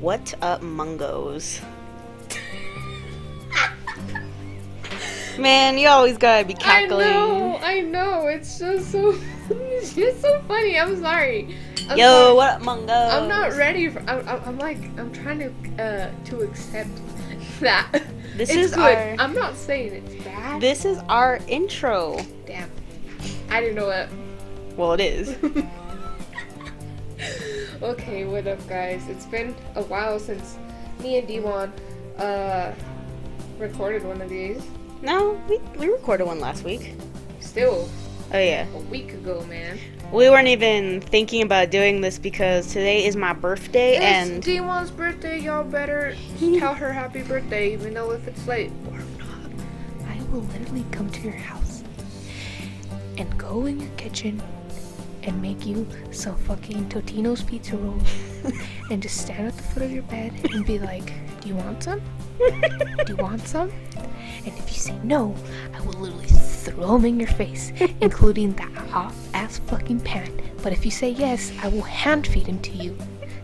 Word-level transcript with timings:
What 0.00 0.34
up, 0.42 0.60
mungos? 0.62 1.62
Man, 5.38 5.78
you 5.78 5.88
always 5.88 6.16
gotta 6.18 6.46
be 6.46 6.54
cackling. 6.54 7.06
I 7.06 7.10
know, 7.10 7.58
I 7.62 7.80
know. 7.80 8.26
It's 8.26 8.58
just 8.58 8.90
so, 8.90 9.14
it's 9.50 9.94
just 9.94 10.20
so 10.22 10.40
funny. 10.48 10.78
I'm 10.78 10.98
sorry. 11.00 11.54
I'm 11.88 11.96
Yo, 11.98 12.06
sorry. 12.06 12.34
what 12.34 12.50
up, 12.54 12.62
mungos? 12.62 13.12
I'm 13.12 13.28
not 13.28 13.52
ready 13.56 13.88
for. 13.88 14.00
I'm, 14.00 14.26
I'm, 14.28 14.42
I'm 14.44 14.58
like, 14.58 14.78
I'm 14.98 15.12
trying 15.12 15.38
to, 15.40 15.82
uh, 15.82 16.10
to 16.26 16.40
accept 16.40 16.90
that. 17.60 17.90
This 18.34 18.50
it's 18.50 18.58
is 18.58 18.74
good. 18.74 18.80
our- 18.96 19.16
I'm 19.18 19.34
not 19.34 19.54
saying 19.56 19.92
it's 19.92 20.24
bad. 20.24 20.60
This 20.60 20.84
is 20.84 20.98
our 21.08 21.38
intro. 21.48 22.18
Damn. 22.46 22.70
I 23.50 23.60
didn't 23.60 23.76
know 23.76 23.86
that. 23.88 24.08
Well, 24.76 24.92
it 24.92 25.00
is. 25.00 25.36
okay, 27.82 28.24
what 28.24 28.46
up, 28.46 28.66
guys? 28.68 29.08
It's 29.08 29.26
been 29.26 29.54
a 29.74 29.82
while 29.82 30.18
since 30.18 30.58
me 31.00 31.18
and 31.18 31.28
Devon 31.28 31.72
uh 32.18 32.72
recorded 33.58 34.04
one 34.04 34.20
of 34.20 34.28
these. 34.28 34.62
no, 35.02 35.40
we, 35.48 35.58
we 35.78 35.88
recorded 35.88 36.26
one 36.26 36.40
last 36.40 36.64
week. 36.64 36.94
Still 37.40 37.88
Oh, 38.34 38.38
yeah. 38.40 38.66
a 38.74 38.78
week 38.90 39.12
ago, 39.12 39.44
man. 39.48 39.78
We 40.12 40.28
weren't 40.28 40.48
even 40.48 41.00
thinking 41.00 41.42
about 41.42 41.70
doing 41.70 42.00
this 42.00 42.18
because 42.18 42.66
today 42.66 43.06
is 43.06 43.14
my 43.16 43.32
birthday 43.32 43.96
and. 43.96 44.38
it's 44.38 44.46
Devon's 44.46 44.90
birthday. 44.90 45.38
Y'all 45.40 45.62
better 45.64 46.16
tell 46.38 46.74
her 46.74 46.92
happy 46.92 47.22
birthday, 47.22 47.72
even 47.72 47.94
though 47.94 48.10
if 48.12 48.26
it's 48.26 48.46
late 48.46 48.72
or 48.90 48.98
not. 49.18 49.50
I 50.08 50.20
will 50.32 50.40
literally 50.42 50.84
come 50.90 51.08
to 51.10 51.20
your 51.20 51.32
house 51.34 51.84
and 53.16 53.38
go 53.38 53.66
in 53.66 53.80
your 53.80 53.90
kitchen 53.96 54.42
and 55.26 55.42
make 55.42 55.66
you 55.66 55.86
some 56.10 56.36
fucking 56.36 56.88
Totino's 56.88 57.42
pizza 57.42 57.76
rolls 57.76 58.08
and 58.90 59.02
just 59.02 59.20
stand 59.20 59.48
at 59.48 59.56
the 59.56 59.62
foot 59.62 59.82
of 59.82 59.92
your 59.92 60.04
bed 60.04 60.32
and 60.52 60.64
be 60.64 60.78
like, 60.78 61.12
"Do 61.40 61.48
you 61.48 61.56
want 61.56 61.82
some? 61.82 62.00
Do 62.38 63.04
you 63.08 63.16
want 63.16 63.46
some?" 63.46 63.70
And 64.44 64.56
if 64.58 64.68
you 64.68 64.78
say 64.78 64.96
no, 65.02 65.34
I 65.74 65.80
will 65.80 65.94
literally 65.94 66.26
throw 66.26 66.92
them 66.92 67.04
in 67.04 67.18
your 67.18 67.28
face, 67.28 67.72
including 68.00 68.52
that 68.54 68.72
hot 68.88 69.12
ass 69.34 69.60
fucking 69.66 70.00
pan. 70.00 70.30
But 70.62 70.72
if 70.72 70.84
you 70.84 70.90
say 70.90 71.10
yes, 71.10 71.52
I 71.62 71.68
will 71.68 71.82
hand 71.82 72.26
feed 72.26 72.46
them 72.46 72.60
to 72.60 72.70
you. 72.72 72.96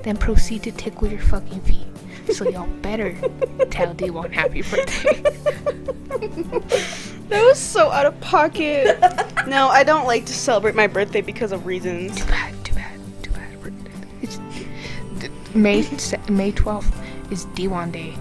Then 0.03 0.17
proceed 0.17 0.63
to 0.65 0.73
tickle 0.73 1.09
your 1.09 1.21
fucking 1.21 1.61
feet. 1.63 1.87
So 2.33 2.49
y'all 2.49 2.69
better 2.83 3.13
tell 3.71 3.95
D1 3.95 4.33
happy 4.33 4.63
birthday. 4.63 5.23
That 7.29 7.43
was 7.45 7.59
so 7.59 7.91
out 7.91 8.07
of 8.07 8.19
pocket. 8.21 8.99
no, 9.47 9.69
I 9.69 9.83
don't 9.85 10.07
like 10.07 10.27
to 10.27 10.33
celebrate 10.33 10.75
my 10.75 10.87
birthday 10.87 11.21
because 11.21 11.53
of 11.53 11.67
reasons. 11.67 12.17
too 12.17 12.27
bad, 12.27 12.65
too 12.65 12.75
bad, 12.75 13.01
too 13.23 13.31
bad. 13.31 13.73
It's 14.21 14.39
May 15.55 15.83
May 16.29 16.53
12th 16.53 16.93
is 17.33 17.47
D1 17.47 17.93
day. 17.93 18.15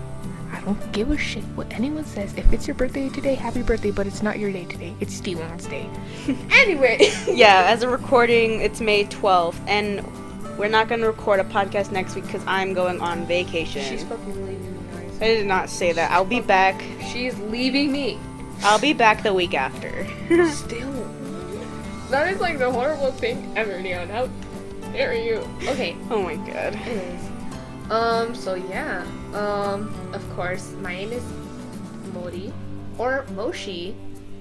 I 0.53 0.59
don't 0.61 0.91
give 0.91 1.11
a 1.11 1.17
shit 1.17 1.43
what 1.55 1.71
anyone 1.73 2.05
says. 2.05 2.33
If 2.37 2.51
it's 2.53 2.67
your 2.67 2.75
birthday 2.75 3.09
today, 3.09 3.35
happy 3.35 3.61
birthday, 3.61 3.91
but 3.91 4.05
it's 4.05 4.21
not 4.21 4.37
your 4.37 4.51
day 4.51 4.65
today. 4.65 4.93
It's 4.99 5.19
D1's 5.19 5.65
day. 5.67 5.89
anyway. 6.51 7.11
Yeah, 7.27 7.65
as 7.67 7.83
a 7.83 7.89
recording, 7.89 8.61
it's 8.61 8.81
May 8.81 9.05
12th, 9.05 9.59
and 9.67 10.05
we're 10.57 10.67
not 10.67 10.87
going 10.89 11.01
to 11.01 11.07
record 11.07 11.39
a 11.39 11.43
podcast 11.45 11.91
next 11.91 12.15
week 12.15 12.25
because 12.25 12.43
I'm 12.45 12.73
going 12.73 12.99
on 13.01 13.25
vacation. 13.25 13.83
She's 13.83 14.03
fucking 14.03 14.45
leaving 14.45 14.73
me, 14.73 15.17
I 15.21 15.27
did 15.27 15.47
not 15.47 15.69
say 15.69 15.91
that. 15.93 16.11
I'll 16.11 16.25
be 16.25 16.41
back. 16.41 16.81
She's 17.11 17.37
leaving 17.39 17.91
me. 17.91 18.19
I'll 18.63 18.79
be 18.79 18.93
back 18.93 19.23
the 19.23 19.33
week 19.33 19.53
after. 19.53 20.05
Still. 20.51 20.91
That 22.09 22.31
is 22.31 22.39
like 22.39 22.59
the 22.59 22.71
horrible 22.71 23.11
thing 23.11 23.51
ever, 23.55 23.79
Leon. 23.79 24.09
How 24.09 24.27
dare 24.91 25.15
you? 25.15 25.47
Okay. 25.63 25.95
oh 26.09 26.21
my 26.21 26.35
god. 26.35 26.75
Anyways, 26.75 27.29
um, 27.89 28.35
so 28.35 28.55
yeah, 28.55 29.05
um, 29.33 29.93
of 30.13 30.27
course, 30.35 30.73
my 30.81 30.93
name 30.93 31.11
is 31.11 31.23
Modi 32.13 32.53
or 32.97 33.25
Moshi. 33.31 33.95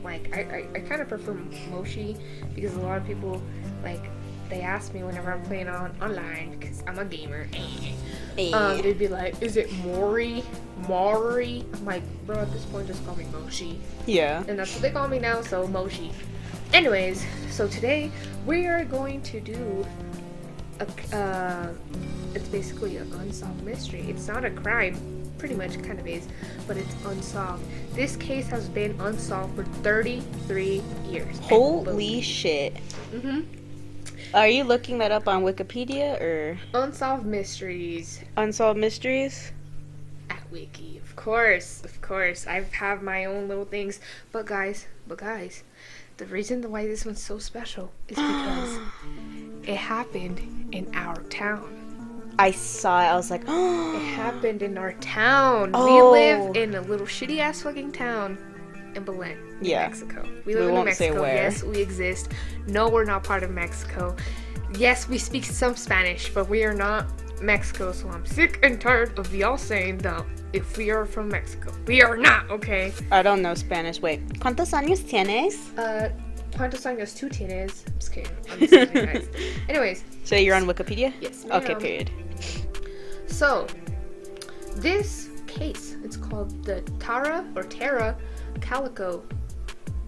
Like, 0.05 0.37
I, 0.37 0.41
I, 0.41 0.69
I 0.77 0.81
kind 0.81 1.01
of 1.01 1.09
prefer 1.09 1.35
Moshi 1.71 2.17
because 2.55 2.75
a 2.75 2.81
lot 2.81 2.99
of 2.99 3.07
people, 3.07 3.43
like, 3.83 4.03
they 4.49 4.63
ask 4.63 4.93
me 4.95 5.03
whenever 5.03 5.33
I'm 5.33 5.43
playing 5.43 5.69
on 5.69 5.95
online 6.03 6.59
because 6.59 6.83
I'm 6.87 6.99
a 6.99 7.05
gamer. 7.05 7.47
Um, 8.53 8.81
they'd 8.83 8.99
be 8.99 9.09
like, 9.09 9.41
"Is 9.43 9.57
it 9.57 9.71
Mori? 9.85 10.43
Mori?" 10.89 11.65
I'm 11.75 11.85
like, 11.85 12.03
bro, 12.27 12.39
at 12.39 12.53
this 12.53 12.65
point, 12.67 12.87
just 12.87 13.05
call 13.07 13.17
me 13.17 13.27
Moshi 13.33 13.79
yeah. 14.07 14.43
and 14.49 14.59
that's 14.59 14.73
what 14.73 14.83
they 14.83 14.91
call 14.91 15.09
me 15.09 15.19
now, 15.19 15.41
so 15.43 15.67
Moshi. 15.67 16.13
Anyways, 16.73 17.25
so 17.51 17.67
today 17.69 18.11
we 18.47 18.67
are 18.67 18.85
going 18.85 19.23
to 19.23 19.41
do 19.41 19.87
a, 20.79 21.17
uh, 21.17 21.73
it's 22.35 22.49
basically 22.49 22.97
an 22.97 23.13
unsolved 23.15 23.63
mystery. 23.65 24.03
It's 24.09 24.29
not 24.29 24.45
a 24.45 24.51
crime, 24.51 24.97
pretty 25.39 25.55
much 25.55 25.83
kind 25.83 25.99
of 25.99 26.07
is, 26.07 26.27
but 26.67 26.77
it's 26.77 26.95
unsolved. 27.07 27.65
This 27.95 28.17
case 28.17 28.47
has 28.49 28.69
been 28.69 28.99
unsolved 29.01 29.57
for 29.57 29.65
33 29.83 30.83
years. 31.09 31.39
Holy 31.41 32.21
shit. 32.21 32.77
hmm 33.11 33.41
Are 34.33 34.49
you 34.49 34.65
looking 34.65 34.99
that 34.99 35.11
up 35.11 35.27
on 35.27 35.43
Wikipedia 35.43 36.21
or 36.21 36.59
Unsolved 36.75 37.27
mysteries 37.27 38.23
Unsolved 38.37 38.79
Mysteries? 38.79 39.53
Wiki, 40.51 40.99
of 40.99 41.17
course, 41.17 41.83
of 41.85 42.01
course. 42.01 42.47
I 42.47 42.63
have 42.73 43.03
my 43.03 43.25
own 43.25 43.49
little 43.49 43.65
things, 43.65 44.01
but 44.33 44.47
guys, 44.47 44.87
but 45.07 45.19
guys, 45.19 45.63
the 46.17 46.27
reason 46.27 46.71
why 46.71 46.87
this 46.87 47.05
one's 47.05 47.23
so 47.23 47.39
special 47.39 47.93
is 48.09 48.17
because 48.17 48.79
it 49.65 49.77
happened 49.77 50.69
in 50.73 50.91
our 50.95 51.17
town. 51.25 51.77
I 52.39 52.53
saw 52.53 53.03
it. 53.03 53.07
I 53.07 53.17
was 53.17 53.31
like, 53.31 53.43
oh. 53.47 53.91
It 53.91 53.97
oh. 53.97 54.15
happened 54.15 54.63
in 54.63 54.79
our 54.79 54.93
town. 54.95 55.71
Oh. 55.75 55.85
We 55.85 56.19
live 56.21 56.41
oh. 56.41 56.53
in 56.53 56.75
a 56.75 56.81
little 56.81 57.07
shitty 57.07 57.39
ass 57.39 57.63
fucking 57.63 57.93
town 57.93 58.39
in 58.95 59.05
Belen, 59.05 59.59
Yeah. 59.61 59.83
Mexico. 59.87 60.23
We 60.45 60.55
We 60.55 60.61
live 60.61 60.69
in 60.69 60.75
won't 60.75 60.95
say 60.95 61.11
Mexico. 61.11 61.23
where. 61.23 61.35
Yes, 61.35 61.63
we 61.63 61.81
exist. 61.81 62.33
No, 62.67 62.89
we're 62.89 63.05
not 63.05 63.25
part 63.25 63.43
of 63.43 63.51
Mexico. 63.51 64.17
Yes, 64.77 65.09
we 65.09 65.19
speak 65.19 65.45
some 65.45 65.77
Spanish, 65.77 66.33
but 66.33 66.49
we 66.49 66.65
are 66.65 66.75
not 66.75 67.07
Mexico. 67.43 67.93
So 67.93 68.09
I'm 68.09 68.25
sick 68.27 68.59
and 68.63 68.81
tired 68.81 69.19
of 69.19 69.35
y'all 69.35 69.59
saying 69.59 69.99
that 69.99 70.25
if 70.53 70.77
we 70.77 70.91
are 70.91 71.07
from 71.07 71.29
Mexico, 71.29 71.73
we 71.87 72.03
are 72.03 72.17
not. 72.17 72.51
Okay. 72.51 72.93
I 73.11 73.23
don't 73.23 73.41
know 73.43 73.55
Spanish. 73.55 74.01
Wait. 74.01 74.21
¿Cuántos 74.41 74.73
años 74.73 75.01
tienes? 75.09 75.57
Uh, 75.79 76.09
¿Cuántos 76.53 76.85
años 76.87 77.15
tú 77.19 77.29
tienes? 77.31 77.85
I'm 77.87 77.95
just 77.99 78.13
kidding. 78.13 78.33
I'm 78.51 78.59
just 78.67 78.73
kidding, 78.73 79.05
guys. 79.07 79.29
Anyways, 79.69 80.03
So 80.25 80.35
you're 80.37 80.55
on 80.57 80.65
Wikipedia? 80.67 81.13
Yes, 81.21 81.45
Okay, 81.51 81.73
ma'am. 81.75 81.81
period. 81.81 82.11
So, 83.27 83.67
this 84.77 85.29
case, 85.47 85.97
it's 86.05 86.17
called 86.17 86.65
the 86.65 86.83
Tara 86.99 87.45
or 87.57 87.63
Tara 87.63 88.17
Calico 88.61 89.23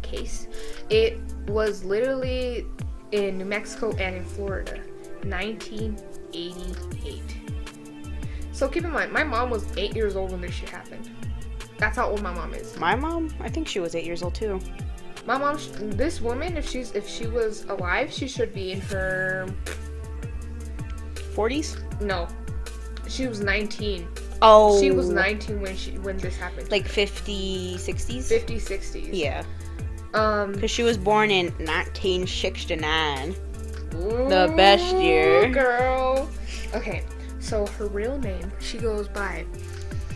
case. 0.03 0.47
It 0.91 1.19
was 1.47 1.85
literally 1.85 2.67
in 3.13 3.39
New 3.39 3.45
Mexico 3.45 3.93
and 3.99 4.17
in 4.17 4.25
Florida, 4.25 4.81
1988. 5.25 7.21
So 8.53 8.69
keep 8.69 8.85
in 8.85 8.93
mind, 8.93 9.13
my 9.13 9.25
mom 9.25 9.51
was 9.51 9.67
eight 9.77 9.97
years 9.97 10.15
old 10.17 10.31
when 10.31 10.41
this 10.41 10.55
shit 10.55 10.69
happened. 10.69 11.11
That's 11.79 11.97
how 11.97 12.09
old 12.09 12.23
my 12.23 12.33
mom 12.33 12.55
is. 12.55 12.79
My 12.79 12.95
mom? 12.95 13.35
I 13.41 13.49
think 13.49 13.67
she 13.67 13.81
was 13.81 13.95
eight 13.95 14.05
years 14.05 14.23
old 14.23 14.35
too. 14.35 14.61
My 15.27 15.39
mom, 15.39 15.59
this 15.97 16.21
woman, 16.21 16.57
if 16.57 16.69
she's 16.69 16.93
if 16.93 17.09
she 17.09 17.27
was 17.27 17.65
alive, 17.65 18.13
she 18.13 18.29
should 18.29 18.53
be 18.53 18.73
in 18.73 18.81
her 18.83 19.49
40s? 21.35 21.79
no, 22.01 22.29
she 23.09 23.27
was 23.27 23.41
19. 23.41 24.07
Oh. 24.43 24.81
She 24.81 24.91
was 24.91 25.09
19 25.09 25.61
when 25.61 25.77
she 25.77 25.93
when 25.99 26.19
this 26.19 26.37
happened. 26.37 26.71
Like 26.71 26.87
50, 26.87 27.77
60s? 27.77 28.45
50s, 28.45 28.63
60s. 28.63 29.11
Yeah. 29.13 29.45
Um, 30.15 30.53
Because 30.53 30.71
she 30.71 30.83
was 30.83 30.99
born 30.99 31.31
in 31.31 31.47
1969. 31.65 33.35
The 33.91 34.53
best 34.57 34.97
year. 34.97 35.49
girl. 35.49 36.29
Okay, 36.75 37.05
so 37.43 37.67
her 37.67 37.89
real 37.89 38.19
name, 38.19 38.51
she 38.61 38.79
goes 38.79 39.09
by 39.09 39.45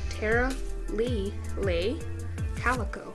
Tara 0.09 0.55
Lee 0.91 1.35
Lay 1.59 1.99
Calico. 2.57 3.13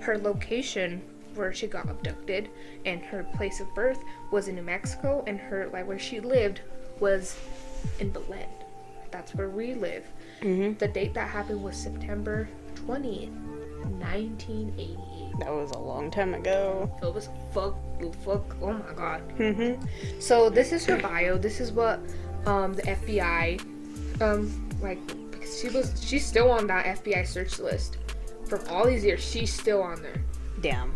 Her 0.00 0.16
location 0.18 1.02
where 1.34 1.52
she 1.52 1.66
got 1.66 1.88
abducted 1.90 2.48
and 2.86 3.02
her 3.02 3.24
place 3.34 3.60
of 3.60 3.74
birth 3.74 3.98
was 4.30 4.48
in 4.48 4.54
New 4.54 4.62
Mexico, 4.62 5.24
and 5.26 5.38
her 5.38 5.68
like 5.72 5.86
where 5.86 5.98
she 5.98 6.20
lived 6.20 6.60
was 7.00 7.36
in 7.98 8.10
Belen. 8.10 8.48
That's 9.10 9.34
where 9.34 9.50
we 9.50 9.74
live. 9.74 10.04
Mm-hmm. 10.40 10.78
The 10.78 10.88
date 10.88 11.14
that 11.14 11.28
happened 11.28 11.62
was 11.62 11.76
September 11.76 12.48
20th, 12.86 13.30
1988. 13.98 15.38
That 15.40 15.52
was 15.52 15.72
a 15.72 15.78
long 15.78 16.10
time 16.10 16.34
ago. 16.34 16.90
It 17.02 17.12
was 17.12 17.28
fuck, 17.52 17.76
fuck, 18.24 18.56
oh 18.62 18.72
my 18.72 18.92
god. 18.94 19.22
Mm-hmm. 19.38 20.20
So 20.20 20.48
this 20.50 20.72
is 20.72 20.84
her 20.86 20.96
bio. 20.96 21.36
This 21.36 21.60
is 21.60 21.72
what 21.72 22.00
um, 22.46 22.74
the 22.74 22.82
FBI, 22.82 23.60
um, 24.20 24.68
like, 24.80 24.98
because 25.30 25.60
she 25.60 25.68
was, 25.68 25.92
she's 26.04 26.24
still 26.26 26.50
on 26.50 26.66
that 26.66 27.02
FBI 27.02 27.26
search 27.26 27.58
list 27.58 27.98
from 28.46 28.60
all 28.68 28.86
these 28.86 29.04
years. 29.04 29.24
She's 29.24 29.52
still 29.52 29.82
on 29.82 30.02
there. 30.02 30.22
Damn. 30.60 30.92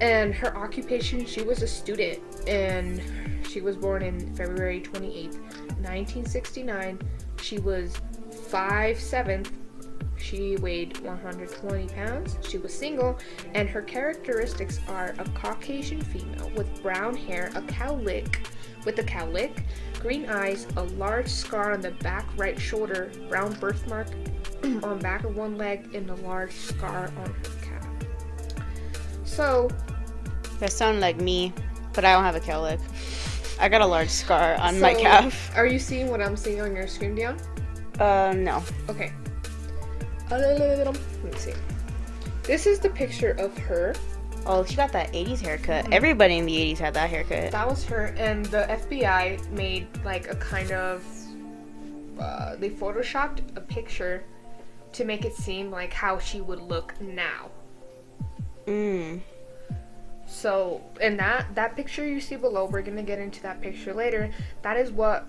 And 0.00 0.34
her 0.34 0.56
occupation, 0.56 1.26
she 1.26 1.42
was 1.42 1.62
a 1.62 1.66
student, 1.66 2.20
and 2.48 3.02
She 3.50 3.60
was 3.60 3.76
born 3.76 4.02
in 4.02 4.32
February 4.36 4.80
28th, 4.80 5.40
1969. 5.82 7.00
She 7.42 7.58
was 7.58 7.96
5'7". 8.30 9.50
She 10.16 10.56
weighed 10.58 10.96
120 11.00 11.88
pounds. 11.88 12.38
She 12.48 12.58
was 12.58 12.72
single, 12.72 13.18
and 13.54 13.68
her 13.68 13.82
characteristics 13.82 14.78
are 14.86 15.16
a 15.18 15.24
Caucasian 15.30 16.00
female 16.00 16.48
with 16.54 16.80
brown 16.80 17.16
hair, 17.16 17.50
a 17.56 17.62
cowlick, 17.62 18.46
with 18.84 19.00
a 19.00 19.02
cowlick, 19.02 19.64
green 20.00 20.28
eyes, 20.28 20.66
a 20.76 20.82
large 20.82 21.28
scar 21.28 21.72
on 21.72 21.80
the 21.80 21.90
back 22.02 22.26
right 22.36 22.58
shoulder, 22.58 23.10
brown 23.28 23.52
birthmark 23.54 24.08
on 24.82 24.98
back 24.98 25.24
of 25.24 25.36
one 25.36 25.56
leg, 25.56 25.94
and 25.94 26.08
a 26.10 26.14
large 26.16 26.52
scar 26.52 27.12
on 27.18 27.26
her 27.26 27.50
calf. 27.62 27.86
So, 29.24 29.68
That 30.58 30.72
sound 30.72 31.00
like 31.00 31.20
me, 31.20 31.52
but 31.92 32.04
I 32.04 32.12
don't 32.12 32.24
have 32.24 32.36
a 32.36 32.40
cowlick. 32.40 32.80
I 33.60 33.68
got 33.68 33.82
a 33.82 33.86
large 33.86 34.08
scar 34.08 34.54
on 34.56 34.80
my 34.80 34.94
calf. 34.94 35.54
Are 35.54 35.66
you 35.66 35.78
seeing 35.78 36.08
what 36.10 36.22
I'm 36.22 36.36
seeing 36.36 36.60
on 36.62 36.74
your 36.74 36.86
screen, 36.86 37.14
Dion? 37.14 37.38
Uh, 37.98 38.32
no. 38.34 38.62
Okay. 38.88 39.12
Let 40.30 40.94
me 41.24 41.32
see. 41.36 41.52
This 42.44 42.66
is 42.66 42.78
the 42.78 42.88
picture 42.88 43.32
of 43.32 43.56
her. 43.58 43.94
Oh, 44.46 44.64
she 44.64 44.74
got 44.74 44.92
that 44.92 45.12
80s 45.12 45.40
haircut. 45.40 45.84
Mhm. 45.86 45.92
Everybody 45.92 46.38
in 46.38 46.46
the 46.46 46.56
80s 46.56 46.78
had 46.78 46.94
that 46.94 47.10
haircut. 47.10 47.52
That 47.52 47.68
was 47.68 47.84
her, 47.84 48.06
and 48.16 48.44
the 48.46 48.70
FBI 48.70 49.38
made 49.50 49.86
like 50.04 50.30
a 50.30 50.36
kind 50.36 50.72
of. 50.72 51.04
Uh, 52.18 52.56
they 52.56 52.70
photoshopped 52.70 53.56
a 53.56 53.60
picture 53.60 54.24
to 54.92 55.04
make 55.04 55.24
it 55.24 55.34
seem 55.34 55.70
like 55.70 55.92
how 55.92 56.18
she 56.18 56.40
would 56.40 56.60
look 56.60 56.94
now. 57.00 57.50
Mm. 58.66 59.20
So, 60.26 60.82
and 61.00 61.18
that 61.18 61.54
that 61.54 61.76
picture 61.76 62.06
you 62.06 62.20
see 62.20 62.36
below, 62.36 62.66
we're 62.66 62.82
gonna 62.82 63.02
get 63.02 63.18
into 63.18 63.42
that 63.42 63.60
picture 63.60 63.92
later. 63.94 64.30
That 64.62 64.76
is 64.76 64.90
what 64.92 65.26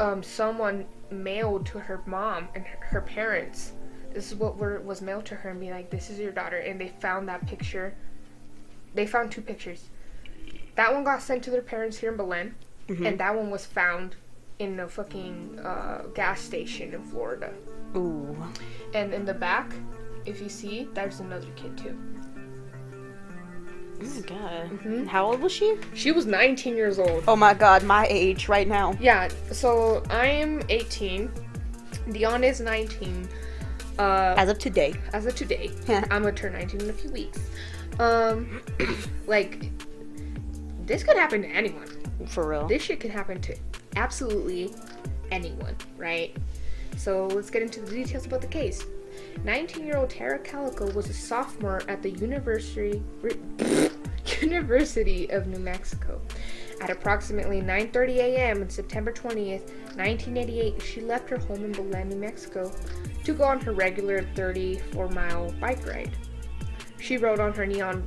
um, 0.00 0.22
someone 0.22 0.86
mailed 1.10 1.66
to 1.66 1.78
her 1.78 2.00
mom 2.06 2.48
and 2.54 2.64
her, 2.66 2.86
her 2.86 3.00
parents. 3.00 3.72
This 4.12 4.30
is 4.30 4.38
what 4.38 4.56
were, 4.58 4.80
was 4.80 5.00
mailed 5.00 5.24
to 5.26 5.34
her 5.36 5.50
and 5.50 5.60
be 5.60 5.70
like, 5.70 5.90
"This 5.90 6.10
is 6.10 6.18
your 6.18 6.32
daughter," 6.32 6.58
and 6.58 6.80
they 6.80 6.88
found 6.88 7.28
that 7.28 7.46
picture. 7.46 7.94
They 8.94 9.06
found 9.06 9.30
two 9.32 9.40
pictures. 9.42 9.88
That 10.74 10.92
one 10.92 11.04
got 11.04 11.22
sent 11.22 11.42
to 11.44 11.50
their 11.50 11.62
parents 11.62 11.98
here 11.98 12.10
in 12.10 12.16
Belen, 12.16 12.54
Mhm. 12.88 13.06
and 13.06 13.18
that 13.20 13.34
one 13.34 13.50
was 13.50 13.64
found 13.66 14.16
in 14.58 14.78
a 14.80 14.88
fucking 14.88 15.58
uh, 15.64 16.02
gas 16.14 16.40
station 16.40 16.94
in 16.94 17.02
Florida. 17.04 17.52
Ooh. 17.96 18.36
And 18.94 19.12
in 19.12 19.24
the 19.24 19.34
back, 19.34 19.72
if 20.26 20.40
you 20.40 20.48
see, 20.48 20.88
there's 20.94 21.20
another 21.20 21.48
kid 21.56 21.76
too. 21.76 21.98
Oh 24.00 24.04
my 24.04 24.20
god. 24.22 24.70
Mhm. 24.82 25.06
How 25.06 25.26
old 25.26 25.40
was 25.40 25.52
she? 25.52 25.76
She 25.94 26.10
was 26.10 26.26
19 26.26 26.74
years 26.76 26.98
old. 26.98 27.24
Oh 27.28 27.36
my 27.36 27.54
god, 27.54 27.82
my 27.84 28.06
age 28.10 28.48
right 28.48 28.66
now. 28.66 28.96
Yeah, 29.00 29.28
so 29.52 30.02
I'm 30.10 30.62
18. 30.68 31.30
Dion 32.10 32.42
is 32.42 32.60
19. 32.60 33.28
Uh, 33.98 34.34
As 34.36 34.48
of 34.48 34.58
today. 34.58 34.94
as 35.12 35.26
of 35.26 35.36
today, 35.36 35.70
I'm 35.88 36.22
gonna 36.22 36.32
turn 36.32 36.52
19 36.54 36.80
in 36.80 36.90
a 36.90 36.92
few 36.92 37.10
weeks. 37.10 37.38
Um, 37.98 38.60
like, 39.26 39.70
this 40.86 41.02
could 41.02 41.16
happen 41.16 41.42
to 41.42 41.48
anyone. 41.48 41.88
For 42.26 42.48
real. 42.48 42.66
This 42.66 42.82
shit 42.82 43.00
could 43.00 43.10
happen 43.10 43.40
to 43.42 43.56
absolutely 43.96 44.72
anyone, 45.30 45.76
right? 45.96 46.36
So 46.96 47.26
let's 47.28 47.50
get 47.50 47.62
into 47.62 47.80
the 47.80 47.90
details 47.90 48.26
about 48.26 48.40
the 48.40 48.46
case. 48.46 48.84
19-year-old 49.44 50.10
Tara 50.10 50.38
Calico 50.38 50.90
was 50.92 51.08
a 51.08 51.14
sophomore 51.14 51.82
at 51.88 52.02
the 52.02 52.10
University 52.10 53.02
University 54.40 55.30
of 55.30 55.46
New 55.46 55.58
Mexico. 55.58 56.20
At 56.80 56.90
approximately 56.90 57.60
9:30 57.60 58.08
a.m. 58.16 58.62
on 58.62 58.68
September 58.68 59.12
20th, 59.12 59.70
1988, 59.96 60.82
she 60.82 61.00
left 61.00 61.30
her 61.30 61.38
home 61.38 61.64
in 61.64 61.72
Belen, 61.72 62.08
New 62.08 62.16
Mexico, 62.16 62.72
to 63.24 63.34
go 63.34 63.44
on 63.44 63.60
her 63.60 63.72
regular 63.72 64.22
34-mile 64.34 65.52
bike 65.60 65.86
ride. 65.86 66.10
She 67.02 67.16
rode 67.18 67.40
on 67.40 67.52
her 67.54 67.66
neon 67.66 68.06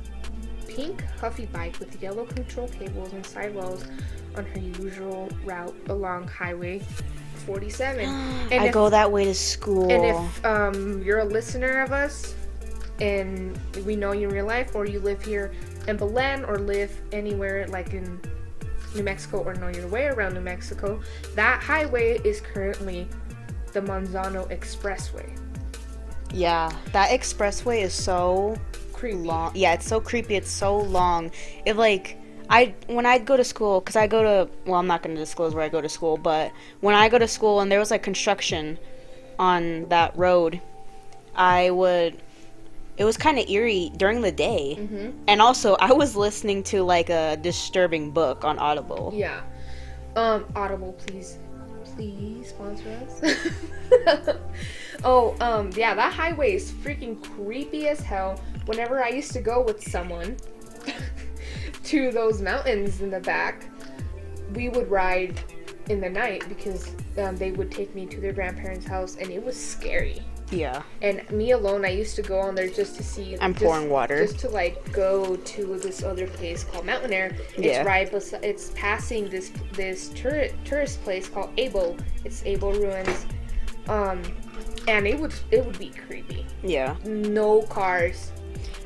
pink 0.66 1.04
Huffy 1.20 1.46
bike 1.46 1.78
with 1.78 2.02
yellow 2.02 2.24
control 2.24 2.66
cables 2.68 3.12
and 3.12 3.24
sidewalls 3.24 3.84
on 4.36 4.44
her 4.46 4.58
usual 4.82 5.28
route 5.44 5.76
along 5.90 6.28
Highway 6.28 6.82
47. 7.44 8.08
And 8.50 8.62
I 8.62 8.66
if- 8.66 8.72
go 8.72 8.88
that 8.88 9.10
way 9.12 9.24
to 9.26 9.34
school. 9.34 9.90
and 9.90 10.04
if 10.04 10.44
um, 10.44 11.02
you're 11.02 11.20
a 11.20 11.24
listener 11.24 11.82
of 11.82 11.92
us 11.92 12.34
and 13.00 13.58
we 13.84 13.96
know 13.96 14.12
you 14.12 14.28
in 14.28 14.34
real 14.34 14.46
life, 14.46 14.74
or 14.74 14.86
you 14.86 15.00
live 15.00 15.20
here 15.22 15.52
in 15.86 15.98
Belen 15.98 16.44
or 16.46 16.56
live 16.58 16.90
anywhere 17.12 17.66
like 17.68 17.92
in 17.92 18.18
New 18.94 19.02
Mexico 19.02 19.42
or 19.42 19.52
know 19.54 19.68
your 19.68 19.86
way 19.88 20.06
around 20.06 20.32
New 20.32 20.40
Mexico, 20.40 20.98
that 21.34 21.62
highway 21.62 22.18
is 22.24 22.40
currently 22.40 23.06
the 23.74 23.82
Manzano 23.82 24.48
Expressway. 24.50 25.28
yeah, 26.32 26.72
that 26.92 27.10
expressway 27.10 27.82
is 27.82 27.92
so 27.92 28.56
Creepy. 28.96 29.18
long. 29.18 29.52
Yeah, 29.54 29.74
it's 29.74 29.86
so 29.86 30.00
creepy. 30.00 30.34
It's 30.36 30.50
so 30.50 30.76
long. 30.76 31.30
It 31.64 31.76
like 31.76 32.18
I 32.48 32.74
when 32.86 33.06
I'd 33.06 33.24
go 33.26 33.36
to 33.36 33.44
school 33.44 33.80
because 33.80 33.96
I 33.96 34.06
go 34.06 34.22
to 34.22 34.50
well 34.64 34.78
I'm 34.80 34.86
not 34.86 35.02
going 35.02 35.14
to 35.14 35.20
disclose 35.20 35.54
where 35.54 35.64
I 35.64 35.68
go 35.68 35.80
to 35.80 35.88
school, 35.88 36.16
but 36.16 36.52
when 36.80 36.94
I 36.94 37.08
go 37.08 37.18
to 37.18 37.28
school 37.28 37.60
and 37.60 37.70
there 37.70 37.78
was 37.78 37.90
like 37.90 38.02
construction 38.02 38.78
on 39.38 39.88
that 39.90 40.16
road, 40.16 40.60
I 41.34 41.70
would. 41.70 42.22
It 42.96 43.04
was 43.04 43.18
kind 43.18 43.38
of 43.38 43.46
eerie 43.50 43.92
during 43.98 44.22
the 44.22 44.32
day, 44.32 44.76
Mm-hmm. 44.80 45.10
and 45.28 45.42
also 45.42 45.76
I 45.78 45.92
was 45.92 46.16
listening 46.16 46.62
to 46.64 46.82
like 46.82 47.10
a 47.10 47.36
disturbing 47.36 48.10
book 48.10 48.42
on 48.44 48.58
Audible. 48.58 49.12
Yeah. 49.14 49.42
Um, 50.16 50.46
Audible, 50.56 50.94
please, 50.94 51.36
please 51.94 52.48
sponsor 52.48 52.88
us. 53.04 54.36
oh, 55.04 55.36
um, 55.40 55.70
yeah, 55.76 55.94
that 55.94 56.14
highway 56.14 56.54
is 56.54 56.70
freaking 56.72 57.22
creepy 57.22 57.86
as 57.88 58.00
hell. 58.00 58.40
Whenever 58.66 59.02
I 59.02 59.08
used 59.10 59.32
to 59.32 59.40
go 59.40 59.62
with 59.62 59.82
someone 59.88 60.36
to 61.84 62.10
those 62.10 62.40
mountains 62.42 63.00
in 63.00 63.10
the 63.10 63.20
back, 63.20 63.64
we 64.54 64.68
would 64.68 64.90
ride 64.90 65.38
in 65.88 66.00
the 66.00 66.10
night 66.10 66.44
because 66.48 66.90
um, 67.18 67.36
they 67.36 67.52
would 67.52 67.70
take 67.70 67.94
me 67.94 68.06
to 68.06 68.20
their 68.20 68.32
grandparents' 68.32 68.86
house, 68.86 69.16
and 69.16 69.30
it 69.30 69.42
was 69.44 69.56
scary. 69.56 70.22
Yeah, 70.52 70.82
And 71.02 71.28
me 71.32 71.50
alone, 71.50 71.84
I 71.84 71.88
used 71.88 72.14
to 72.16 72.22
go 72.22 72.38
on 72.38 72.54
there 72.54 72.68
just 72.68 72.94
to 72.96 73.02
see. 73.02 73.36
I'm 73.40 73.52
just- 73.52 73.64
pouring 73.64 73.90
water. 73.90 74.24
Just 74.24 74.38
to 74.40 74.48
like 74.48 74.92
go 74.92 75.34
to 75.34 75.76
this 75.78 76.04
other 76.04 76.28
place 76.28 76.62
called 76.62 76.86
Mountainair. 76.86 77.36
It's 77.56 77.58
Yeah. 77.58 77.82
right, 77.82 78.08
bes- 78.08 78.32
it's 78.44 78.70
passing 78.76 79.28
this 79.28 79.50
this 79.72 80.08
tour- 80.10 80.46
tourist 80.64 81.02
place 81.02 81.28
called 81.28 81.54
Abo. 81.56 81.98
It's 82.24 82.42
Abo 82.42 82.72
Ruins. 82.80 83.26
Um, 83.88 84.22
and 84.86 85.04
it 85.08 85.18
would 85.18 85.34
it 85.50 85.66
would 85.66 85.78
be 85.80 85.90
creepy. 86.06 86.46
yeah. 86.62 86.94
No 87.04 87.62
cars. 87.62 88.30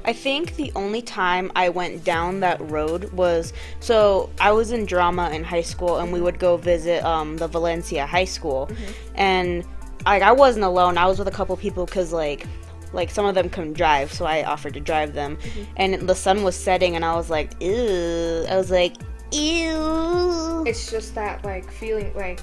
I 0.04 0.12
think 0.12 0.56
the 0.56 0.72
only 0.74 1.02
time 1.02 1.52
I 1.54 1.68
went 1.68 2.04
down 2.04 2.40
that 2.40 2.60
road 2.70 3.12
was 3.12 3.52
so 3.80 4.30
I 4.40 4.52
was 4.52 4.72
in 4.72 4.86
drama 4.86 5.30
in 5.30 5.44
high 5.44 5.62
school 5.62 5.98
and 5.98 6.12
we 6.12 6.20
would 6.20 6.38
go 6.38 6.56
visit 6.56 7.04
um, 7.04 7.36
the 7.36 7.48
Valencia 7.48 8.06
High 8.06 8.24
School, 8.24 8.70
and 9.14 9.64
like 10.06 10.22
I 10.22 10.32
wasn't 10.32 10.64
alone. 10.64 10.98
I 10.98 11.06
was 11.06 11.18
with 11.18 11.28
a 11.28 11.32
couple 11.32 11.56
people 11.56 11.86
because 11.86 12.12
like 12.12 12.46
like 12.92 13.10
some 13.10 13.26
of 13.26 13.34
them 13.34 13.48
couldn't 13.48 13.74
drive, 13.74 14.12
so 14.12 14.24
I 14.24 14.44
offered 14.44 14.74
to 14.74 14.80
drive 14.80 15.12
them, 15.12 15.38
and 15.76 16.08
the 16.08 16.14
sun 16.14 16.42
was 16.42 16.56
setting, 16.56 16.96
and 16.96 17.04
I 17.04 17.14
was 17.14 17.30
like, 17.30 17.60
ew. 17.62 18.46
I 18.48 18.56
was 18.56 18.70
like, 18.70 18.96
ew. 19.32 20.64
It's 20.66 20.90
just 20.90 21.14
that 21.14 21.44
like 21.44 21.70
feeling 21.70 22.12
like 22.14 22.40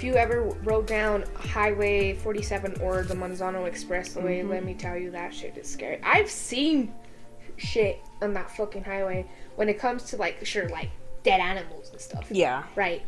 if 0.00 0.04
you 0.04 0.14
ever 0.14 0.44
rode 0.64 0.86
down 0.86 1.22
Highway 1.34 2.14
47 2.14 2.80
or 2.80 3.02
the 3.02 3.12
Manzano 3.12 3.70
Expressway, 3.70 4.40
mm-hmm. 4.40 4.48
let 4.48 4.64
me 4.64 4.72
tell 4.72 4.96
you 4.96 5.10
that 5.10 5.34
shit 5.34 5.58
is 5.58 5.68
scary. 5.68 6.00
I've 6.02 6.30
seen 6.30 6.94
shit 7.58 8.00
on 8.22 8.32
that 8.32 8.50
fucking 8.50 8.82
highway 8.82 9.26
when 9.56 9.68
it 9.68 9.78
comes 9.78 10.04
to 10.04 10.16
like 10.16 10.42
sure 10.46 10.70
like 10.70 10.88
dead 11.22 11.42
animals 11.42 11.90
and 11.90 12.00
stuff. 12.00 12.28
Yeah. 12.30 12.62
Right. 12.74 13.02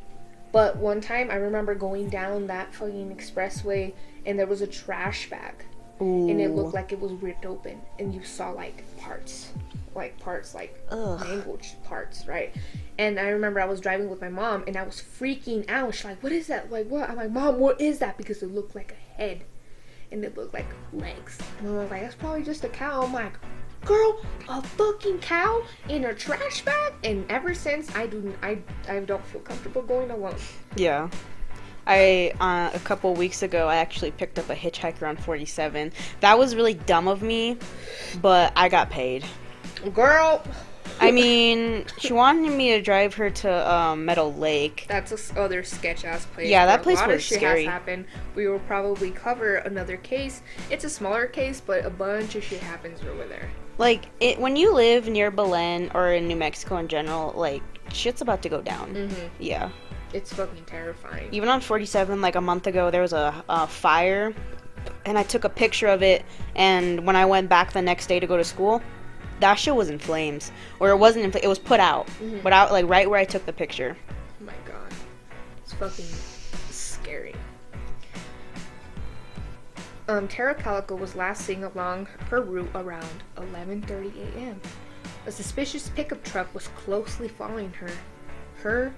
But 0.52 0.76
one 0.76 1.00
time 1.00 1.30
I 1.30 1.36
remember 1.36 1.74
going 1.74 2.10
down 2.10 2.46
that 2.48 2.74
fucking 2.74 3.16
expressway 3.16 3.94
and 4.26 4.38
there 4.38 4.46
was 4.46 4.60
a 4.60 4.66
trash 4.66 5.30
bag 5.30 5.64
Ooh. 6.02 6.28
and 6.28 6.40
it 6.40 6.50
looked 6.54 6.74
like 6.74 6.92
it 6.92 7.00
was 7.00 7.12
ripped 7.12 7.46
open 7.46 7.80
and 7.98 8.14
you 8.14 8.22
saw 8.24 8.50
like 8.50 8.82
parts. 8.98 9.52
Like 9.94 10.18
parts 10.18 10.54
like 10.54 10.78
Ugh. 10.90 11.20
language 11.20 11.74
parts, 11.84 12.26
right? 12.26 12.54
And 12.98 13.20
I 13.20 13.28
remember 13.28 13.60
I 13.60 13.66
was 13.66 13.80
driving 13.80 14.08
with 14.08 14.20
my 14.20 14.30
mom 14.30 14.64
and 14.66 14.76
I 14.76 14.82
was 14.84 15.02
freaking 15.20 15.68
out. 15.70 15.94
She's 15.94 16.04
like, 16.06 16.22
What 16.22 16.32
is 16.32 16.46
that? 16.46 16.70
Like 16.72 16.88
what? 16.88 17.08
I'm 17.10 17.16
like, 17.16 17.30
Mom, 17.30 17.58
what 17.58 17.80
is 17.80 17.98
that? 17.98 18.16
Because 18.16 18.42
it 18.42 18.52
looked 18.54 18.74
like 18.74 18.92
a 18.92 19.20
head 19.20 19.44
and 20.10 20.24
it 20.24 20.36
looked 20.36 20.54
like 20.54 20.66
legs. 20.92 21.38
And 21.58 21.68
I 21.68 21.72
was 21.82 21.90
like, 21.90 22.00
That's 22.02 22.14
probably 22.14 22.42
just 22.42 22.64
a 22.64 22.68
cow. 22.68 23.02
I'm 23.02 23.12
like, 23.12 23.34
Girl, 23.84 24.20
a 24.48 24.62
fucking 24.62 25.18
cow 25.18 25.62
in 25.88 26.04
a 26.06 26.14
trash 26.14 26.64
bag? 26.64 26.94
And 27.04 27.30
ever 27.30 27.52
since 27.52 27.94
I 27.94 28.06
do 28.06 28.34
I 28.42 28.58
I 28.88 29.00
don't 29.00 29.24
feel 29.26 29.42
comfortable 29.42 29.82
going 29.82 30.10
alone. 30.10 30.36
Yeah. 30.76 31.10
I 31.86 32.32
uh, 32.40 32.70
a 32.74 32.80
couple 32.80 33.14
weeks 33.14 33.42
ago 33.42 33.68
I 33.68 33.76
actually 33.76 34.12
picked 34.12 34.38
up 34.38 34.48
a 34.50 34.54
hitchhiker 34.54 35.08
on 35.08 35.16
47. 35.16 35.92
That 36.20 36.38
was 36.38 36.54
really 36.54 36.74
dumb 36.74 37.08
of 37.08 37.22
me, 37.22 37.58
but 38.20 38.52
I 38.56 38.68
got 38.68 38.90
paid. 38.90 39.24
Girl, 39.94 40.42
I 41.00 41.10
mean, 41.10 41.84
she 41.98 42.12
wanted 42.12 42.52
me 42.52 42.70
to 42.70 42.82
drive 42.82 43.14
her 43.14 43.30
to 43.30 43.72
um, 43.72 44.04
Meadow 44.04 44.28
Lake. 44.28 44.86
That's 44.88 45.12
a 45.12 45.40
other 45.40 45.64
sketch 45.64 46.04
ass 46.04 46.26
place. 46.26 46.48
Yeah, 46.48 46.66
that 46.66 46.82
place 46.82 46.98
a 46.98 47.02
lot 47.02 47.10
of 47.10 47.14
was 47.16 47.24
shit 47.24 47.38
scary. 47.38 47.64
Has 47.64 47.72
happened. 47.72 48.04
We 48.34 48.46
will 48.46 48.60
probably 48.60 49.10
cover 49.10 49.56
another 49.56 49.96
case. 49.96 50.42
It's 50.70 50.84
a 50.84 50.90
smaller 50.90 51.26
case, 51.26 51.60
but 51.60 51.84
a 51.84 51.90
bunch 51.90 52.36
of 52.36 52.44
shit 52.44 52.60
happens 52.60 53.00
over 53.02 53.26
there. 53.26 53.50
Like, 53.78 54.04
it, 54.20 54.38
when 54.38 54.56
you 54.56 54.72
live 54.74 55.08
near 55.08 55.30
Belen 55.30 55.90
or 55.94 56.12
in 56.12 56.28
New 56.28 56.36
Mexico 56.36 56.76
in 56.76 56.88
general, 56.88 57.32
like, 57.36 57.62
shit's 57.92 58.20
about 58.20 58.42
to 58.42 58.48
go 58.48 58.60
down. 58.60 58.94
Mm-hmm. 58.94 59.26
Yeah. 59.40 59.70
It's 60.12 60.32
fucking 60.32 60.64
terrifying. 60.66 61.28
Even 61.32 61.48
on 61.48 61.60
47, 61.60 62.20
like 62.20 62.34
a 62.36 62.40
month 62.40 62.66
ago, 62.66 62.90
there 62.90 63.00
was 63.02 63.12
a, 63.12 63.42
a 63.48 63.66
fire, 63.66 64.34
and 65.06 65.16
I 65.18 65.22
took 65.22 65.44
a 65.44 65.48
picture 65.48 65.86
of 65.88 66.02
it. 66.02 66.24
And 66.54 67.06
when 67.06 67.16
I 67.16 67.24
went 67.24 67.48
back 67.48 67.72
the 67.72 67.80
next 67.82 68.06
day 68.08 68.20
to 68.20 68.26
go 68.26 68.36
to 68.36 68.44
school, 68.44 68.82
that 69.40 69.54
shit 69.54 69.74
was 69.74 69.88
in 69.88 69.98
flames, 69.98 70.52
or 70.80 70.90
it 70.90 70.96
wasn't 70.96 71.24
in. 71.24 71.32
fl- 71.32 71.38
It 71.42 71.48
was 71.48 71.58
put 71.58 71.80
out, 71.80 72.06
Mhm. 72.20 72.42
but 72.42 72.52
out 72.52 72.70
like 72.72 72.86
right 72.88 73.08
where 73.08 73.18
I 73.18 73.24
took 73.24 73.44
the 73.46 73.52
picture. 73.52 73.96
Oh 74.40 74.44
my 74.44 74.52
god. 74.66 74.92
It's 75.64 75.72
fucking 75.74 76.04
scary. 76.70 77.34
Um, 80.08 80.28
Tara 80.28 80.54
Calico 80.54 80.94
was 80.96 81.14
last 81.14 81.42
seen 81.46 81.62
along 81.64 82.06
her 82.28 82.42
route 82.42 82.70
around 82.74 83.22
11:30 83.36 84.12
a.m. 84.36 84.60
A 85.26 85.32
suspicious 85.32 85.88
pickup 85.88 86.22
truck 86.24 86.52
was 86.54 86.68
closely 86.68 87.28
following 87.28 87.72
her. 87.74 87.88
Her, 88.62 88.92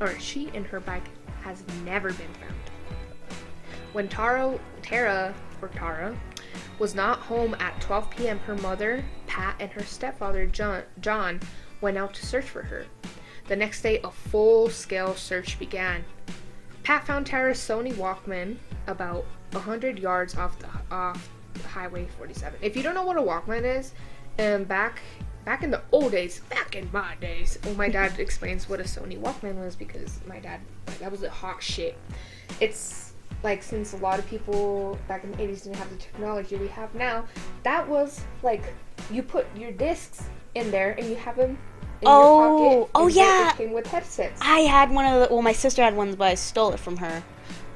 or 0.00 0.18
she 0.18 0.50
and 0.54 0.66
her 0.66 0.80
bike 0.80 1.06
has 1.42 1.62
never 1.84 2.08
been 2.12 2.32
found. 2.34 2.54
When 3.92 4.08
Tara, 4.08 4.58
Tara, 4.82 5.34
or 5.62 5.68
Tara, 5.68 6.16
was 6.78 6.94
not 6.94 7.18
home 7.18 7.56
at 7.58 7.80
12 7.80 8.10
p.m., 8.10 8.38
her 8.40 8.54
mother, 8.56 9.04
Pat, 9.26 9.56
and 9.60 9.70
her 9.72 9.82
stepfather, 9.82 10.46
John, 10.46 10.82
John, 11.00 11.40
went 11.80 11.98
out 11.98 12.14
to 12.14 12.26
search 12.26 12.44
for 12.44 12.62
her. 12.62 12.86
The 13.48 13.56
next 13.56 13.82
day, 13.82 14.00
a 14.04 14.10
full 14.10 14.68
scale 14.68 15.14
search 15.14 15.58
began. 15.58 16.04
Pat 16.82 17.06
found 17.06 17.26
Tara's 17.26 17.58
Sony 17.58 17.92
Walkman 17.94 18.56
about 18.86 19.24
100 19.52 19.98
yards 19.98 20.36
off 20.36 20.58
the 20.58 20.68
off 20.90 21.28
Highway 21.66 22.06
47. 22.18 22.58
If 22.62 22.76
you 22.76 22.82
don't 22.82 22.94
know 22.94 23.04
what 23.04 23.16
a 23.16 23.22
Walkman 23.22 23.64
is, 23.64 23.92
um, 24.38 24.64
back 24.64 25.00
back 25.48 25.62
in 25.62 25.70
the 25.70 25.80
old 25.92 26.12
days, 26.12 26.42
back 26.50 26.76
in 26.76 26.86
my 26.92 27.14
days, 27.22 27.58
well, 27.64 27.72
my 27.72 27.88
dad 27.88 28.18
explains 28.18 28.68
what 28.68 28.80
a 28.80 28.82
Sony 28.82 29.18
Walkman 29.18 29.54
was 29.54 29.74
because 29.74 30.20
my 30.26 30.38
dad 30.38 30.60
like, 30.86 30.98
that 30.98 31.10
was 31.10 31.22
the 31.22 31.30
hot 31.30 31.62
shit. 31.62 31.96
It's 32.60 33.14
like 33.42 33.62
since 33.62 33.94
a 33.94 33.96
lot 33.96 34.18
of 34.18 34.26
people 34.26 34.98
back 35.08 35.24
in 35.24 35.30
the 35.30 35.38
80s 35.38 35.62
didn't 35.62 35.76
have 35.76 35.88
the 35.88 35.96
technology 35.96 36.56
we 36.56 36.68
have 36.68 36.94
now, 36.94 37.24
that 37.62 37.88
was 37.88 38.20
like 38.42 38.62
you 39.10 39.22
put 39.22 39.46
your 39.56 39.72
discs 39.72 40.24
in 40.54 40.70
there 40.70 40.90
and 40.98 41.08
you 41.08 41.16
have 41.16 41.36
them 41.36 41.52
in 42.02 42.04
Oh, 42.04 42.66
your 42.68 42.84
pocket. 42.84 42.90
oh, 42.96 43.06
and 43.06 43.14
yeah. 43.16 43.48
It 43.48 43.56
came 43.56 43.72
with 43.72 43.86
headsets. 43.86 44.38
I 44.42 44.60
had 44.60 44.90
one 44.90 45.06
of 45.06 45.26
the. 45.26 45.34
Well, 45.34 45.40
my 45.40 45.52
sister 45.52 45.82
had 45.82 45.96
one, 45.96 46.14
but 46.14 46.26
I 46.28 46.34
stole 46.34 46.74
it 46.74 46.78
from 46.78 46.98
her. 46.98 47.22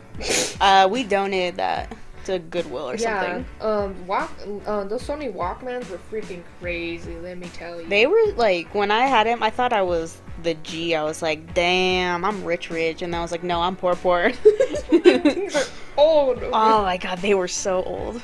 uh, 0.61 0.88
we 0.91 1.05
donated 1.05 1.57
that 1.57 1.91
to 2.25 2.38
Goodwill 2.38 2.91
or 2.91 2.99
something. 2.99 3.45
Um, 3.61 4.07
walk. 4.07 4.31
Uh, 4.67 4.85
those 4.85 5.02
Sony 5.02 5.33
Walkmans 5.33 5.88
were 5.91 5.99
freaking 6.11 6.43
crazy. 6.61 7.17
Let 7.17 7.38
me 7.38 7.49
tell 7.49 7.81
you. 7.81 7.88
They 7.88 8.07
were 8.07 8.33
like 8.37 8.75
when 8.75 8.91
I 8.91 9.07
had 9.07 9.26
him, 9.26 9.43
I 9.43 9.50
thought 9.50 9.73
I 9.73 9.83
was 9.83 10.21
the 10.43 10.55
G. 10.55 10.95
I 10.95 11.02
was 11.02 11.23
like, 11.23 11.55
damn, 11.55 12.25
I'm 12.25 12.45
rich, 12.45 12.71
rich, 12.71 13.02
and 13.02 13.14
I 13.14 13.23
was 13.23 13.33
like, 13.33 13.43
no, 13.43 13.61
I'm 13.61 13.76
poor, 13.76 13.95
poor. 13.95 14.31
Things 14.33 15.55
are 15.57 15.64
old. 15.97 16.43
oh 16.43 16.83
my 16.83 16.97
god, 16.97 17.19
they 17.19 17.35
were 17.35 17.49
so 17.49 17.83
old. 17.85 18.23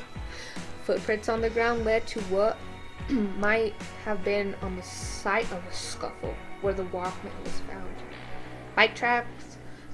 Footprints 0.83 1.29
on 1.29 1.41
the 1.41 1.49
ground 1.49 1.85
led 1.85 2.07
to 2.07 2.19
what 2.21 2.57
might 3.09 3.73
have 4.05 4.23
been 4.23 4.55
on 4.61 4.75
the 4.75 4.83
site 4.83 5.51
of 5.51 5.63
a 5.65 5.73
scuffle 5.73 6.33
where 6.61 6.73
the 6.73 6.83
Walkman 6.85 7.43
was 7.43 7.59
found. 7.67 7.89
Bike 8.75 8.95
tracks, 8.95 9.48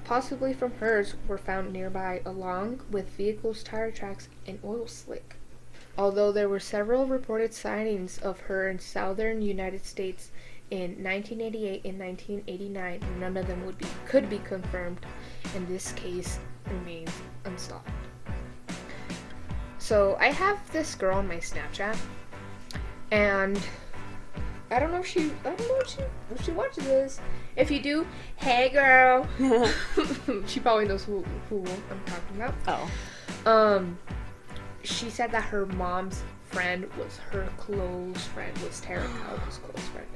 possibly 0.05 0.53
from 0.53 0.71
hers, 0.73 1.15
were 1.27 1.37
found 1.37 1.73
nearby, 1.73 2.21
along 2.25 2.81
with 2.89 3.09
vehicles' 3.09 3.63
tire 3.63 3.91
tracks 3.91 4.29
and 4.47 4.59
oil 4.63 4.87
slick. 4.87 5.35
Although 5.97 6.31
there 6.31 6.49
were 6.49 6.59
several 6.59 7.05
reported 7.05 7.53
sightings 7.53 8.17
of 8.19 8.39
her 8.41 8.69
in 8.69 8.79
southern 8.79 9.41
United 9.41 9.85
States 9.85 10.31
in 10.69 11.03
1988 11.03 11.85
and 11.85 11.99
1989, 11.99 13.19
none 13.19 13.37
of 13.37 13.47
them 13.47 13.65
would 13.65 13.77
be 13.77 13.87
could 14.05 14.29
be 14.29 14.39
confirmed, 14.39 14.99
and 15.55 15.67
this 15.67 15.91
case 15.93 16.39
remains 16.69 17.11
unsolved. 17.45 17.89
So 19.77 20.17
I 20.19 20.27
have 20.27 20.59
this 20.71 20.95
girl 20.95 21.17
on 21.17 21.27
my 21.27 21.37
Snapchat, 21.37 21.97
and 23.11 23.59
I 24.71 24.79
don't 24.79 24.91
know 24.91 24.99
if 24.99 25.07
she 25.07 25.31
I 25.43 25.49
don't 25.49 25.59
know 25.59 25.79
if 25.79 25.87
she 25.87 25.99
if 26.31 26.43
she 26.43 26.51
watches 26.51 26.85
this. 26.85 27.19
If 27.55 27.69
you 27.69 27.81
do, 27.81 28.07
hey 28.37 28.69
girl. 28.69 29.27
she 30.47 30.59
probably 30.59 30.87
knows 30.87 31.03
who 31.03 31.23
who 31.49 31.59
I'm 31.59 32.03
talking 32.05 32.35
about. 32.35 32.53
oh. 32.67 32.91
Um, 33.49 33.97
she 34.83 35.09
said 35.09 35.31
that 35.31 35.43
her 35.43 35.65
mom's 35.67 36.23
friend 36.45 36.89
was 36.97 37.17
her 37.31 37.47
close 37.57 38.25
friend, 38.27 38.57
was 38.59 38.79
Tara 38.81 39.07
Calico's 39.25 39.59
close 39.59 39.87
friend. 39.89 40.07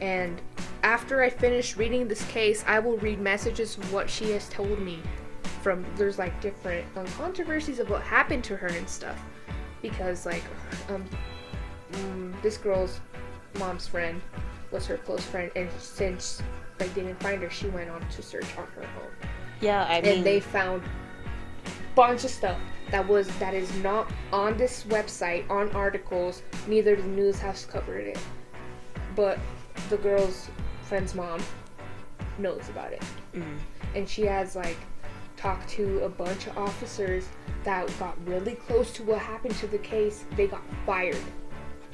And 0.00 0.40
after 0.82 1.22
I 1.22 1.30
finish 1.30 1.76
reading 1.76 2.08
this 2.08 2.24
case, 2.26 2.64
I 2.66 2.78
will 2.78 2.96
read 2.98 3.20
messages 3.20 3.76
of 3.76 3.92
what 3.92 4.08
she 4.08 4.30
has 4.32 4.48
told 4.48 4.80
me. 4.80 5.00
From 5.62 5.84
there's 5.96 6.18
like 6.18 6.38
different 6.42 6.86
um, 6.96 7.06
controversies 7.06 7.78
of 7.78 7.88
what 7.88 8.02
happened 8.02 8.44
to 8.44 8.56
her 8.56 8.66
and 8.66 8.88
stuff, 8.88 9.18
because 9.80 10.26
like 10.26 10.42
um, 10.90 11.04
um 11.94 12.34
this 12.42 12.58
girl's 12.58 13.00
mom's 13.58 13.86
friend 13.86 14.20
was 14.70 14.86
her 14.86 14.96
close 14.96 15.22
friend, 15.22 15.50
and 15.56 15.68
since 15.78 16.42
they 16.78 16.88
didn't 16.88 17.20
find 17.22 17.42
her, 17.42 17.50
she 17.50 17.68
went 17.68 17.90
on 17.90 18.06
to 18.08 18.22
search 18.22 18.46
on 18.58 18.66
her 18.74 18.82
own. 18.82 19.28
Yeah, 19.60 19.84
I 19.84 20.00
mean, 20.00 20.16
and 20.18 20.26
they 20.26 20.40
found 20.40 20.82
bunch 21.94 22.24
of 22.24 22.30
stuff 22.30 22.58
that 22.90 23.06
was 23.06 23.28
that 23.38 23.54
is 23.54 23.72
not 23.76 24.10
on 24.32 24.56
this 24.56 24.84
website 24.84 25.48
on 25.48 25.70
articles 25.70 26.42
neither 26.66 26.96
the 26.96 27.02
news 27.02 27.38
has 27.38 27.64
covered 27.66 28.06
it. 28.06 28.18
But 29.14 29.38
the 29.90 29.96
girl's 29.98 30.48
friend's 30.82 31.14
mom 31.14 31.40
knows 32.38 32.68
about 32.68 32.92
it. 32.92 33.02
Mm. 33.34 33.58
and 33.94 34.08
she 34.08 34.22
has 34.22 34.54
like 34.54 34.76
talked 35.36 35.68
to 35.68 36.00
a 36.04 36.08
bunch 36.08 36.46
of 36.46 36.56
officers 36.56 37.28
that 37.64 37.90
got 37.98 38.16
really 38.26 38.54
close 38.54 38.92
to 38.92 39.02
what 39.02 39.18
happened 39.18 39.54
to 39.56 39.66
the 39.66 39.78
case. 39.78 40.24
They 40.36 40.46
got 40.46 40.62
fired 40.86 41.18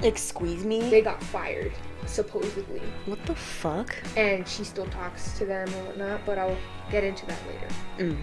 like 0.02 0.19
squeeze 0.19 0.64
me. 0.64 0.88
they 0.90 1.00
got 1.02 1.23
fired 1.23 1.73
supposedly 2.07 2.80
what 3.07 3.25
the 3.26 3.35
fuck? 3.35 3.95
and 4.16 4.47
she 4.49 4.64
still 4.64 4.87
talks 4.87 5.37
to 5.38 5.45
them 5.45 5.69
and 5.69 5.87
whatnot 5.87 6.21
but 6.26 6.38
i'll 6.38 6.57
get 6.90 7.04
into 7.04 7.26
that 7.26 7.38
later 7.47 7.69
Mm. 7.99 8.16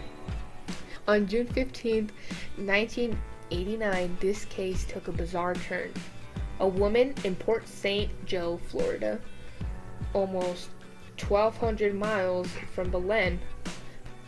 On 1.08 1.26
June 1.26 1.48
15th, 1.48 2.10
1989, 2.58 4.18
this 4.20 4.44
case 4.46 4.84
took 4.86 5.08
a 5.08 5.12
bizarre 5.14 5.56
turn. 5.56 5.90
A 6.60 6.68
woman 6.68 7.14
in 7.24 7.34
Port 7.36 7.66
St. 7.66 8.12
Joe, 8.26 8.60
Florida, 8.68 9.22
almost 10.14 10.70
1,200 11.26 11.96
miles 11.96 12.50
from 12.74 12.90
Belen, 12.92 13.40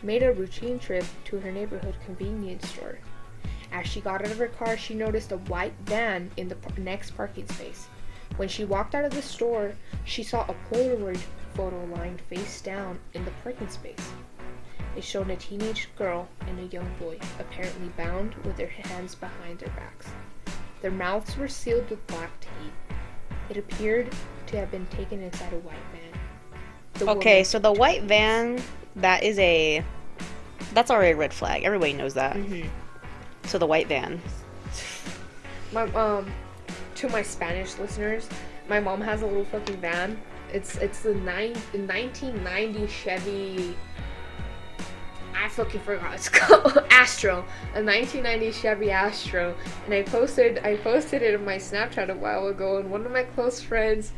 made 0.02 0.22
a 0.22 0.32
routine 0.32 0.78
trip 0.78 1.04
to 1.24 1.38
her 1.40 1.52
neighborhood 1.52 1.96
convenience 2.06 2.66
store. 2.68 2.98
As 3.72 3.86
she 3.86 4.00
got 4.00 4.24
out 4.24 4.30
of 4.30 4.38
her 4.38 4.48
car, 4.48 4.76
she 4.76 4.94
noticed 4.94 5.32
a 5.32 5.38
white 5.38 5.74
van 5.84 6.30
in 6.36 6.48
the 6.48 6.56
next 6.78 7.16
parking 7.16 7.46
space. 7.48 7.86
When 8.36 8.48
she 8.48 8.64
walked 8.64 8.94
out 8.94 9.04
of 9.04 9.12
the 9.12 9.22
store, 9.22 9.72
she 10.04 10.22
saw 10.22 10.44
a 10.48 10.54
Polaroid 10.70 11.20
photo 11.54 11.84
lying 11.86 12.18
face 12.28 12.60
down 12.60 12.98
in 13.14 13.24
the 13.24 13.30
parking 13.42 13.68
space. 13.68 14.10
It 14.96 15.04
showed 15.04 15.30
a 15.30 15.36
teenage 15.36 15.88
girl 15.96 16.28
and 16.48 16.58
a 16.58 16.74
young 16.74 16.90
boy, 16.98 17.18
apparently 17.38 17.88
bound 17.96 18.34
with 18.44 18.56
their 18.56 18.66
hands 18.68 19.14
behind 19.14 19.60
their 19.60 19.70
backs. 19.70 20.08
Their 20.82 20.90
mouths 20.90 21.36
were 21.36 21.48
sealed 21.48 21.88
with 21.90 22.04
black 22.06 22.30
tape. 22.40 22.96
It 23.50 23.56
appeared 23.56 24.08
to 24.46 24.56
have 24.56 24.70
been 24.70 24.86
taken 24.86 25.22
inside 25.22 25.52
a 25.52 25.58
white 25.58 25.76
van. 25.92 26.20
The 26.94 27.10
Okay, 27.10 27.44
so 27.44 27.58
the 27.58 27.72
white 27.72 28.02
van, 28.02 28.62
that 28.96 29.22
is 29.22 29.38
a. 29.38 29.84
That's 30.72 30.90
already 30.90 31.12
a 31.12 31.16
red 31.16 31.32
flag. 31.32 31.64
Everybody 31.64 31.92
knows 31.92 32.14
that. 32.14 32.36
Mhm. 32.36 32.68
So 33.50 33.58
the 33.58 33.66
white 33.66 33.88
van. 33.88 34.22
My 35.72 35.82
um, 35.94 36.32
to 36.94 37.08
my 37.08 37.20
Spanish 37.20 37.76
listeners, 37.78 38.28
my 38.68 38.78
mom 38.78 39.00
has 39.00 39.22
a 39.22 39.26
little 39.26 39.44
fucking 39.44 39.78
van. 39.78 40.20
It's 40.52 40.76
it's 40.76 41.00
the 41.00 41.16
nine 41.16 41.54
the 41.72 41.80
1990 41.80 42.86
Chevy. 42.86 43.76
I 45.34 45.48
fucking 45.48 45.80
forgot. 45.80 46.14
It's 46.14 46.28
called 46.38 46.78
Astro, 46.90 47.38
a 47.74 47.82
1990 47.82 48.52
Chevy 48.52 48.92
Astro, 48.92 49.56
and 49.84 49.94
I 49.94 50.02
posted 50.02 50.58
I 50.58 50.76
posted 50.76 51.22
it 51.22 51.34
in 51.34 51.44
my 51.44 51.56
Snapchat 51.56 52.08
a 52.08 52.14
while 52.14 52.46
ago, 52.46 52.76
and 52.78 52.88
one 52.88 53.04
of 53.04 53.10
my 53.10 53.24
close 53.24 53.60
friends. 53.60 54.12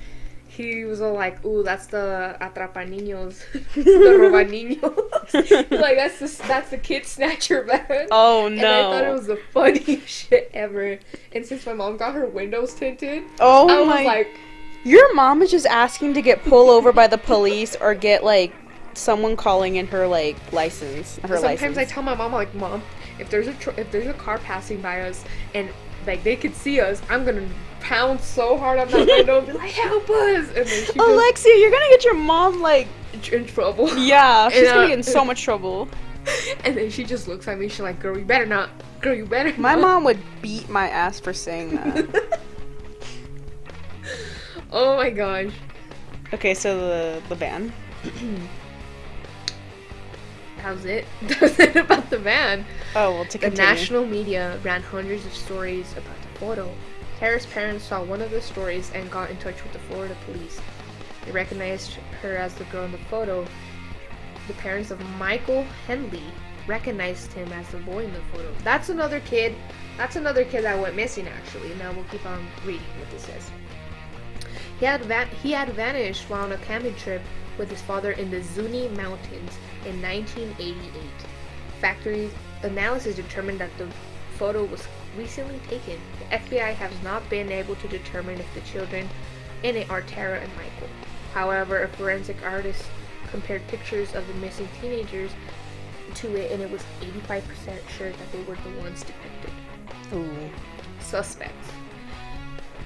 He 0.54 0.84
was 0.84 1.00
all 1.00 1.14
like, 1.14 1.42
"Ooh, 1.46 1.62
that's 1.62 1.86
the 1.86 2.36
atrapa 2.40 2.86
niños, 2.86 3.40
the 3.74 4.16
roba 4.18 4.44
niños. 4.50 5.70
like 5.70 5.96
that's 5.96 6.18
the 6.18 6.46
that's 6.46 6.68
the 6.70 6.76
kid 6.78 7.06
snatcher 7.06 7.62
van." 7.66 8.08
Oh 8.10 8.48
no! 8.48 8.56
And 8.56 8.60
I 8.66 8.82
thought 8.82 9.04
it 9.04 9.12
was 9.12 9.26
the 9.26 9.40
funniest 9.52 10.08
shit 10.08 10.50
ever. 10.52 10.98
And 11.32 11.46
since 11.46 11.64
my 11.64 11.72
mom 11.72 11.96
got 11.96 12.14
her 12.14 12.26
windows 12.26 12.74
tinted, 12.74 13.22
oh 13.40 13.66
I 13.68 13.78
was 13.80 13.88
my. 13.88 14.04
like, 14.04 14.28
Your 14.84 15.14
mom 15.14 15.40
is 15.40 15.50
just 15.50 15.64
asking 15.66 16.12
to 16.14 16.22
get 16.22 16.44
pulled 16.44 16.68
over 16.68 16.92
by 16.92 17.06
the 17.06 17.18
police 17.18 17.74
or 17.76 17.94
get 17.94 18.22
like 18.22 18.52
someone 18.94 19.36
calling 19.36 19.76
in 19.76 19.86
her 19.86 20.06
like 20.06 20.36
license. 20.52 21.16
Her 21.20 21.38
Sometimes 21.38 21.42
license. 21.62 21.78
I 21.78 21.84
tell 21.86 22.02
my 22.02 22.14
mom 22.14 22.32
like, 22.32 22.54
"Mom, 22.54 22.82
if 23.18 23.30
there's 23.30 23.46
a 23.46 23.54
tr- 23.54 23.70
if 23.78 23.90
there's 23.90 24.06
a 24.06 24.12
car 24.12 24.36
passing 24.36 24.82
by 24.82 25.00
us 25.02 25.24
and 25.54 25.70
like 26.06 26.22
they 26.24 26.36
could 26.36 26.54
see 26.54 26.78
us, 26.78 27.00
I'm 27.08 27.24
gonna 27.24 27.48
pound 27.82 28.20
so 28.20 28.56
hard 28.56 28.78
on 28.78 28.88
that 28.88 29.06
window 29.06 29.38
and 29.38 29.46
be 29.46 29.52
like, 29.52 29.70
help 29.72 30.08
us!" 30.08 30.46
And 30.48 30.66
then 30.66 30.86
she 30.86 30.92
goes 30.94 31.08
Alexia, 31.08 31.54
you're 31.56 31.70
gonna 31.70 31.88
get 31.90 32.04
your 32.04 32.14
mom 32.14 32.62
like 32.62 32.88
in 33.30 33.46
trouble. 33.46 33.94
yeah, 33.98 34.48
she's 34.48 34.60
And, 34.60 34.68
gonna 34.68 34.80
uh, 34.84 34.88
get 34.88 34.98
in 34.98 35.02
so 35.02 35.24
much 35.24 35.42
trouble. 35.42 35.88
And 36.64 36.76
then 36.76 36.88
she 36.88 37.02
just 37.02 37.26
looks 37.26 37.48
at 37.48 37.58
me. 37.58 37.68
She's 37.68 37.80
like, 37.80 37.98
"Girl, 37.98 38.16
you 38.16 38.24
better 38.24 38.46
not. 38.46 38.70
Girl, 39.00 39.12
you 39.12 39.26
better." 39.26 39.52
My 39.60 39.72
not." 39.74 39.80
mom 39.80 40.04
would 40.04 40.20
beat 40.40 40.68
my 40.68 40.88
ass 40.88 41.18
for 41.18 41.32
saying 41.32 41.74
that. 41.74 42.38
oh 44.72 44.96
my 44.96 45.10
gosh. 45.10 45.52
okay, 46.32 46.54
so 46.54 46.78
the 46.78 47.22
the 47.28 47.36
ban. 47.36 47.72
That 50.58 50.76
was 50.76 50.84
it. 50.84 51.06
That 51.22 51.40
was 51.40 51.58
it 51.58 51.74
about 51.74 52.08
the 52.08 52.18
van. 52.18 52.64
Oh 52.94 53.10
well, 53.10 53.24
to 53.24 53.32
The 53.32 53.38
continue. 53.50 53.68
national 53.68 54.06
media 54.06 54.60
ran 54.62 54.80
hundreds 54.80 55.26
of 55.26 55.34
stories 55.34 55.90
about 55.94 56.14
the 56.22 56.38
photo. 56.38 56.72
Tara's 57.22 57.46
parents 57.46 57.84
saw 57.84 58.02
one 58.02 58.20
of 58.20 58.32
the 58.32 58.42
stories 58.42 58.90
and 58.96 59.08
got 59.08 59.30
in 59.30 59.36
touch 59.36 59.62
with 59.62 59.72
the 59.72 59.78
Florida 59.78 60.16
police. 60.26 60.60
They 61.24 61.30
recognized 61.30 61.92
her 62.20 62.36
as 62.36 62.52
the 62.52 62.64
girl 62.64 62.84
in 62.84 62.90
the 62.90 62.98
photo. 62.98 63.46
The 64.48 64.54
parents 64.54 64.90
of 64.90 65.00
Michael 65.18 65.62
Henley 65.86 66.24
recognized 66.66 67.32
him 67.32 67.52
as 67.52 67.68
the 67.68 67.78
boy 67.78 68.06
in 68.06 68.12
the 68.12 68.18
photo. 68.32 68.52
That's 68.64 68.88
another 68.88 69.20
kid. 69.20 69.54
That's 69.96 70.16
another 70.16 70.44
kid 70.44 70.64
that 70.64 70.76
went 70.80 70.96
missing 70.96 71.28
actually. 71.28 71.72
Now 71.76 71.92
we'll 71.92 72.02
keep 72.10 72.26
on 72.26 72.44
reading 72.66 72.82
what 72.98 73.08
this 73.12 73.22
says. 73.22 73.52
He 74.80 74.86
had 74.86 75.28
he 75.28 75.52
had 75.52 75.68
vanished 75.74 76.28
while 76.28 76.42
on 76.42 76.50
a 76.50 76.58
camping 76.58 76.96
trip 76.96 77.22
with 77.56 77.70
his 77.70 77.82
father 77.82 78.10
in 78.10 78.32
the 78.32 78.42
Zuni 78.42 78.88
Mountains 78.88 79.56
in 79.86 80.02
1988. 80.02 80.90
Factory 81.80 82.30
analysis 82.64 83.14
determined 83.14 83.60
that 83.60 83.70
the 83.78 83.86
photo 84.38 84.64
was 84.64 84.88
recently 85.16 85.60
taken. 85.68 85.98
The 86.18 86.36
FBI 86.36 86.74
has 86.74 86.92
not 87.02 87.28
been 87.28 87.50
able 87.50 87.74
to 87.76 87.88
determine 87.88 88.40
if 88.40 88.54
the 88.54 88.60
children 88.60 89.08
in 89.62 89.76
it 89.76 89.90
are 89.90 90.02
Tara 90.02 90.38
and 90.38 90.50
Michael. 90.56 90.88
However, 91.34 91.82
a 91.82 91.88
forensic 91.88 92.42
artist 92.44 92.84
compared 93.30 93.66
pictures 93.68 94.14
of 94.14 94.26
the 94.26 94.34
missing 94.34 94.68
teenagers 94.80 95.30
to 96.14 96.36
it, 96.36 96.52
and 96.52 96.62
it 96.62 96.70
was 96.70 96.84
85% 97.00 97.42
sure 97.96 98.10
that 98.10 98.32
they 98.32 98.42
were 98.42 98.56
the 98.56 98.80
ones 98.80 99.02
depicted. 99.02 99.50
Ooh. 100.12 100.50
Suspects. 101.00 101.68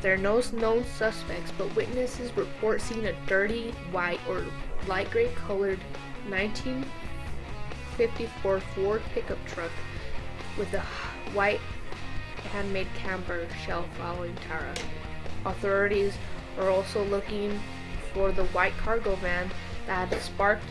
There 0.02 0.14
are 0.14 0.18
no 0.18 0.40
known 0.52 0.84
suspects, 0.84 1.52
but 1.56 1.74
witnesses 1.74 2.36
report 2.36 2.80
seeing 2.80 3.06
a 3.06 3.12
dirty, 3.26 3.72
white, 3.90 4.20
or 4.28 4.44
light 4.86 5.10
gray 5.10 5.32
colored 5.34 5.80
1954 6.28 8.60
Ford 8.60 9.02
pickup 9.12 9.44
truck 9.46 9.72
with 10.56 10.72
a 10.74 10.82
white 11.32 11.60
handmade 12.46 12.88
camper 12.94 13.46
shell 13.64 13.84
following 13.98 14.34
Tara. 14.48 14.74
Authorities 15.44 16.14
are 16.58 16.70
also 16.70 17.04
looking 17.04 17.58
for 18.12 18.32
the 18.32 18.44
white 18.46 18.76
cargo 18.78 19.14
van 19.16 19.50
that 19.86 20.12
sparked 20.20 20.64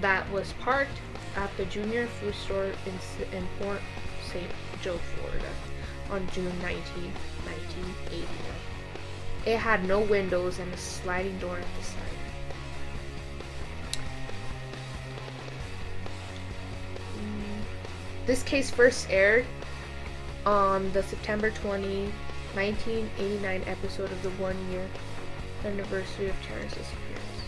that 0.00 0.30
was 0.30 0.52
parked 0.60 0.98
at 1.36 1.54
the 1.56 1.64
junior 1.66 2.06
food 2.06 2.34
store 2.34 2.64
in, 2.64 3.36
in 3.36 3.46
Port 3.60 3.80
St. 4.32 4.50
Joe, 4.82 4.98
Florida 5.16 5.48
on 6.10 6.26
June 6.32 6.52
19, 6.62 6.74
1989. 7.44 8.26
It 9.46 9.58
had 9.58 9.86
no 9.86 10.00
windows 10.00 10.58
and 10.58 10.72
a 10.72 10.76
sliding 10.76 11.38
door 11.38 11.58
at 11.58 11.66
the 11.78 11.84
side. 11.84 12.02
Mm, 17.16 18.26
This 18.26 18.42
case 18.42 18.70
first 18.70 19.08
aired 19.10 19.46
on 20.48 20.90
the 20.92 21.02
September 21.02 21.50
20, 21.50 22.04
1989 22.54 23.62
episode 23.66 24.10
of 24.10 24.22
the 24.22 24.30
one 24.42 24.56
year 24.70 24.88
anniversary 25.62 26.30
of 26.30 26.34
Tara's 26.42 26.72
disappearance. 26.72 27.38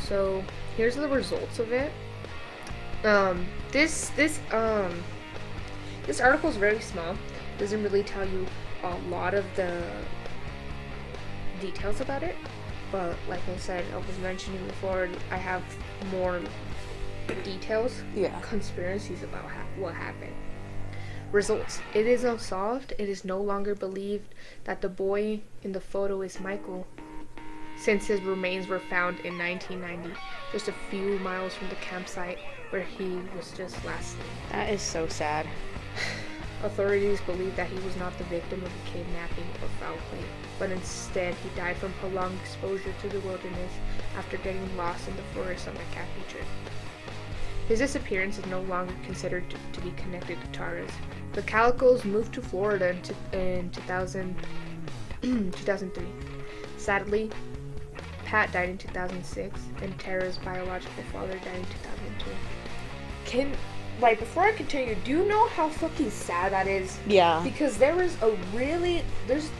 So 0.00 0.42
here's 0.76 0.96
the 0.96 1.06
results 1.06 1.60
of 1.60 1.70
it. 1.70 1.92
Um, 3.04 3.46
this 3.70 4.08
this 4.16 4.40
um 4.50 4.92
this 6.06 6.20
article 6.20 6.50
is 6.50 6.56
very 6.56 6.80
small. 6.80 7.14
Doesn't 7.58 7.80
really 7.84 8.02
tell 8.02 8.26
you 8.26 8.48
a 8.82 8.96
lot 9.08 9.32
of 9.32 9.44
the 9.54 9.80
details 11.60 12.00
about 12.00 12.24
it. 12.24 12.34
But 12.90 13.16
like 13.28 13.46
I 13.48 13.56
said, 13.58 13.84
I 13.94 13.98
was 13.98 14.18
mentioning 14.18 14.66
before, 14.66 15.08
I 15.30 15.36
have 15.36 15.62
more 16.10 16.40
details, 17.36 18.02
Yeah. 18.14 18.38
conspiracies 18.40 19.22
about 19.22 19.44
ha- 19.44 19.66
what 19.76 19.94
happened. 19.94 20.34
Results. 21.32 21.80
It 21.94 22.06
is 22.06 22.24
unsolved. 22.24 22.94
It 22.98 23.08
is 23.08 23.24
no 23.24 23.38
longer 23.40 23.74
believed 23.74 24.34
that 24.64 24.80
the 24.80 24.88
boy 24.88 25.40
in 25.62 25.72
the 25.72 25.80
photo 25.80 26.22
is 26.22 26.40
Michael, 26.40 26.86
since 27.76 28.06
his 28.06 28.20
remains 28.22 28.66
were 28.66 28.80
found 28.80 29.20
in 29.20 29.36
1990, 29.36 30.18
just 30.52 30.68
a 30.68 30.74
few 30.90 31.18
miles 31.18 31.54
from 31.54 31.68
the 31.68 31.74
campsite 31.76 32.38
where 32.70 32.82
he 32.82 33.20
was 33.36 33.52
just 33.52 33.82
last 33.84 34.12
seen. 34.12 34.20
That 34.50 34.70
is 34.70 34.80
so 34.82 35.06
sad. 35.06 35.46
Authorities 36.64 37.20
believe 37.20 37.54
that 37.56 37.68
he 37.68 37.78
was 37.80 37.96
not 37.96 38.16
the 38.18 38.24
victim 38.24 38.60
of 38.64 38.68
a 38.72 38.90
kidnapping 38.90 39.44
or 39.62 39.68
foul 39.80 39.96
play, 40.10 40.24
but 40.58 40.70
instead 40.70 41.34
he 41.34 41.48
died 41.50 41.76
from 41.76 41.92
prolonged 42.00 42.36
exposure 42.40 42.92
to 43.02 43.08
the 43.08 43.20
wilderness 43.20 43.72
after 44.16 44.38
getting 44.38 44.76
lost 44.76 45.06
in 45.06 45.14
the 45.14 45.22
forest 45.34 45.68
on 45.68 45.76
a 45.76 45.94
camping 45.94 46.24
trip. 46.28 46.44
His 47.68 47.80
disappearance 47.80 48.38
is 48.38 48.46
no 48.46 48.62
longer 48.62 48.94
considered 49.04 49.44
to, 49.50 49.56
to 49.74 49.80
be 49.82 49.90
connected 49.90 50.40
to 50.40 50.46
Tara's. 50.48 50.90
The 51.34 51.42
Calicos 51.42 52.02
moved 52.06 52.32
to 52.32 52.40
Florida 52.40 52.88
in, 52.90 53.02
t- 53.02 53.14
in 53.34 53.70
2000, 53.70 54.34
2003. 55.20 56.06
Sadly, 56.78 57.30
Pat 58.24 58.50
died 58.52 58.70
in 58.70 58.78
2006, 58.78 59.60
and 59.82 59.98
Tara's 59.98 60.38
biological 60.38 61.04
father 61.12 61.34
died 61.34 61.56
in 61.56 61.64
2002. 61.64 62.30
Can, 63.26 63.52
like, 64.00 64.18
before 64.18 64.44
I 64.44 64.52
continue, 64.52 64.94
do 65.04 65.10
you 65.10 65.26
know 65.26 65.48
how 65.48 65.68
fucking 65.68 66.10
sad 66.10 66.52
that 66.52 66.66
is? 66.66 66.98
Yeah. 67.06 67.42
Because 67.44 67.76
there 67.76 68.00
is 68.00 68.16
a 68.22 68.30
really, 68.54 69.02
there's, 69.26 69.50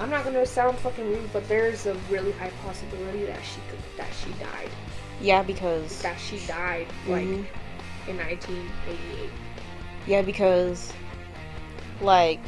I'm 0.00 0.10
not 0.10 0.24
gonna 0.24 0.44
sound 0.44 0.78
fucking 0.78 1.08
rude, 1.08 1.32
but 1.32 1.48
there's 1.48 1.86
a 1.86 1.94
really 2.10 2.32
high 2.32 2.50
possibility 2.64 3.24
that 3.26 3.40
she 3.44 3.60
could, 3.70 3.78
that 3.96 4.10
she 4.14 4.32
died. 4.42 4.70
Yeah, 5.22 5.42
because 5.42 6.02
That 6.02 6.18
she 6.18 6.38
died, 6.46 6.88
like, 7.06 7.24
Mhm. 7.26 7.46
in 8.08 8.16
1988. 8.18 9.30
yeah, 10.06 10.22
because 10.22 10.92
like 12.00 12.40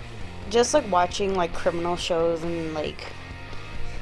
just 0.50 0.74
like 0.74 0.90
watching 0.90 1.34
like 1.37 1.52
criminal 1.54 1.96
shows 1.96 2.42
and 2.42 2.74
like 2.74 3.00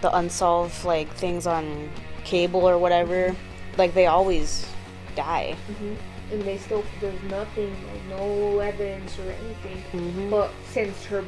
the 0.01 0.15
unsolved 0.17 0.85
like 0.85 1.09
things 1.15 1.47
on 1.47 1.91
cable 2.25 2.67
or 2.69 2.79
whatever, 2.79 3.37
like 3.77 3.93
they 3.95 4.07
always 4.07 4.67
die. 5.15 5.55
hmm 5.79 5.95
And 6.33 6.43
they 6.45 6.57
still, 6.57 6.83
there's 7.03 7.23
nothing, 7.25 7.71
like, 7.93 8.19
no 8.19 8.59
evidence 8.61 9.19
or 9.19 9.31
anything. 9.45 9.83
Mhm. 9.93 10.31
But 10.31 10.51
since 10.71 11.05
her, 11.05 11.23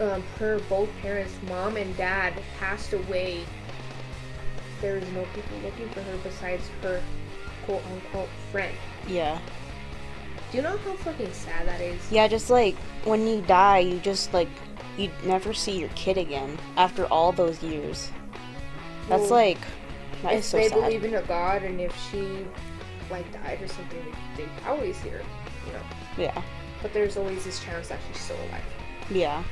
um, 0.00 0.22
her 0.38 0.58
both 0.68 0.90
parents, 1.00 1.32
mom 1.48 1.78
and 1.78 1.96
dad, 1.96 2.34
passed 2.60 2.92
away, 2.92 3.40
there 4.80 4.96
is 4.96 5.08
no 5.12 5.24
people 5.34 5.58
looking 5.62 5.88
for 5.90 6.02
her 6.02 6.16
besides 6.22 6.68
her 6.82 7.02
quote 7.66 7.82
unquote 7.92 8.28
friend. 8.52 8.74
Yeah. 9.06 9.38
Do 10.50 10.56
you 10.56 10.62
know 10.62 10.76
how 10.78 10.94
fucking 10.96 11.32
sad 11.32 11.66
that 11.68 11.80
is? 11.80 12.00
Yeah, 12.10 12.26
just 12.28 12.48
like 12.50 12.74
when 13.04 13.26
you 13.26 13.42
die, 13.42 13.80
you 13.80 13.98
just 14.00 14.32
like 14.32 14.48
you 14.96 15.10
never 15.24 15.52
see 15.52 15.78
your 15.78 15.90
kid 15.90 16.16
again 16.16 16.58
after 16.76 17.06
all 17.06 17.32
those 17.32 17.62
years. 17.62 18.10
That's 19.08 19.22
Well, 19.22 19.30
like 19.30 19.58
that 20.22 20.32
if 20.32 20.38
is 20.40 20.46
so 20.46 20.56
they 20.56 20.68
sad. 20.68 20.80
believe 20.80 21.04
in 21.04 21.14
a 21.14 21.22
god 21.22 21.62
and 21.62 21.80
if 21.80 21.94
she 22.10 22.46
like 23.10 23.30
died 23.32 23.60
or 23.62 23.68
something, 23.68 24.04
they 24.36 24.92
see 24.92 25.08
her, 25.10 25.22
you 25.66 25.72
know. 25.72 25.82
yeah. 26.16 26.42
But 26.82 26.92
there's 26.92 27.16
always 27.16 27.44
this 27.44 27.62
chance 27.62 27.88
that 27.88 27.98
she's 28.08 28.22
still 28.22 28.36
alive. 28.48 28.62
Yeah. 29.10 29.42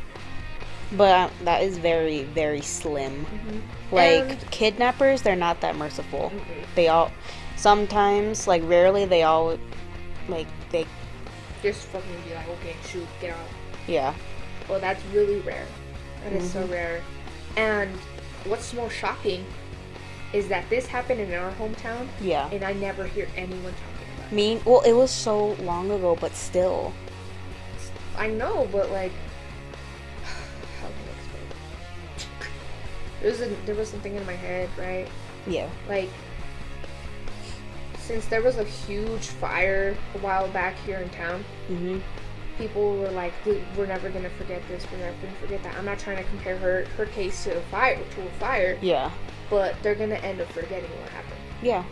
But 0.92 1.30
that 1.44 1.62
is 1.62 1.78
very 1.78 2.22
very 2.22 2.60
slim. 2.60 3.24
Mm-hmm. 3.26 3.94
Like 3.94 4.30
And- 4.30 4.50
kidnappers, 4.50 5.22
they're 5.22 5.36
not 5.36 5.60
that 5.60 5.76
merciful. 5.76 6.30
Mhm. 6.34 6.64
They 6.74 6.88
all 6.88 7.10
sometimes 7.56 8.46
like 8.46 8.62
rarely 8.64 9.04
they 9.04 9.22
all 9.22 9.58
like 10.28 10.46
they 10.70 10.86
Just 11.62 11.86
fucking 11.88 12.10
be 12.28 12.34
like, 12.34 12.48
okay, 12.48 12.76
shoot, 12.88 13.06
get 13.20 13.30
out. 13.30 13.38
yeah. 13.86 14.14
Well, 14.68 14.78
that's 14.80 15.02
really 15.12 15.40
rare. 15.40 15.66
That 16.24 16.32
is 16.34 16.52
so 16.52 16.62
Mhm. 16.62 16.70
rare. 16.70 17.00
And 17.56 17.90
what's 18.44 18.72
more 18.74 18.90
shocking 18.90 19.44
is 20.32 20.48
that 20.48 20.68
this 20.70 20.86
happened 20.86 21.20
in 21.20 21.32
our 21.34 21.50
hometown, 21.52 22.08
Yeah. 22.20 22.48
and 22.52 22.62
I 22.64 22.72
never 22.74 23.04
hear 23.04 23.28
anyone 23.36 23.72
talking 23.74 24.08
about 24.18 24.32
it. 24.32 24.34
mean 24.34 24.60
well 24.64 24.80
it 24.82 24.92
was 24.92 25.10
so 25.10 25.56
long 25.62 25.90
ago 25.90 26.16
but 26.20 26.34
still 26.34 26.92
I 28.18 28.26
know, 28.28 28.66
but 28.72 28.90
like, 28.90 29.12
there 33.20 33.30
was 33.30 33.40
a, 33.40 33.48
there 33.66 33.74
was 33.74 33.88
something 33.88 34.14
in 34.14 34.24
my 34.26 34.34
head, 34.34 34.68
right? 34.78 35.08
Yeah. 35.46 35.68
Like 35.88 36.10
since 37.98 38.26
there 38.26 38.42
was 38.42 38.56
a 38.58 38.64
huge 38.64 39.26
fire 39.26 39.96
a 40.14 40.18
while 40.18 40.48
back 40.48 40.76
here 40.86 40.98
in 40.98 41.08
town, 41.10 41.44
Mhm. 41.70 42.00
people 42.58 42.96
were 42.98 43.10
like, 43.10 43.32
"We're 43.76 43.86
never 43.86 44.10
gonna 44.10 44.30
forget 44.30 44.62
this. 44.68 44.86
We're 44.92 44.98
never 44.98 45.16
gonna 45.22 45.34
forget 45.40 45.62
that." 45.64 45.74
I'm 45.76 45.84
not 45.84 45.98
trying 45.98 46.18
to 46.18 46.24
compare 46.24 46.56
her 46.58 46.84
her 46.96 47.06
case 47.06 47.42
to 47.44 47.56
a 47.56 47.60
fire 47.62 47.96
to 47.96 48.22
a 48.22 48.30
fire, 48.38 48.78
Yeah. 48.80 49.10
but 49.50 49.74
they're 49.82 49.94
gonna 49.96 50.16
end 50.16 50.40
up 50.40 50.50
forgetting 50.52 50.90
what 51.00 51.10
happened. 51.10 51.40
Yeah. 51.62 51.82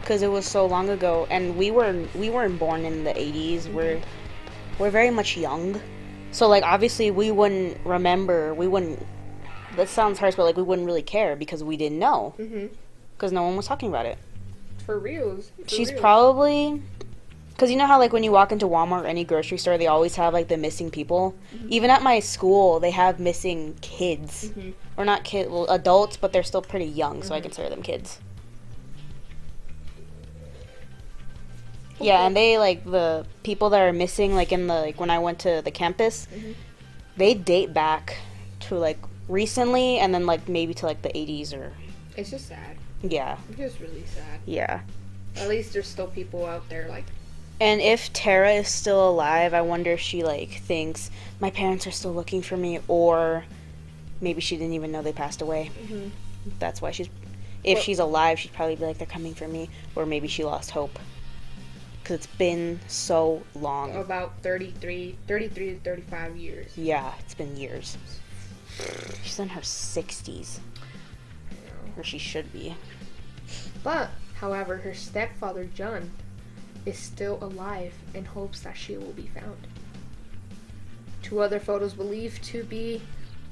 Because 0.00 0.22
it 0.22 0.30
was 0.30 0.46
so 0.46 0.64
long 0.66 0.88
ago, 0.90 1.26
and 1.30 1.56
we 1.56 1.70
were 1.72 1.92
we 2.14 2.30
weren't 2.30 2.58
born 2.58 2.84
in 2.84 3.02
the 3.04 3.16
80s. 3.18 3.68
We're 3.68 3.98
we're 4.78 4.90
very 4.90 5.10
much 5.10 5.36
young, 5.36 5.80
so 6.30 6.46
like 6.46 6.62
obviously 6.62 7.10
we 7.10 7.32
wouldn't 7.32 7.78
remember. 7.84 8.54
We 8.54 8.68
wouldn't. 8.68 9.04
That 9.76 9.88
sounds 9.88 10.18
harsh, 10.18 10.34
but 10.36 10.44
like 10.44 10.56
we 10.56 10.62
wouldn't 10.62 10.86
really 10.86 11.02
care 11.02 11.36
because 11.36 11.62
we 11.62 11.76
didn't 11.76 11.98
know 11.98 12.34
Mm-hmm. 12.38 12.66
because 13.16 13.32
no 13.32 13.42
one 13.42 13.56
was 13.56 13.66
talking 13.66 13.88
about 13.88 14.06
it. 14.06 14.18
For 14.84 14.98
reals. 14.98 15.50
for 15.62 15.68
She's 15.68 15.88
reals. 15.90 16.00
probably 16.00 16.82
because 17.50 17.70
you 17.70 17.76
know 17.76 17.86
how 17.86 17.98
like 17.98 18.12
when 18.12 18.22
you 18.22 18.30
walk 18.32 18.52
into 18.52 18.66
Walmart 18.66 19.02
or 19.04 19.06
any 19.06 19.24
grocery 19.24 19.56
store, 19.58 19.78
they 19.78 19.86
always 19.86 20.14
have 20.16 20.32
like 20.34 20.48
the 20.48 20.56
missing 20.56 20.90
people. 20.90 21.34
Even 21.68 21.90
at 21.90 22.02
my 22.02 22.20
school, 22.20 22.80
they 22.80 22.90
have 22.90 23.18
missing 23.18 23.76
kids, 23.80 24.50
Mhm. 24.50 24.74
or 24.96 25.04
not 25.04 25.24
kids, 25.24 25.48
well, 25.50 25.66
adults, 25.70 26.16
but 26.16 26.32
they're 26.32 26.42
still 26.42 26.62
pretty 26.62 26.84
young, 26.84 27.22
so 27.22 27.34
I 27.34 27.40
consider 27.40 27.68
them 27.70 27.82
kids. 27.82 28.18
Yeah, 31.98 32.26
and 32.26 32.36
they 32.36 32.58
like 32.58 32.84
the 32.84 33.24
people 33.42 33.70
that 33.70 33.80
are 33.80 33.92
missing, 33.92 34.34
like 34.34 34.52
in 34.52 34.66
the 34.66 34.74
like 34.74 35.00
when 35.00 35.08
I 35.10 35.18
went 35.18 35.38
to 35.40 35.62
the 35.64 35.70
campus, 35.70 36.28
Mhm. 36.34 36.54
they 37.16 37.32
date 37.34 37.72
back 37.72 38.18
to 38.68 38.74
like 38.78 38.98
recently, 39.28 39.98
and 39.98 40.14
then 40.14 40.26
like 40.26 40.48
maybe 40.48 40.74
to 40.74 40.86
like 40.86 41.02
the 41.02 41.08
80s 41.10 41.52
or 41.52 41.72
It's 42.16 42.30
just 42.30 42.48
sad. 42.48 42.76
yeah, 43.02 43.36
It's 43.50 43.58
just 43.58 43.80
really 43.80 44.04
sad. 44.06 44.40
yeah. 44.46 44.80
At 45.36 45.48
least 45.48 45.72
there's 45.72 45.86
still 45.88 46.06
people 46.06 46.46
out 46.46 46.68
there 46.68 46.88
like 46.88 47.04
And 47.60 47.80
if 47.80 48.12
Tara 48.12 48.52
is 48.52 48.68
still 48.68 49.08
alive, 49.08 49.52
I 49.54 49.60
wonder 49.62 49.92
if 49.92 50.00
she 50.00 50.22
like 50.22 50.50
thinks 50.50 51.10
my 51.40 51.50
parents 51.50 51.86
are 51.86 51.90
still 51.90 52.12
looking 52.14 52.42
for 52.42 52.56
me, 52.56 52.80
or 52.88 53.44
maybe 54.20 54.40
she 54.40 54.56
didn't 54.56 54.72
even 54.74 54.92
know 54.92 55.02
they 55.02 55.12
passed 55.12 55.42
away. 55.42 55.70
Mhm. 55.86 56.10
That's 56.58 56.80
why 56.80 56.90
she's. 56.92 57.08
If 57.64 57.76
Well- 57.78 57.82
she's 57.82 57.98
alive, 57.98 58.38
she'd 58.38 58.52
probably 58.52 58.76
be 58.76 58.84
like 58.84 58.98
they're 58.98 59.06
coming 59.06 59.34
for 59.34 59.48
me, 59.48 59.68
or 59.96 60.06
maybe 60.06 60.28
she 60.28 60.44
lost 60.44 60.70
hope. 60.70 60.98
Cause 62.04 62.14
it's 62.18 62.26
been 62.28 62.78
so 62.86 63.42
long. 63.56 63.96
about 63.96 64.34
33, 64.42 65.16
33 65.26 65.70
to 65.74 65.80
35 65.80 66.36
years. 66.36 66.70
Yeah, 66.76 67.12
it's 67.18 67.34
been 67.34 67.56
years. 67.56 67.96
She's 69.22 69.38
in 69.38 69.48
her 69.50 69.62
sixties, 69.62 70.60
or 71.96 72.04
she 72.04 72.18
should 72.18 72.52
be. 72.52 72.76
But, 73.82 74.10
however, 74.34 74.76
her 74.78 74.94
stepfather, 74.94 75.64
John, 75.64 76.10
is 76.84 76.98
still 76.98 77.38
alive 77.42 77.94
and 78.14 78.26
hopes 78.26 78.60
that 78.60 78.76
she 78.76 78.96
will 78.96 79.12
be 79.12 79.28
found. 79.28 79.66
Two 81.22 81.40
other 81.40 81.58
photos 81.58 81.94
believed 81.94 82.42
to 82.44 82.62
be 82.64 83.02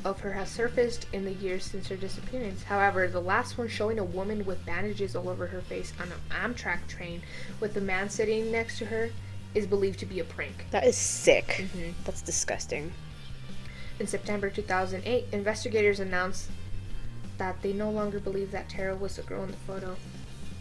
of 0.05 0.21
her 0.21 0.33
has 0.33 0.51
surfaced 0.51 1.07
in 1.13 1.25
the 1.25 1.33
years 1.33 1.65
since 1.65 1.89
her 1.89 1.97
disappearance. 1.97 2.63
However, 2.63 3.09
the 3.09 3.21
last 3.21 3.57
one 3.57 3.69
showing 3.69 3.99
a 3.99 4.05
woman 4.05 4.45
with 4.45 4.65
bandages 4.67 5.17
all 5.17 5.29
over 5.29 5.47
her 5.47 5.63
face 5.63 5.93
on 6.01 6.09
an 6.13 6.21
Amtrak 6.31 6.87
train 6.89 7.23
with 7.61 7.77
a 7.77 7.81
man 7.81 8.11
sitting 8.11 8.53
next 8.53 8.79
to 8.79 8.87
her 8.87 9.11
is 9.55 9.67
believed 9.67 9.99
to 10.01 10.07
be 10.07 10.21
a 10.21 10.25
prank. 10.25 10.67
That 10.73 10.85
is 10.85 10.97
sick. 10.97 11.47
Mhm. 11.75 11.95
That's 12.05 12.21
disgusting. 12.23 12.93
In 14.01 14.07
September 14.07 14.51
2008, 14.51 15.27
investigators 15.33 16.01
announced 16.01 16.51
that 17.39 17.61
they 17.63 17.73
no 17.73 17.91
longer 17.91 18.19
believe 18.19 18.51
that 18.51 18.69
Tara 18.69 18.97
was 18.97 19.17
the 19.17 19.23
girl 19.23 19.45
in 19.45 19.51
the 19.51 19.57
photo. 19.59 19.97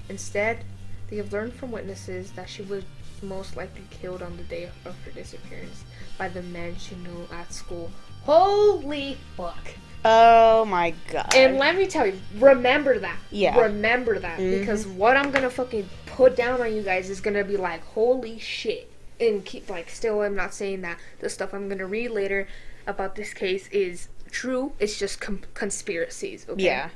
Instead, 0.10 0.64
they 1.10 1.18
have 1.18 1.34
learned 1.34 1.54
from 1.54 1.72
witnesses 1.72 2.32
that 2.32 2.50
she 2.50 2.62
was 2.64 2.84
most 3.22 3.56
likely 3.56 3.84
killed 3.90 4.22
on 4.22 4.36
the 4.38 4.44
day 4.44 4.70
of 4.86 4.96
her 5.04 5.12
disappearance 5.12 5.84
by 6.18 6.28
the 6.28 6.42
men 6.44 6.76
she 6.78 6.96
knew 6.96 7.28
at 7.32 7.54
school. 7.54 7.90
Holy 8.24 9.18
fuck. 9.36 9.74
Oh 10.06 10.66
my 10.66 10.94
god. 11.10 11.34
And 11.34 11.58
let 11.58 11.76
me 11.76 11.88
tell 11.88 12.06
you, 12.06 12.20
remember 12.38 13.00
that. 13.00 13.18
Yeah. 13.32 13.58
Remember 13.60 14.20
that. 14.20 14.40
Mhm. 14.40 14.60
Because 14.60 14.86
what 14.86 15.16
I'm 15.16 15.32
gonna 15.32 15.50
fucking 15.50 15.90
put 16.08 16.36
down 16.36 16.62
on 16.62 16.76
you 16.76 16.82
guys 16.82 17.10
is 17.10 17.22
gonna 17.22 17.44
be 17.44 17.58
like, 17.58 17.84
holy 17.84 18.38
shit. 18.38 18.90
And 19.20 19.46
keep, 19.46 19.70
like, 19.70 19.90
still, 19.90 20.22
I'm 20.22 20.36
not 20.36 20.54
saying 20.54 20.82
that 20.82 20.98
the 21.20 21.30
stuff 21.30 21.54
I'm 21.54 21.70
gonna 21.70 21.86
read 21.86 22.12
later 22.12 22.48
about 22.88 23.16
this 23.16 23.34
case 23.34 23.68
is 23.70 24.10
true. 24.32 24.74
It's 24.80 24.98
just 24.98 25.20
com- 25.22 25.42
conspiracies, 25.54 26.46
okay? 26.50 26.64
yeah. 26.64 26.90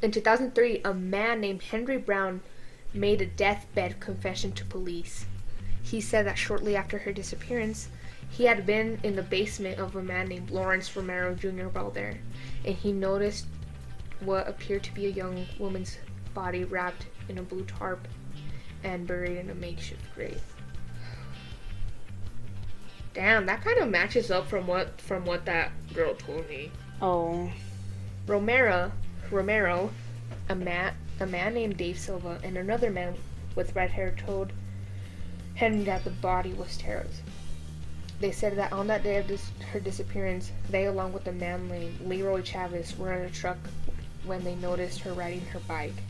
In 0.00 0.10
2003, 0.12 0.82
a 0.84 0.94
man 0.94 1.40
named 1.40 1.62
Henry 1.62 1.98
Brown 1.98 2.40
made 2.94 3.20
a 3.20 3.26
deathbed 3.26 4.00
confession 4.00 4.52
to 4.52 4.64
police. 4.64 5.26
He 5.82 6.00
said 6.00 6.26
that 6.26 6.38
shortly 6.38 6.76
after 6.76 6.98
her 6.98 7.12
disappearance, 7.12 7.88
he 8.30 8.44
had 8.44 8.66
been 8.66 9.00
in 9.02 9.16
the 9.16 9.22
basement 9.22 9.78
of 9.78 9.96
a 9.96 10.02
man 10.02 10.28
named 10.28 10.50
Lawrence 10.50 10.94
Romero 10.94 11.34
Jr. 11.34 11.68
while 11.68 11.90
there, 11.90 12.18
and 12.64 12.74
he 12.74 12.92
noticed 12.92 13.46
what 14.20 14.48
appeared 14.48 14.82
to 14.84 14.94
be 14.94 15.06
a 15.06 15.10
young 15.10 15.46
woman's 15.58 15.98
body 16.34 16.64
wrapped 16.64 17.06
in 17.28 17.38
a 17.38 17.42
blue 17.42 17.64
tarp 17.64 18.06
and 18.84 19.06
buried 19.06 19.38
in 19.38 19.50
a 19.50 19.54
makeshift 19.54 20.02
grave. 20.14 20.42
Damn, 23.18 23.46
that 23.46 23.64
kind 23.64 23.78
of 23.78 23.88
matches 23.88 24.30
up 24.30 24.46
from 24.46 24.68
what 24.68 25.00
from 25.00 25.24
what 25.24 25.44
that 25.46 25.72
girl 25.92 26.14
told 26.14 26.48
me. 26.48 26.70
Oh. 27.02 27.50
Romero, 28.28 28.92
Romero, 29.32 29.90
a 30.48 30.54
man, 30.54 30.94
a 31.18 31.26
man 31.26 31.52
named 31.52 31.76
Dave 31.76 31.98
Silva, 31.98 32.38
and 32.44 32.56
another 32.56 32.92
man 32.92 33.16
with 33.56 33.74
red 33.74 33.90
hair 33.90 34.14
told 34.16 34.52
Henry 35.56 35.82
that 35.82 36.04
the 36.04 36.10
body 36.10 36.52
was 36.52 36.76
Tara's. 36.76 37.20
They 38.20 38.30
said 38.30 38.56
that 38.56 38.72
on 38.72 38.86
that 38.86 39.02
day 39.02 39.16
of 39.16 39.26
dis- 39.26 39.50
her 39.72 39.80
disappearance, 39.80 40.52
they, 40.70 40.84
along 40.84 41.12
with 41.12 41.26
a 41.26 41.32
man 41.32 41.66
named 41.68 42.00
Leroy 42.02 42.42
Chavez, 42.42 42.96
were 42.96 43.12
in 43.14 43.24
a 43.24 43.30
truck 43.30 43.58
when 44.26 44.44
they 44.44 44.54
noticed 44.54 45.00
her 45.00 45.12
riding 45.12 45.44
her 45.46 45.60
bike. 45.66 46.04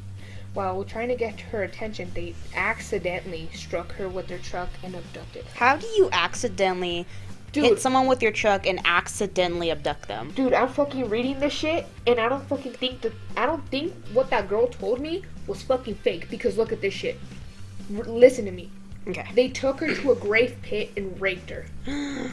While 0.58 0.82
trying 0.82 1.06
to 1.06 1.14
get 1.14 1.40
her 1.40 1.62
attention, 1.62 2.10
they 2.14 2.34
accidentally 2.52 3.48
struck 3.54 3.92
her 3.92 4.08
with 4.08 4.26
their 4.26 4.38
truck 4.38 4.68
and 4.82 4.92
abducted 4.92 5.44
her. 5.44 5.56
How 5.56 5.76
do 5.76 5.86
you 5.86 6.08
accidentally 6.10 7.06
Dude. 7.52 7.62
hit 7.62 7.80
someone 7.80 8.08
with 8.08 8.20
your 8.20 8.32
truck 8.32 8.66
and 8.66 8.80
accidentally 8.84 9.70
abduct 9.70 10.08
them? 10.08 10.32
Dude, 10.34 10.52
I'm 10.52 10.68
fucking 10.68 11.10
reading 11.10 11.38
this 11.38 11.52
shit, 11.52 11.86
and 12.08 12.18
I 12.18 12.28
don't 12.28 12.44
fucking 12.48 12.72
think 12.72 13.02
that 13.02 13.12
I 13.36 13.46
don't 13.46 13.64
think 13.68 13.94
what 14.12 14.30
that 14.30 14.48
girl 14.48 14.66
told 14.66 14.98
me 14.98 15.22
was 15.46 15.62
fucking 15.62 15.94
fake. 15.94 16.28
Because 16.28 16.58
look 16.58 16.72
at 16.72 16.80
this 16.80 16.92
shit. 16.92 17.20
R- 17.96 18.02
listen 18.02 18.44
to 18.46 18.50
me. 18.50 18.68
Okay. 19.06 19.28
They 19.36 19.50
took 19.50 19.78
her 19.78 19.94
to 19.94 20.10
a 20.10 20.16
grave 20.16 20.56
pit 20.62 20.90
and 20.96 21.20
raped 21.20 21.50
her. 21.50 21.66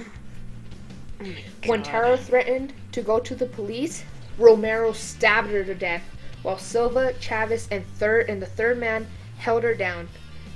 Oh 1.22 1.28
when 1.68 1.80
God. 1.80 1.86
Tara 1.86 2.18
threatened 2.18 2.74
to 2.92 3.02
go 3.02 3.20
to 3.20 3.36
the 3.36 3.46
police, 3.46 4.04
Romero 4.38 4.92
stabbed 4.92 5.50
her 5.50 5.64
to 5.64 5.74
death, 5.74 6.04
while 6.46 6.60
Silva, 6.60 7.12
Chavez, 7.20 7.68
and 7.72 7.84
third 7.98 8.30
and 8.30 8.40
the 8.40 8.46
third 8.46 8.78
man 8.78 9.08
held 9.40 9.64
her 9.64 9.74
down. 9.74 10.08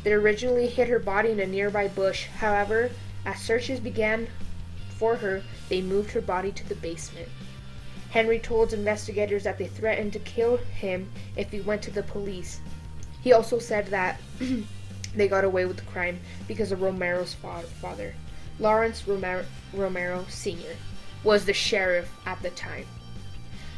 They 0.04 0.14
originally 0.14 0.68
hid 0.68 0.88
her 0.88 1.00
body 1.00 1.32
in 1.32 1.40
a 1.40 1.48
nearby 1.48 1.88
bush. 1.88 2.28
However, 2.28 2.92
as 3.26 3.42
searches 3.42 3.80
began 3.80 4.28
for 4.92 5.16
her, 5.16 5.42
they 5.68 5.82
moved 5.82 6.12
her 6.12 6.22
body 6.22 6.52
to 6.52 6.70
the 6.70 6.76
basement. 6.76 7.28
Henry 8.12 8.38
told 8.38 8.72
investigators 8.72 9.44
that 9.46 9.58
they 9.58 9.66
threatened 9.66 10.14
to 10.14 10.20
kill 10.20 10.58
him 10.58 11.10
if 11.36 11.50
he 11.50 11.62
went 11.62 11.82
to 11.82 11.92
the 11.92 12.04
police. 12.04 12.60
He 13.24 13.34
also 13.34 13.58
said 13.58 13.88
that 13.88 14.22
they 15.16 15.28
got 15.28 15.44
away 15.44 15.66
with 15.66 15.78
the 15.78 15.92
crime 15.92 16.20
because 16.48 16.72
of 16.72 16.84
Romero's 16.84 17.34
fa- 17.34 17.64
father, 17.82 18.14
Lawrence 18.60 19.08
Romero, 19.08 19.44
Romero 19.74 20.26
Sr., 20.30 20.76
was 21.24 21.46
the 21.46 21.54
sheriff 21.54 22.12
at 22.28 22.40
the 22.44 22.52
time. 22.52 22.86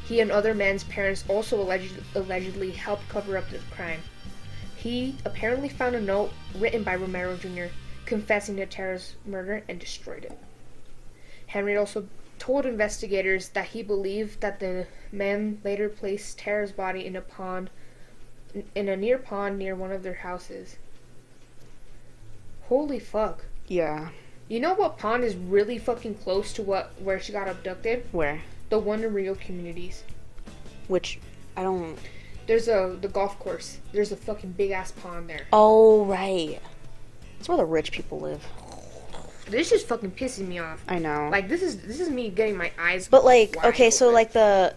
He 0.06 0.20
and 0.20 0.32
other 0.32 0.54
men's 0.54 0.84
parents 0.84 1.24
also 1.28 1.62
alleged, 1.62 1.94
allegedly 2.16 2.72
helped 2.72 3.08
cover 3.10 3.38
up 3.38 3.50
the 3.50 3.60
crime. 3.72 4.02
He 4.76 5.16
apparently 5.26 5.70
found 5.70 5.96
a 5.96 6.02
note 6.02 6.32
written 6.56 6.84
by 6.84 6.96
Romero 6.96 7.38
Jr. 7.38 7.74
confessing 8.06 8.56
to 8.58 8.66
Tara's 8.66 9.16
murder 9.26 9.64
and 9.70 9.80
destroyed 9.80 10.26
it. 10.26 10.38
Henry 11.48 11.78
also 11.78 12.08
told 12.40 12.66
investigators 12.66 13.50
that 13.50 13.68
he 13.68 13.84
believed 13.84 14.42
that 14.42 14.60
the 14.60 14.88
men 15.12 15.62
later 15.64 15.88
placed 15.88 16.40
Tara's 16.40 16.72
body 16.72 17.06
in 17.06 17.16
a 17.16 17.22
pond 17.22 17.70
in 18.76 18.90
a 18.90 18.98
near 18.98 19.18
pond 19.18 19.58
near 19.58 19.76
one 19.76 19.92
of 19.92 20.04
their 20.04 20.16
houses. 20.16 20.78
Holy 22.64 23.00
fuck. 23.00 23.46
Yeah. 23.68 24.10
You 24.48 24.60
know 24.60 24.74
what 24.74 24.98
pond 24.98 25.24
is 25.24 25.36
really 25.36 25.78
fucking 25.78 26.16
close 26.16 26.52
to 26.54 26.62
what 26.62 26.94
where 27.02 27.20
she 27.20 27.32
got 27.32 27.48
abducted? 27.48 28.06
Where? 28.12 28.42
The 28.72 28.80
one 28.80 29.04
in 29.04 29.14
Rio 29.14 29.36
communities. 29.36 30.04
Which 30.88 31.20
I 31.58 31.64
don't. 31.64 31.98
There's 32.48 32.70
a 32.70 32.98
the 33.00 33.10
golf 33.10 33.38
course. 33.38 33.80
There's 33.92 34.14
a 34.14 34.16
fucking 34.16 34.54
big 34.54 34.72
ass 34.72 34.94
pond 34.94 35.30
there. 35.30 35.46
Oh 35.52 36.06
right. 36.06 36.60
That's 37.38 37.50
where 37.50 37.58
the 37.58 37.66
rich 37.66 37.92
people 37.92 38.22
live. 38.22 38.42
this 39.50 39.74
is 39.74 39.84
fucking 39.84 40.12
pissing 40.12 40.48
me 40.48 40.60
off. 40.60 40.84
I 40.88 41.00
know. 41.00 41.28
Like 41.30 41.50
this 41.50 41.62
is 41.62 41.82
this 41.82 42.00
is 42.00 42.10
me 42.10 42.30
getting 42.30 42.56
my 42.56 42.72
eyes. 42.80 43.10
But 43.10 43.26
like, 43.26 43.62
okay, 43.66 43.90
so 43.90 44.10
like 44.10 44.32
the 44.32 44.74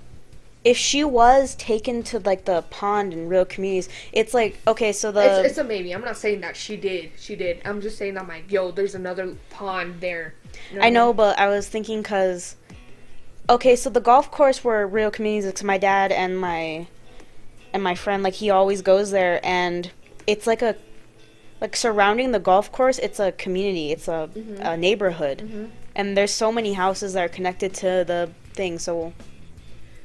if 0.64 0.76
she 0.76 1.04
was 1.04 1.54
taken 1.54 2.02
to 2.02 2.18
like 2.18 2.46
the 2.46 2.62
pond 2.62 3.12
in 3.12 3.28
Rio 3.28 3.44
communities, 3.44 3.88
it's 4.12 4.35
like 4.35 4.59
okay, 4.66 4.90
so 4.90 5.12
the 5.12 5.40
it's, 5.40 5.50
it's 5.50 5.59
a 5.59 5.64
maybe. 5.64 5.94
I'm 5.94 6.00
not 6.00 6.16
saying 6.16 6.40
that 6.40 6.57
she 6.57 6.76
did. 6.76 7.12
She 7.16 7.37
did. 7.37 7.61
I'm 7.64 7.80
just 7.80 7.96
saying 7.96 8.14
that 8.14 8.26
like, 8.26 8.50
yo, 8.50 8.72
there's 8.72 8.96
another 8.96 9.37
pond 9.50 10.00
there. 10.00 10.35
You 10.72 10.80
I 10.80 10.85
what 10.87 10.92
know, 10.94 11.07
mean? 11.09 11.16
but 11.16 11.38
I 11.38 11.46
was 11.46 11.68
thinking 11.68 12.02
because 12.02 12.57
okay, 13.48 13.76
so 13.76 13.90
the 13.90 14.00
golf 14.00 14.30
course 14.30 14.64
where 14.64 14.87
Rio 14.87 15.11
communities, 15.11 15.44
it's 15.46 15.62
my 15.62 15.78
dad 15.78 16.12
and 16.12 16.38
my 16.38 16.87
and 17.72 17.83
my 17.83 17.94
friend, 17.94 18.22
like 18.22 18.35
he 18.35 18.50
always 18.50 18.83
goes 18.83 19.11
there, 19.11 19.40
and 19.44 19.90
it's 20.26 20.46
like 20.46 20.62
a 20.62 20.76
like 21.61 21.74
surrounding 21.76 22.33
the 22.33 22.38
golf 22.38 22.70
course, 22.70 22.98
it's 22.98 23.18
a 23.18 23.33
community, 23.33 23.90
it's 23.92 24.07
a, 24.09 24.28
a 24.61 24.76
neighborhood, 24.76 25.38
Mhm. 25.38 25.70
and 25.96 26.16
there's 26.16 26.30
so 26.33 26.52
many 26.52 26.74
houses 26.74 27.14
that 27.14 27.24
are 27.24 27.28
connected 27.28 27.72
to 27.74 28.04
the 28.07 28.30
thing, 28.52 28.78
so 28.78 29.12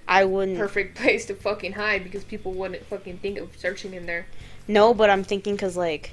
I 0.08 0.25
wouldn't. 0.25 0.58
Perfect 0.58 0.97
place 1.02 1.25
to 1.28 1.36
fucking 1.36 1.73
hide 1.73 2.04
because 2.04 2.23
people 2.23 2.54
wouldn't 2.54 2.86
fucking 2.86 3.17
think 3.19 3.38
of 3.39 3.49
searching 3.58 3.93
in 3.93 4.06
there. 4.06 4.25
No, 4.67 4.93
but 4.93 5.10
I'm 5.10 5.23
thinking 5.23 5.56
because 5.56 5.75
like 5.78 6.12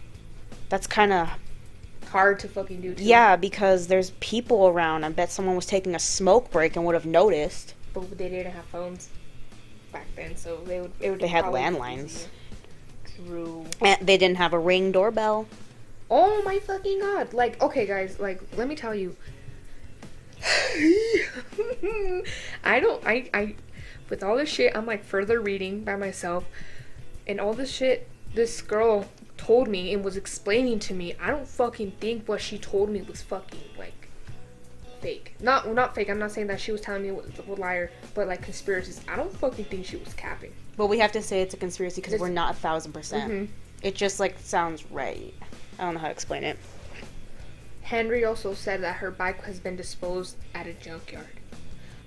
that's 0.68 0.86
kind 0.86 1.12
of 1.12 1.28
Hard 2.16 2.38
to 2.38 2.48
fucking 2.48 2.80
do. 2.80 2.94
Too. 2.94 3.04
yeah, 3.04 3.36
because 3.36 3.88
there's 3.88 4.10
people 4.20 4.68
around. 4.68 5.04
I 5.04 5.10
bet 5.10 5.30
someone 5.30 5.54
was 5.54 5.66
taking 5.66 5.94
a 5.94 5.98
smoke 5.98 6.50
break 6.50 6.74
and 6.74 6.86
would 6.86 6.94
have 6.94 7.04
noticed. 7.04 7.74
But 7.92 8.16
they 8.16 8.30
didn't 8.30 8.52
have 8.52 8.64
phones 8.64 9.10
back 9.92 10.06
then, 10.16 10.34
so 10.34 10.62
they 10.64 10.80
would. 10.80 10.92
It 10.98 11.10
would 11.10 11.20
They 11.20 11.26
had 11.26 11.44
landlines. 11.44 12.28
True. 13.26 13.66
And 13.82 14.06
they 14.06 14.16
didn't 14.16 14.38
have 14.38 14.54
a 14.54 14.58
ring 14.58 14.92
doorbell. 14.92 15.46
Oh 16.10 16.40
my 16.42 16.58
fucking 16.58 17.00
god! 17.00 17.34
Like, 17.34 17.60
okay, 17.60 17.84
guys, 17.84 18.18
like, 18.18 18.40
let 18.56 18.66
me 18.66 18.76
tell 18.76 18.94
you. 18.94 19.14
I 22.64 22.80
don't. 22.80 23.06
I. 23.06 23.28
I. 23.34 23.56
With 24.08 24.22
all 24.22 24.38
this 24.38 24.48
shit, 24.48 24.74
I'm 24.74 24.86
like 24.86 25.04
further 25.04 25.38
reading 25.38 25.84
by 25.84 25.96
myself, 25.96 26.46
and 27.26 27.38
all 27.38 27.52
this 27.52 27.70
shit 27.70 28.08
this 28.34 28.62
girl 28.62 29.06
told 29.36 29.68
me 29.68 29.92
and 29.92 30.04
was 30.04 30.16
explaining 30.16 30.78
to 30.80 30.94
me. 30.94 31.14
I 31.20 31.30
don't 31.30 31.46
fucking 31.46 31.92
think 32.00 32.28
what 32.28 32.40
she 32.40 32.58
told 32.58 32.90
me 32.90 33.02
was 33.02 33.22
fucking 33.22 33.60
like 33.78 34.08
fake. 35.00 35.34
Not 35.40 35.72
not 35.72 35.94
fake. 35.94 36.08
I'm 36.10 36.18
not 36.18 36.32
saying 36.32 36.46
that 36.48 36.60
she 36.60 36.72
was 36.72 36.80
telling 36.80 37.02
me 37.02 37.10
was 37.10 37.26
a 37.38 37.52
liar, 37.52 37.90
but 38.14 38.26
like 38.26 38.42
conspiracies. 38.42 39.00
I 39.08 39.16
don't 39.16 39.32
fucking 39.32 39.66
think 39.66 39.86
she 39.86 39.96
was 39.96 40.14
capping. 40.14 40.52
But 40.76 40.86
we 40.88 40.98
have 40.98 41.12
to 41.12 41.22
say 41.22 41.42
it's 41.42 41.54
a 41.54 41.58
conspiracy 41.58 42.00
because 42.00 42.20
we're 42.20 42.28
not 42.28 42.54
a 42.54 42.58
thousand 42.58 42.92
percent. 42.92 43.32
Mhm. 43.32 43.48
It 43.82 43.94
just 43.94 44.20
like 44.20 44.38
sounds 44.38 44.84
right. 44.90 45.34
I 45.78 45.84
don't 45.84 45.94
know 45.94 46.00
how 46.00 46.06
to 46.06 46.12
explain 46.12 46.44
it. 46.44 46.58
Henry 47.82 48.24
also 48.24 48.52
said 48.52 48.82
that 48.82 48.96
her 48.96 49.10
bike 49.10 49.44
has 49.44 49.60
been 49.60 49.76
disposed 49.76 50.36
at 50.54 50.66
a 50.66 50.72
junkyard. 50.72 51.26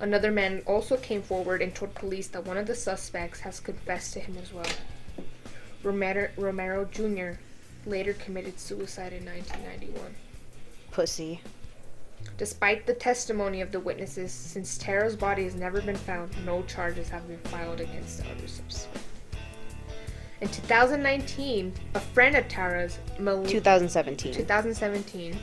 Another 0.01 0.31
man 0.31 0.61
also 0.65 0.97
came 0.97 1.21
forward 1.21 1.61
and 1.61 1.73
told 1.73 1.93
police 1.95 2.27
that 2.29 2.45
one 2.45 2.57
of 2.57 2.67
the 2.67 2.75
suspects 2.75 3.41
has 3.41 3.59
confessed 3.59 4.13
to 4.13 4.19
him 4.19 4.37
as 4.41 4.51
well. 4.53 4.65
Romero, 5.83 6.29
Romero 6.37 6.85
Jr. 6.85 7.39
later 7.85 8.13
committed 8.13 8.59
suicide 8.59 9.13
in 9.13 9.25
1991. 9.25 10.15
Pussy. 10.91 11.41
Despite 12.37 12.85
the 12.85 12.93
testimony 12.93 13.61
of 13.61 13.71
the 13.71 13.79
witnesses, 13.79 14.31
since 14.31 14.77
Tara's 14.77 15.15
body 15.15 15.43
has 15.43 15.55
never 15.55 15.81
been 15.81 15.95
found, 15.95 16.31
no 16.45 16.63
charges 16.63 17.09
have 17.09 17.27
been 17.27 17.39
filed 17.51 17.79
against 17.79 18.17
the 18.17 18.23
other. 18.25 18.43
In 20.41 20.47
2019, 20.47 21.73
a 21.95 21.99
friend 21.99 22.35
of 22.35 22.47
Tara's, 22.47 22.97
Mel- 23.17 23.45
2017. 23.45 24.33
2017, 24.33 25.37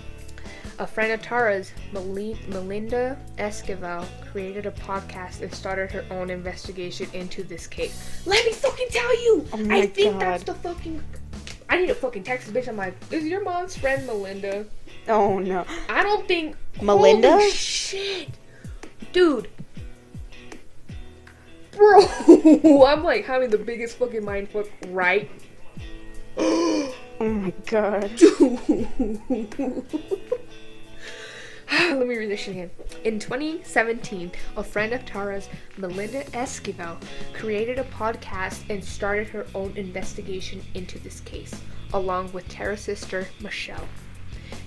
a 0.78 0.86
friend 0.86 1.12
of 1.12 1.22
Tara's, 1.22 1.72
Melinda 1.92 3.18
Esquibel, 3.38 4.06
created 4.30 4.66
a 4.66 4.70
podcast 4.70 5.42
and 5.42 5.52
started 5.52 5.90
her 5.90 6.04
own 6.10 6.30
investigation 6.30 7.08
into 7.12 7.42
this 7.42 7.66
case. 7.66 8.22
Let 8.26 8.44
me 8.44 8.52
fucking 8.52 8.88
tell 8.90 9.22
you! 9.22 9.46
Oh 9.52 9.66
I 9.70 9.86
think 9.86 10.20
that's 10.20 10.44
the 10.44 10.54
fucking. 10.54 11.02
I 11.68 11.78
need 11.78 11.90
a 11.90 11.94
fucking 11.94 12.24
text 12.24 12.52
bitch. 12.52 12.68
I'm 12.68 12.76
like, 12.76 12.94
is 13.10 13.24
your 13.24 13.42
mom's 13.42 13.76
friend 13.76 14.06
Melinda? 14.06 14.66
Oh 15.08 15.38
no. 15.38 15.64
I 15.88 16.02
don't 16.02 16.28
think. 16.28 16.56
Melinda? 16.82 17.32
Holy 17.32 17.50
shit! 17.50 18.28
Dude. 19.12 19.48
Bro, 21.72 22.06
I'm 22.86 23.04
like 23.04 23.24
having 23.24 23.50
the 23.50 23.58
biggest 23.58 23.98
fucking 23.98 24.24
mind 24.24 24.50
fuck 24.50 24.66
right. 24.88 25.30
Oh 27.18 27.30
my 27.30 27.50
god. 27.64 28.10
Let 31.88 32.08
me 32.08 32.16
read 32.16 32.30
this 32.30 32.40
shit 32.40 32.56
again. 32.56 32.70
In 33.04 33.20
2017, 33.20 34.32
a 34.56 34.64
friend 34.64 34.92
of 34.92 35.06
Tara's, 35.06 35.48
Melinda 35.76 36.24
Esquibel, 36.32 36.98
created 37.32 37.78
a 37.78 37.84
podcast 37.84 38.68
and 38.68 38.84
started 38.84 39.28
her 39.28 39.46
own 39.54 39.72
investigation 39.76 40.62
into 40.74 40.98
this 40.98 41.20
case, 41.20 41.54
along 41.92 42.32
with 42.32 42.48
Tara's 42.48 42.80
sister, 42.80 43.28
Michelle. 43.40 43.86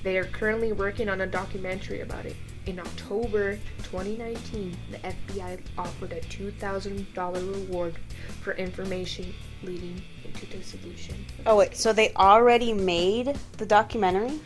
They 0.01 0.17
are 0.17 0.23
currently 0.23 0.71
working 0.71 1.09
on 1.09 1.19
a 1.19 1.27
documentary 1.27 1.99
about 1.99 2.25
it. 2.25 2.37
In 2.65 2.79
October 2.79 3.59
2019, 3.83 4.77
the 4.89 4.97
FBI 4.99 5.59
offered 5.77 6.13
a 6.13 6.21
$2,000 6.21 7.33
reward 7.33 7.95
for 8.41 8.53
information 8.53 9.33
leading 9.61 10.01
into 10.23 10.45
the 10.45 10.63
solution. 10.63 11.15
Oh 11.45 11.57
wait, 11.57 11.75
so 11.75 11.91
they 11.91 12.13
already 12.13 12.71
made 12.71 13.37
the 13.57 13.65
documentary, 13.65 14.39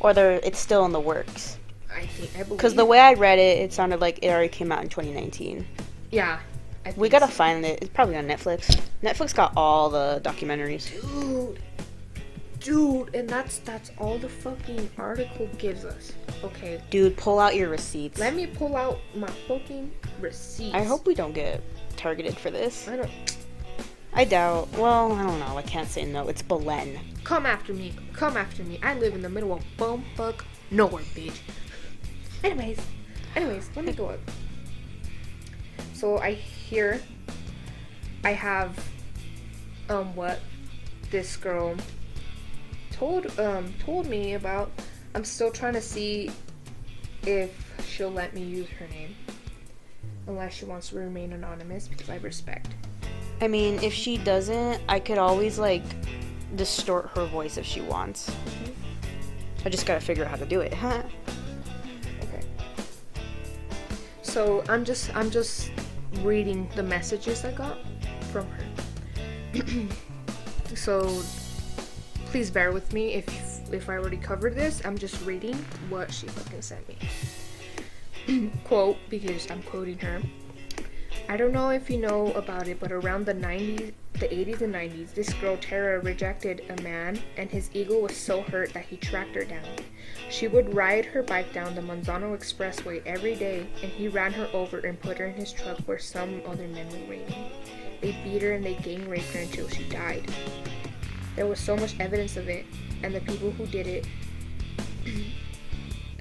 or 0.00 0.12
they're 0.12 0.40
it's 0.42 0.58
still 0.58 0.84
in 0.84 0.92
the 0.92 1.00
works? 1.00 1.56
I 1.94 2.06
think 2.06 2.30
I 2.34 2.42
believe 2.44 2.58
Because 2.58 2.74
the 2.74 2.84
way 2.84 2.98
I 2.98 3.14
read 3.14 3.38
it, 3.38 3.58
it 3.60 3.72
sounded 3.72 4.00
like 4.00 4.18
it 4.22 4.28
already 4.28 4.48
came 4.48 4.72
out 4.72 4.82
in 4.82 4.88
2019. 4.88 5.66
yeah, 6.10 6.40
I 6.86 6.92
We 6.96 7.08
gotta 7.08 7.26
so. 7.26 7.32
find 7.32 7.64
it. 7.64 7.78
It's 7.82 7.90
probably 7.92 8.16
on 8.16 8.26
Netflix. 8.26 8.80
Netflix 9.02 9.34
got 9.34 9.52
all 9.56 9.90
the 9.90 10.20
documentaries. 10.24 10.90
dude 11.00 11.58
dude 12.60 13.12
and 13.14 13.28
that's 13.28 13.58
that's 13.58 13.90
all 13.98 14.18
the 14.18 14.28
fucking 14.28 14.88
article 14.96 15.48
gives 15.58 15.84
us 15.84 16.12
okay 16.44 16.80
Dude, 16.90 17.16
pull 17.16 17.40
out 17.40 17.56
your 17.56 17.68
receipts. 17.68 18.20
let 18.20 18.34
me 18.36 18.46
pull 18.46 18.76
out 18.76 19.00
my 19.16 19.26
fucking 19.48 19.90
receipts 20.20 20.72
I 20.74 20.84
hope 20.84 21.04
we 21.04 21.14
don't 21.16 21.32
get 21.32 21.60
targeted 21.96 22.36
for 22.36 22.50
this. 22.52 22.86
i 22.88 22.96
don't 22.96 23.10
I 24.14 24.24
doubt. 24.26 24.68
Well, 24.76 25.10
I 25.12 25.22
don't 25.22 25.40
know. 25.40 25.56
I 25.56 25.62
can't 25.62 25.88
say 25.88 26.04
no. 26.04 26.28
It's 26.28 26.42
Belen. 26.42 26.98
come 27.24 27.46
after 27.46 27.72
me 27.74 27.94
come 28.12 28.36
after 28.36 28.62
me 28.62 28.78
i 28.82 28.94
live 28.94 29.14
in 29.16 29.22
the 29.22 29.28
middle 29.28 29.52
of 29.54 29.62
bumfuck 29.76 30.42
nowhere 30.70 31.02
bitch 31.16 31.38
anyways 32.44 32.78
anyways 33.36 33.70
let 33.76 33.84
me 33.84 33.92
go 33.92 34.06
up 34.06 34.20
so 35.94 36.18
i 36.18 36.32
hear 36.32 37.00
i 38.24 38.30
have 38.30 38.78
um 39.88 40.14
what 40.14 40.40
this 41.10 41.36
girl 41.36 41.74
told 42.90 43.38
um 43.38 43.72
told 43.84 44.06
me 44.06 44.34
about 44.34 44.70
i'm 45.14 45.24
still 45.24 45.50
trying 45.50 45.74
to 45.74 45.80
see 45.80 46.30
if 47.24 47.50
she'll 47.86 48.10
let 48.10 48.34
me 48.34 48.42
use 48.42 48.68
her 48.78 48.86
name 48.88 49.14
unless 50.26 50.54
she 50.54 50.64
wants 50.64 50.88
to 50.88 50.96
remain 50.96 51.32
anonymous 51.32 51.88
because 51.88 52.08
i 52.08 52.16
respect 52.16 52.68
I 53.42 53.48
mean, 53.48 53.82
if 53.82 53.92
she 53.92 54.18
doesn't, 54.18 54.80
I 54.88 55.00
could 55.00 55.18
always 55.18 55.58
like 55.58 55.82
distort 56.54 57.10
her 57.16 57.26
voice 57.26 57.56
if 57.56 57.66
she 57.66 57.80
wants. 57.80 58.30
I 59.64 59.68
just 59.68 59.84
gotta 59.84 60.00
figure 60.00 60.24
out 60.24 60.30
how 60.30 60.36
to 60.36 60.46
do 60.46 60.60
it. 60.60 60.72
Huh? 60.72 61.02
So 64.32 64.64
I'm 64.66 64.82
just 64.82 65.14
I'm 65.14 65.30
just 65.30 65.70
reading 66.22 66.66
the 66.74 66.82
messages 66.82 67.44
I 67.44 67.52
got 67.52 67.76
from 68.32 68.46
her. 68.48 68.64
so 70.74 71.22
please 72.30 72.50
bear 72.50 72.72
with 72.72 72.94
me 72.94 73.12
if 73.12 73.28
if 73.74 73.90
I 73.90 73.98
already 73.98 74.16
covered 74.16 74.54
this. 74.54 74.80
I'm 74.86 74.96
just 74.96 75.20
reading 75.26 75.56
what 75.90 76.10
she 76.10 76.28
fucking 76.28 76.62
sent 76.62 76.88
me. 76.88 78.50
Quote 78.64 78.96
because 79.10 79.50
I'm 79.50 79.62
quoting 79.64 79.98
her. 79.98 80.22
I 81.32 81.38
don't 81.38 81.52
know 81.52 81.70
if 81.70 81.88
you 81.88 81.96
know 81.96 82.30
about 82.32 82.68
it, 82.68 82.78
but 82.78 82.92
around 82.92 83.24
the 83.24 83.32
90s, 83.32 83.94
the 84.20 84.28
80s 84.28 84.60
and 84.60 84.74
90s, 84.74 85.14
this 85.14 85.32
girl 85.32 85.56
Tara 85.56 85.98
rejected 86.00 86.62
a 86.68 86.82
man, 86.82 87.18
and 87.38 87.48
his 87.50 87.70
ego 87.72 88.00
was 88.00 88.14
so 88.14 88.42
hurt 88.42 88.74
that 88.74 88.84
he 88.84 88.98
tracked 88.98 89.34
her 89.36 89.44
down. 89.44 89.64
She 90.28 90.46
would 90.46 90.74
ride 90.74 91.06
her 91.06 91.22
bike 91.22 91.50
down 91.54 91.74
the 91.74 91.80
Manzano 91.80 92.36
Expressway 92.36 93.00
every 93.06 93.34
day, 93.34 93.66
and 93.82 93.90
he 93.90 94.08
ran 94.08 94.34
her 94.34 94.46
over 94.52 94.80
and 94.80 95.00
put 95.00 95.16
her 95.16 95.24
in 95.24 95.32
his 95.32 95.54
truck 95.54 95.78
where 95.86 95.98
some 95.98 96.42
other 96.46 96.68
men 96.68 96.86
were 96.90 97.08
waiting. 97.08 97.50
They 98.02 98.12
beat 98.22 98.42
her 98.42 98.52
and 98.52 98.62
they 98.62 98.74
gang 98.74 99.08
raped 99.08 99.32
her 99.32 99.40
until 99.40 99.68
she 99.70 99.84
died. 99.84 100.30
There 101.34 101.46
was 101.46 101.58
so 101.58 101.78
much 101.78 101.98
evidence 101.98 102.36
of 102.36 102.50
it, 102.50 102.66
and 103.02 103.14
the 103.14 103.20
people 103.20 103.52
who 103.52 103.64
did 103.68 103.86
it 103.86 104.06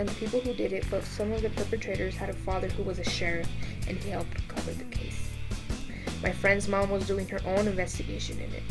and 0.02 0.10
the 0.10 0.16
people 0.16 0.40
who 0.40 0.54
did 0.56 0.74
it, 0.74 0.84
but 0.90 1.04
some 1.04 1.32
of 1.32 1.44
the 1.44 1.50
perpetrators 1.52 2.16
had 2.16 2.28
a 2.28 2.34
father 2.34 2.68
who 2.70 2.82
was 2.82 2.98
a 2.98 3.04
sheriff 3.04 3.48
and 3.88 3.96
he 3.98 4.10
helped 4.10 4.48
cover 4.48 4.72
the 4.72 4.84
case. 4.86 5.30
My 6.24 6.32
friend's 6.32 6.68
mom 6.68 6.90
was 6.90 7.06
doing 7.06 7.28
her 7.28 7.40
own 7.46 7.68
investigation 7.68 8.40
in 8.40 8.52
it. 8.52 8.64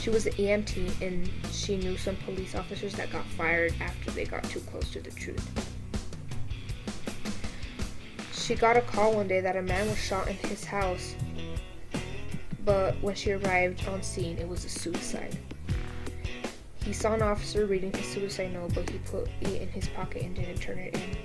She 0.00 0.08
was 0.08 0.24
an 0.24 0.32
EMT 0.32 1.02
and 1.06 1.30
she 1.52 1.76
knew 1.76 1.98
some 1.98 2.16
police 2.24 2.54
officers 2.54 2.94
that 2.94 3.12
got 3.12 3.24
fired 3.36 3.74
after 3.82 4.10
they 4.12 4.24
got 4.24 4.44
too 4.44 4.60
close 4.60 4.90
to 4.92 5.00
the 5.00 5.10
truth. 5.10 5.46
She 8.32 8.54
got 8.54 8.78
a 8.78 8.80
call 8.80 9.14
one 9.14 9.28
day 9.28 9.42
that 9.42 9.56
a 9.56 9.62
man 9.62 9.86
was 9.88 9.98
shot 9.98 10.26
in 10.26 10.36
his 10.36 10.64
house, 10.64 11.14
but 12.64 12.98
when 13.02 13.14
she 13.14 13.32
arrived 13.32 13.86
on 13.88 14.02
scene, 14.02 14.38
it 14.38 14.48
was 14.48 14.64
a 14.64 14.70
suicide. 14.70 15.36
He 16.88 16.94
saw 16.94 17.12
an 17.12 17.20
officer 17.20 17.66
reading 17.66 17.92
his 17.92 18.06
suicide 18.06 18.54
note, 18.54 18.72
but 18.74 18.88
he 18.88 18.96
put 19.00 19.28
it 19.42 19.60
in 19.60 19.68
his 19.68 19.88
pocket 19.88 20.22
and 20.22 20.34
didn't 20.34 20.56
turn 20.56 20.78
it 20.78 20.94
in. 20.94 21.18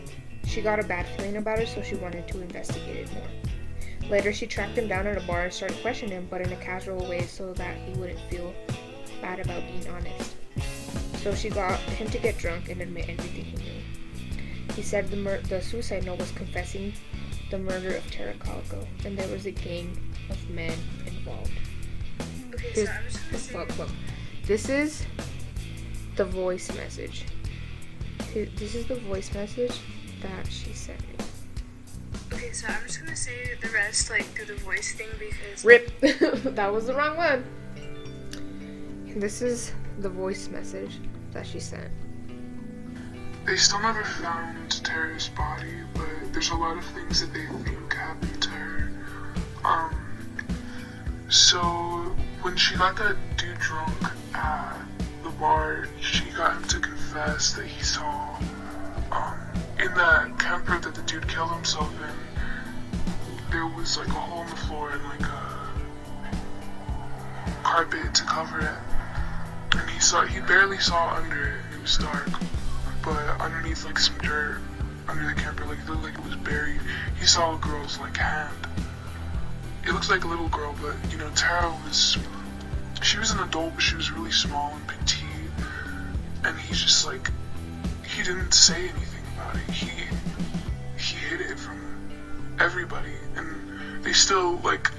She 0.45 0.61
got 0.61 0.77
a 0.77 0.83
bad 0.83 1.07
feeling 1.15 1.37
about 1.37 1.59
it, 1.59 1.69
so 1.69 1.81
she 1.81 1.95
wanted 1.95 2.27
to 2.27 2.41
investigate 2.41 2.97
it 3.07 3.13
more. 3.13 4.09
Later, 4.09 4.33
she 4.33 4.45
tracked 4.45 4.77
him 4.77 4.89
down 4.89 5.07
at 5.07 5.17
a 5.17 5.25
bar 5.25 5.43
and 5.45 5.53
started 5.53 5.81
questioning 5.81 6.15
him, 6.15 6.27
but 6.29 6.41
in 6.41 6.51
a 6.51 6.57
casual 6.57 7.07
way 7.07 7.21
so 7.21 7.53
that 7.53 7.77
he 7.77 7.93
wouldn't 7.97 8.19
feel 8.29 8.53
bad 9.21 9.39
about 9.39 9.63
being 9.65 9.87
honest. 9.87 10.35
So 11.23 11.33
she 11.33 11.47
got 11.49 11.79
him 11.79 12.09
to 12.09 12.17
get 12.19 12.37
drunk 12.37 12.67
and 12.67 12.81
admit 12.81 13.07
everything 13.07 13.45
he 13.45 13.55
knew. 13.55 14.73
He 14.75 14.81
said 14.81 15.09
the, 15.09 15.15
mur- 15.15 15.39
the 15.47 15.61
suicide 15.61 16.03
note 16.03 16.19
was 16.19 16.31
confessing 16.31 16.91
the 17.51 17.59
murder 17.59 17.95
of 17.95 18.11
Tara 18.11 18.33
Calico, 18.33 18.85
and 19.05 19.17
there 19.17 19.29
was 19.29 19.45
a 19.45 19.51
gang 19.51 19.97
of 20.29 20.49
men 20.49 20.77
involved. 21.07 21.51
Okay, 22.53 22.73
This, 22.75 22.89
so 22.89 22.91
I 22.91 23.03
was 23.05 23.17
gonna 23.17 23.37
say. 23.37 23.57
look, 23.57 23.77
look. 23.77 23.89
This 24.45 24.67
is 24.67 25.05
the 26.15 26.25
voice 26.25 26.73
message. 26.75 27.25
This 28.33 28.75
is 28.75 28.85
the 28.87 28.95
voice 28.95 29.33
message 29.33 29.79
that 30.21 30.47
she 30.51 30.73
sent 30.73 30.99
me. 31.01 31.25
Okay, 32.31 32.51
so 32.51 32.67
I'm 32.67 32.81
just 32.85 32.99
gonna 32.99 33.15
say 33.15 33.55
the 33.61 33.69
rest 33.69 34.09
like 34.09 34.25
through 34.35 34.45
the 34.45 34.55
voice 34.55 34.93
thing 34.93 35.07
because. 35.19 35.65
Rip. 35.65 35.99
that 36.55 36.71
was 36.71 36.87
the 36.87 36.93
wrong 36.93 37.17
one. 37.17 37.43
And 39.07 39.21
this 39.21 39.41
is 39.41 39.73
the 39.99 40.09
voice 40.09 40.47
message 40.49 40.99
that 41.31 41.45
she 41.45 41.59
sent. 41.59 41.91
They 43.45 43.57
still 43.57 43.81
never 43.81 44.03
found 44.03 44.83
Tara's 44.83 45.29
body, 45.29 45.73
but 45.93 46.07
there's 46.31 46.49
a 46.49 46.55
lot 46.55 46.77
of 46.77 46.85
things 46.85 47.21
that 47.21 47.33
they 47.33 47.45
think 47.63 47.93
happened 47.93 48.41
to 48.41 48.49
her. 48.49 48.91
Um, 49.65 49.95
so 51.29 51.59
when 52.41 52.55
she 52.55 52.75
got 52.75 52.95
that 52.97 53.17
dude 53.37 53.57
drunk 53.59 54.03
at 54.33 54.92
she 55.99 56.23
got 56.31 56.57
him 56.57 56.63
to 56.69 56.79
confess 56.79 57.53
that 57.53 57.65
he 57.65 57.83
saw, 57.83 58.37
um, 59.11 59.39
in 59.79 59.93
that 59.93 60.39
camper 60.39 60.79
that 60.79 60.95
the 60.95 61.01
dude 61.03 61.27
killed 61.27 61.51
himself 61.51 61.91
in, 62.01 62.99
there 63.51 63.67
was 63.67 63.97
like 63.97 64.07
a 64.07 64.11
hole 64.11 64.43
in 64.43 64.49
the 64.49 64.55
floor 64.55 64.91
and 64.91 65.03
like 65.03 65.21
a 65.21 65.59
carpet 67.63 68.15
to 68.15 68.23
cover 68.23 68.59
it. 68.59 69.77
And 69.79 69.89
he 69.89 69.99
saw, 69.99 70.25
he 70.25 70.39
barely 70.41 70.79
saw 70.79 71.15
under 71.15 71.47
it. 71.47 71.75
It 71.75 71.81
was 71.81 71.97
dark 71.97 72.29
but 73.03 73.41
underneath 73.41 73.85
like 73.85 73.99
some 73.99 74.17
dirt 74.19 74.61
under 75.07 75.25
the 75.27 75.33
camper, 75.33 75.65
like 75.65 75.77
it 75.79 75.89
looked 75.89 76.03
like 76.03 76.13
it 76.13 76.23
was 76.23 76.35
buried. 76.37 76.79
He 77.19 77.25
saw 77.25 77.55
a 77.55 77.57
girl's 77.59 77.99
like 77.99 78.15
hand. 78.15 78.55
It 79.85 79.91
looks 79.91 80.09
like 80.09 80.23
a 80.23 80.27
little 80.27 80.47
girl, 80.47 80.73
but 80.81 80.95
you 81.11 81.17
know, 81.17 81.29
Tara 81.35 81.69
was 81.85 82.17
she 83.01 83.19
was 83.19 83.31
an 83.31 83.39
adult, 83.39 83.73
but 83.73 83.81
she 83.83 83.95
was 83.95 84.11
really 84.11 84.31
small 84.31 84.73
and 84.73 84.87
petite. 84.87 85.22
And 86.73 86.79
he 86.79 86.85
just 86.87 87.05
like 87.05 87.29
he 88.03 88.23
didn't 88.23 88.51
say 88.51 88.89
anything 88.89 89.23
about 89.35 89.55
it. 89.55 89.69
He 89.71 89.91
he 90.97 91.15
hid 91.17 91.41
it 91.41 91.59
from 91.59 91.79
everybody, 92.59 93.13
and 93.35 94.03
they 94.03 94.11
still 94.11 94.57
like 94.63 94.89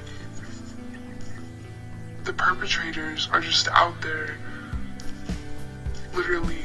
the 2.22 2.32
perpetrators 2.32 3.28
are 3.32 3.40
just 3.40 3.66
out 3.72 4.00
there 4.00 4.36
literally 6.14 6.62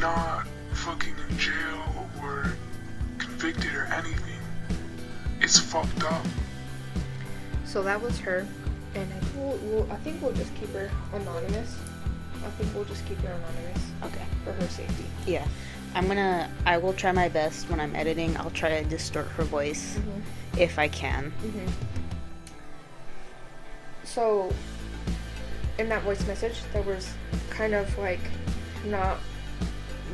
not 0.00 0.48
fucking 0.72 1.14
in 1.30 1.38
jail 1.38 2.08
or 2.20 2.56
convicted 3.18 3.72
or 3.72 3.84
anything. 3.84 4.40
It's 5.40 5.60
fucked 5.60 6.02
up. 6.02 6.26
So 7.64 7.84
that 7.84 8.02
was 8.02 8.18
her, 8.18 8.44
and 8.96 9.12
I 9.12 9.38
we'll, 9.38 9.56
we'll, 9.58 9.92
I 9.92 9.96
think 9.98 10.20
we'll 10.20 10.32
just 10.32 10.52
keep 10.56 10.70
her 10.70 10.90
anonymous. 11.12 11.78
I 12.44 12.50
think 12.50 12.74
we'll 12.74 12.84
just 12.84 13.06
keep 13.06 13.18
her 13.20 13.32
anonymous 13.32 13.82
Okay. 14.04 14.24
for 14.44 14.52
her 14.52 14.68
safety. 14.68 15.04
Yeah. 15.26 15.46
I'm 15.94 16.08
gonna. 16.08 16.50
I 16.66 16.76
will 16.78 16.92
try 16.92 17.12
my 17.12 17.28
best 17.28 17.70
when 17.70 17.78
I'm 17.78 17.94
editing. 17.94 18.36
I'll 18.36 18.50
try 18.50 18.68
to 18.80 18.84
distort 18.88 19.26
her 19.28 19.44
voice 19.44 19.98
if 20.58 20.78
I 20.78 20.88
can. 20.88 21.32
Mm-hmm. 21.42 21.68
So, 24.02 24.52
in 25.78 25.88
that 25.88 26.02
voice 26.02 26.26
message, 26.26 26.60
there 26.72 26.82
was 26.82 27.12
kind 27.50 27.74
of 27.74 27.96
like 27.98 28.20
not 28.86 29.18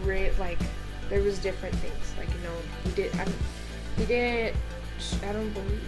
re- 0.02 0.32
like 0.38 0.58
there 1.08 1.22
was 1.22 1.38
different 1.38 1.74
things. 1.76 2.14
Like 2.18 2.28
you 2.28 2.40
know, 2.44 2.56
he 2.84 2.90
did. 2.90 3.14
I, 3.16 3.26
didn't. 4.04 4.56
I 5.26 5.32
don't 5.32 5.52
believe. 5.54 5.82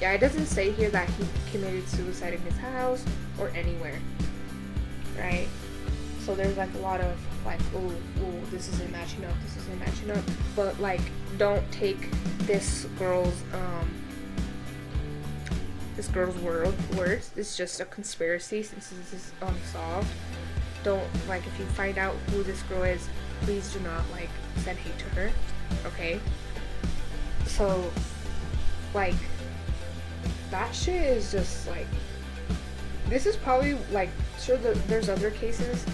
Yeah, 0.00 0.12
it 0.12 0.18
doesn't 0.18 0.46
say 0.46 0.70
here 0.72 0.90
that 0.90 1.08
he 1.10 1.24
committed 1.50 1.88
suicide 1.88 2.34
in 2.34 2.40
his 2.42 2.56
house 2.56 3.04
or 3.38 3.48
anywhere, 3.50 3.98
right? 5.18 5.48
So 6.20 6.34
there's 6.34 6.56
like 6.56 6.72
a 6.74 6.78
lot 6.78 7.00
of 7.00 7.16
like, 7.44 7.60
oh, 7.74 7.92
oh, 8.20 8.40
this 8.50 8.68
isn't 8.68 8.92
matching 8.92 9.24
up, 9.24 9.34
this 9.42 9.56
isn't 9.56 9.78
matching 9.80 10.10
up. 10.10 10.22
But 10.54 10.78
like, 10.80 11.00
don't 11.36 11.68
take 11.72 12.10
this 12.40 12.86
girl's 12.98 13.42
um 13.52 13.90
this 15.96 16.06
girl's 16.06 16.36
word 16.38 16.72
words. 16.96 17.32
It's 17.34 17.56
just 17.56 17.80
a 17.80 17.84
conspiracy 17.84 18.62
since 18.62 18.90
this 18.90 19.12
is 19.12 19.32
unsolved. 19.42 20.08
Don't 20.84 21.08
like 21.28 21.44
if 21.44 21.58
you 21.58 21.64
find 21.66 21.98
out 21.98 22.14
who 22.30 22.44
this 22.44 22.62
girl 22.62 22.84
is, 22.84 23.08
please 23.40 23.72
do 23.72 23.80
not 23.80 24.04
like 24.12 24.30
send 24.58 24.78
hate 24.78 24.96
to 24.98 25.04
her. 25.16 25.32
Okay. 25.86 26.20
So, 27.46 27.90
like, 28.94 29.16
that 30.50 30.74
shit 30.74 31.02
is 31.02 31.30
just 31.32 31.66
like 31.68 31.86
this 33.08 33.26
is 33.26 33.36
probably 33.36 33.74
like 33.92 34.10
sure 34.38 34.56
the, 34.56 34.70
there's 34.86 35.08
other 35.08 35.30
cases 35.30 35.84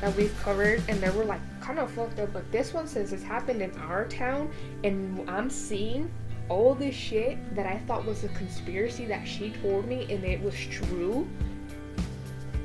that 0.00 0.14
we've 0.16 0.36
covered 0.42 0.82
and 0.88 1.00
they 1.00 1.10
were 1.10 1.24
like 1.24 1.40
kind 1.60 1.78
of 1.78 1.90
fucked 1.90 2.18
up 2.18 2.32
but 2.32 2.50
this 2.52 2.72
one 2.72 2.86
since 2.86 3.12
it's 3.12 3.22
happened 3.22 3.60
in 3.60 3.70
our 3.78 4.06
town 4.06 4.50
and 4.84 5.28
i'm 5.30 5.50
seeing 5.50 6.10
all 6.48 6.74
this 6.74 6.94
shit 6.94 7.36
that 7.54 7.66
i 7.66 7.76
thought 7.86 8.04
was 8.04 8.24
a 8.24 8.28
conspiracy 8.28 9.04
that 9.04 9.26
she 9.26 9.50
told 9.62 9.86
me 9.86 10.06
and 10.12 10.24
it 10.24 10.40
was 10.42 10.54
true 10.54 11.28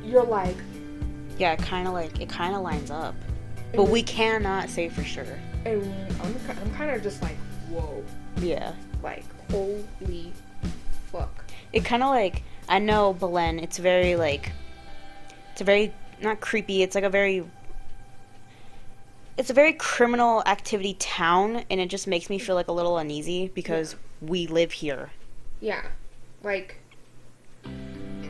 you're 0.04 0.24
like 0.24 0.56
Yeah, 1.38 1.54
it 1.54 1.60
kind 1.60 1.88
of 1.88 1.94
like 1.94 2.22
it 2.22 2.30
kind 2.30 2.56
of 2.56 2.62
lines 2.62 2.92
up, 2.92 3.16
but 3.76 3.90
we 3.90 4.02
cannot 4.04 4.70
say 4.70 4.88
for 4.88 5.04
sure. 5.04 5.26
and 5.66 5.84
i'm, 6.22 6.36
I'm 6.62 6.74
kind 6.76 6.92
of 6.92 7.02
just 7.04 7.22
like 7.22 7.38
whoa 7.70 8.04
Yeah. 8.38 8.74
like 9.04 9.26
holy 9.52 10.32
It 11.76 11.86
kind 11.86 12.02
of 12.02 12.10
like 12.10 12.42
I 12.68 12.80
know 12.80 13.14
Belen. 13.14 13.60
It's 13.60 13.78
very 13.78 14.16
like 14.16 14.52
it's 15.52 15.62
a 15.62 15.64
very 15.64 15.94
not 16.22 16.40
creepy. 16.42 16.82
It's 16.82 16.96
like 16.96 17.04
a 17.04 17.10
very 17.10 17.46
it's 19.38 19.50
a 19.50 19.54
very 19.54 19.74
criminal 19.74 20.42
activity 20.46 20.94
town, 20.98 21.66
and 21.70 21.82
it 21.82 21.90
just 21.90 22.08
makes 22.08 22.30
me 22.30 22.40
feel 22.40 22.56
like 22.56 22.70
a 22.70 22.72
little 22.72 22.98
uneasy 22.98 23.52
because 23.54 23.96
we 24.22 24.48
live 24.48 24.72
here. 24.72 25.12
yeah 25.60 25.82
like 26.44 26.76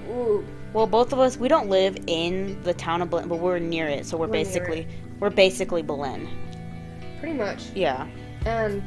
ooh 0.09 0.43
Well, 0.73 0.87
both 0.87 1.13
of 1.13 1.19
us 1.19 1.37
we 1.37 1.47
don't 1.47 1.69
live 1.69 1.95
in 2.07 2.61
the 2.63 2.73
town 2.73 3.01
of 3.01 3.09
Belen, 3.09 3.27
but 3.29 3.39
we're 3.39 3.59
near 3.59 3.87
it, 3.87 4.05
so 4.05 4.17
we're, 4.17 4.25
We're 4.27 4.31
basically 4.33 4.87
we're 5.19 5.29
basically 5.29 5.81
Belen. 5.83 6.27
pretty 7.19 7.37
much 7.37 7.61
Yeah. 7.75 8.07
and 8.45 8.81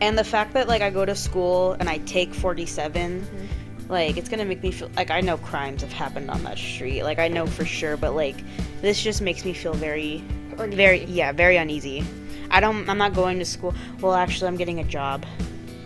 And 0.00 0.18
the 0.18 0.24
fact 0.24 0.52
that 0.54 0.66
like 0.68 0.82
I 0.82 0.90
go 0.90 1.04
to 1.04 1.14
school 1.14 1.72
and 1.78 1.88
I 1.88 1.98
take 1.98 2.34
47, 2.34 3.20
mm-hmm. 3.20 3.46
Like 3.88 4.16
it's 4.16 4.28
gonna 4.28 4.44
make 4.44 4.62
me 4.62 4.70
feel 4.70 4.90
like 4.96 5.10
I 5.10 5.20
know 5.20 5.36
crimes 5.38 5.82
have 5.82 5.92
happened 5.92 6.30
on 6.30 6.42
that 6.44 6.58
street. 6.58 7.02
Like 7.02 7.18
I 7.18 7.28
know 7.28 7.46
for 7.46 7.64
sure, 7.64 7.96
but 7.96 8.14
like 8.14 8.36
this 8.80 9.02
just 9.02 9.20
makes 9.20 9.44
me 9.44 9.52
feel 9.52 9.74
very, 9.74 10.24
uneasy. 10.58 10.76
very 10.76 11.04
yeah, 11.04 11.32
very 11.32 11.56
uneasy. 11.56 12.04
I 12.50 12.60
don't. 12.60 12.88
I'm 12.88 12.98
not 12.98 13.14
going 13.14 13.38
to 13.38 13.44
school. 13.44 13.74
Well, 14.00 14.14
actually, 14.14 14.48
I'm 14.48 14.56
getting 14.56 14.80
a 14.80 14.84
job 14.84 15.24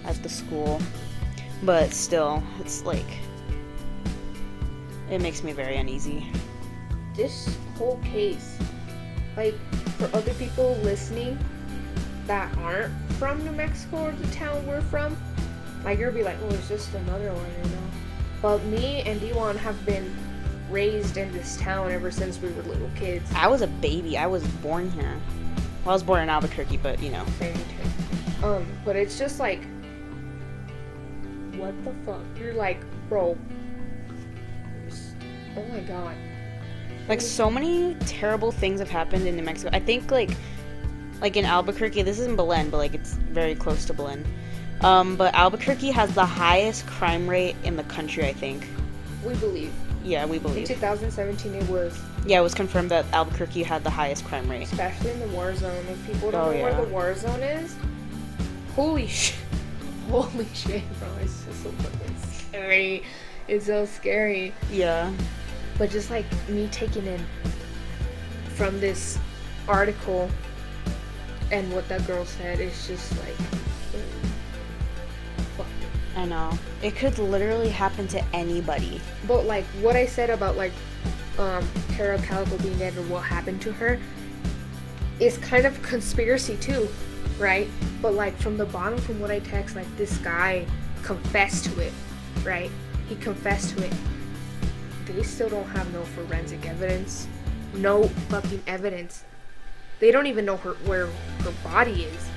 at 0.04 0.20
the 0.22 0.28
school, 0.28 0.80
but 1.62 1.92
still, 1.92 2.42
it's 2.60 2.82
like 2.82 3.06
it 5.10 5.20
makes 5.20 5.42
me 5.42 5.52
very 5.52 5.76
uneasy. 5.76 6.26
this 7.14 7.56
whole 7.78 7.98
case, 8.04 8.56
like 9.36 9.54
for 9.98 10.04
other 10.16 10.34
people 10.34 10.74
listening 10.82 11.38
that 12.26 12.54
aren't 12.58 12.92
from 13.12 13.42
New 13.44 13.52
Mexico 13.52 14.06
or 14.06 14.12
the 14.12 14.26
town 14.34 14.66
we're 14.66 14.80
from, 14.82 15.16
like 15.84 15.98
you'll 15.98 16.12
be 16.12 16.24
like, 16.24 16.36
oh, 16.42 16.48
it's 16.48 16.68
just 16.68 16.92
another 16.94 17.32
one, 17.32 17.50
you 17.62 17.70
know. 17.70 17.85
But 18.42 18.64
me 18.64 19.02
and 19.02 19.20
Diwan 19.20 19.56
have 19.56 19.84
been 19.86 20.14
raised 20.70 21.16
in 21.16 21.32
this 21.32 21.56
town 21.56 21.90
ever 21.90 22.10
since 22.10 22.40
we 22.40 22.50
were 22.50 22.62
little 22.62 22.90
kids. 22.96 23.30
I 23.34 23.48
was 23.48 23.62
a 23.62 23.66
baby. 23.66 24.18
I 24.18 24.26
was 24.26 24.46
born 24.46 24.90
here. 24.90 25.18
Well, 25.84 25.90
I 25.90 25.94
was 25.94 26.02
born 26.02 26.22
in 26.22 26.28
Albuquerque, 26.28 26.78
but 26.78 27.00
you 27.02 27.10
know. 27.10 27.24
Same 27.38 27.54
too. 27.54 28.46
Um, 28.46 28.66
but 28.84 28.96
it's 28.96 29.18
just 29.18 29.40
like, 29.40 29.62
what 31.56 31.72
the 31.84 31.92
fuck? 32.04 32.22
You're 32.38 32.54
like, 32.54 32.80
bro. 33.08 33.36
Oh 35.56 35.64
my 35.72 35.80
god. 35.80 36.14
Like 37.08 37.20
so 37.20 37.50
many 37.50 37.94
terrible 38.06 38.52
things 38.52 38.80
have 38.80 38.90
happened 38.90 39.26
in 39.26 39.36
New 39.36 39.42
Mexico. 39.42 39.70
I 39.72 39.80
think 39.80 40.10
like 40.10 40.30
like 41.20 41.36
in 41.36 41.44
Albuquerque. 41.44 42.02
This 42.02 42.18
isn't 42.18 42.36
Belen, 42.36 42.70
but 42.70 42.78
like 42.78 42.94
it's 42.94 43.14
very 43.14 43.54
close 43.54 43.84
to 43.86 43.94
Belen. 43.94 44.24
Um, 44.82 45.16
but 45.16 45.34
Albuquerque 45.34 45.90
has 45.90 46.14
the 46.14 46.26
highest 46.26 46.86
crime 46.86 47.28
rate 47.28 47.56
in 47.64 47.76
the 47.76 47.82
country, 47.84 48.26
I 48.26 48.32
think. 48.32 48.66
We 49.24 49.34
believe. 49.36 49.72
Yeah, 50.04 50.26
we 50.26 50.38
believe. 50.38 50.58
In 50.58 50.76
2017, 50.76 51.54
it 51.54 51.68
was, 51.68 51.98
Yeah, 52.26 52.38
it 52.38 52.42
was 52.42 52.54
confirmed 52.54 52.90
that 52.90 53.06
Albuquerque 53.12 53.62
had 53.64 53.82
the 53.82 53.90
highest 53.90 54.24
crime 54.24 54.48
rate. 54.48 54.62
especially 54.62 55.10
in 55.10 55.20
the 55.20 55.26
war 55.28 55.54
zone. 55.54 55.84
If 55.90 56.06
people 56.06 56.30
don't 56.30 56.40
Oh, 56.40 56.50
know 56.50 56.56
yeah. 56.56 56.62
where 56.62 56.74
the 56.84 56.92
war 56.92 57.14
zone 57.14 57.42
is, 57.42 57.74
holy 58.74 59.06
shit. 59.08 59.34
Holy 60.10 60.46
shit, 60.54 60.82
bro. 61.00 61.08
It's 61.22 61.44
just 61.44 61.62
so 61.64 61.70
fucking 61.70 62.16
scary. 62.50 63.02
It's 63.48 63.66
so 63.66 63.84
scary. 63.86 64.52
Yeah. 64.70 65.10
But 65.78 65.90
just 65.90 66.10
like 66.10 66.24
me 66.48 66.68
taking 66.70 67.06
in 67.06 67.24
from 68.54 68.78
this 68.80 69.18
article 69.66 70.30
and 71.50 71.72
what 71.72 71.88
that 71.88 72.06
girl 72.06 72.24
said, 72.24 72.60
it's 72.60 72.86
just 72.86 73.10
like. 73.18 73.34
I 76.16 76.24
know. 76.24 76.58
It 76.82 76.96
could 76.96 77.18
literally 77.18 77.68
happen 77.68 78.08
to 78.08 78.24
anybody. 78.32 79.00
But 79.28 79.44
like 79.44 79.64
what 79.82 79.96
I 79.96 80.06
said 80.06 80.30
about 80.30 80.56
like 80.56 80.72
um 81.38 81.68
Tara 81.90 82.18
Calico 82.18 82.56
being 82.58 82.78
dead 82.78 82.94
and 82.96 83.08
what 83.10 83.22
happened 83.22 83.60
to 83.62 83.72
her 83.72 84.00
is 85.20 85.36
kind 85.38 85.66
of 85.66 85.80
conspiracy 85.82 86.56
too, 86.56 86.88
right? 87.38 87.68
But 88.00 88.14
like 88.14 88.36
from 88.38 88.56
the 88.56 88.64
bottom 88.64 88.98
from 88.98 89.20
what 89.20 89.30
I 89.30 89.40
text, 89.40 89.76
like 89.76 89.94
this 89.98 90.16
guy 90.18 90.66
confessed 91.02 91.66
to 91.66 91.80
it, 91.80 91.92
right? 92.44 92.70
He 93.08 93.16
confessed 93.16 93.76
to 93.76 93.84
it. 93.84 93.92
They 95.04 95.22
still 95.22 95.50
don't 95.50 95.68
have 95.68 95.92
no 95.92 96.02
forensic 96.02 96.66
evidence. 96.66 97.28
No 97.74 98.04
fucking 98.30 98.62
evidence. 98.66 99.22
They 100.00 100.10
don't 100.10 100.26
even 100.26 100.46
know 100.46 100.56
her 100.58 100.72
where 100.86 101.06
her 101.06 101.52
body 101.62 102.04
is. 102.04 102.28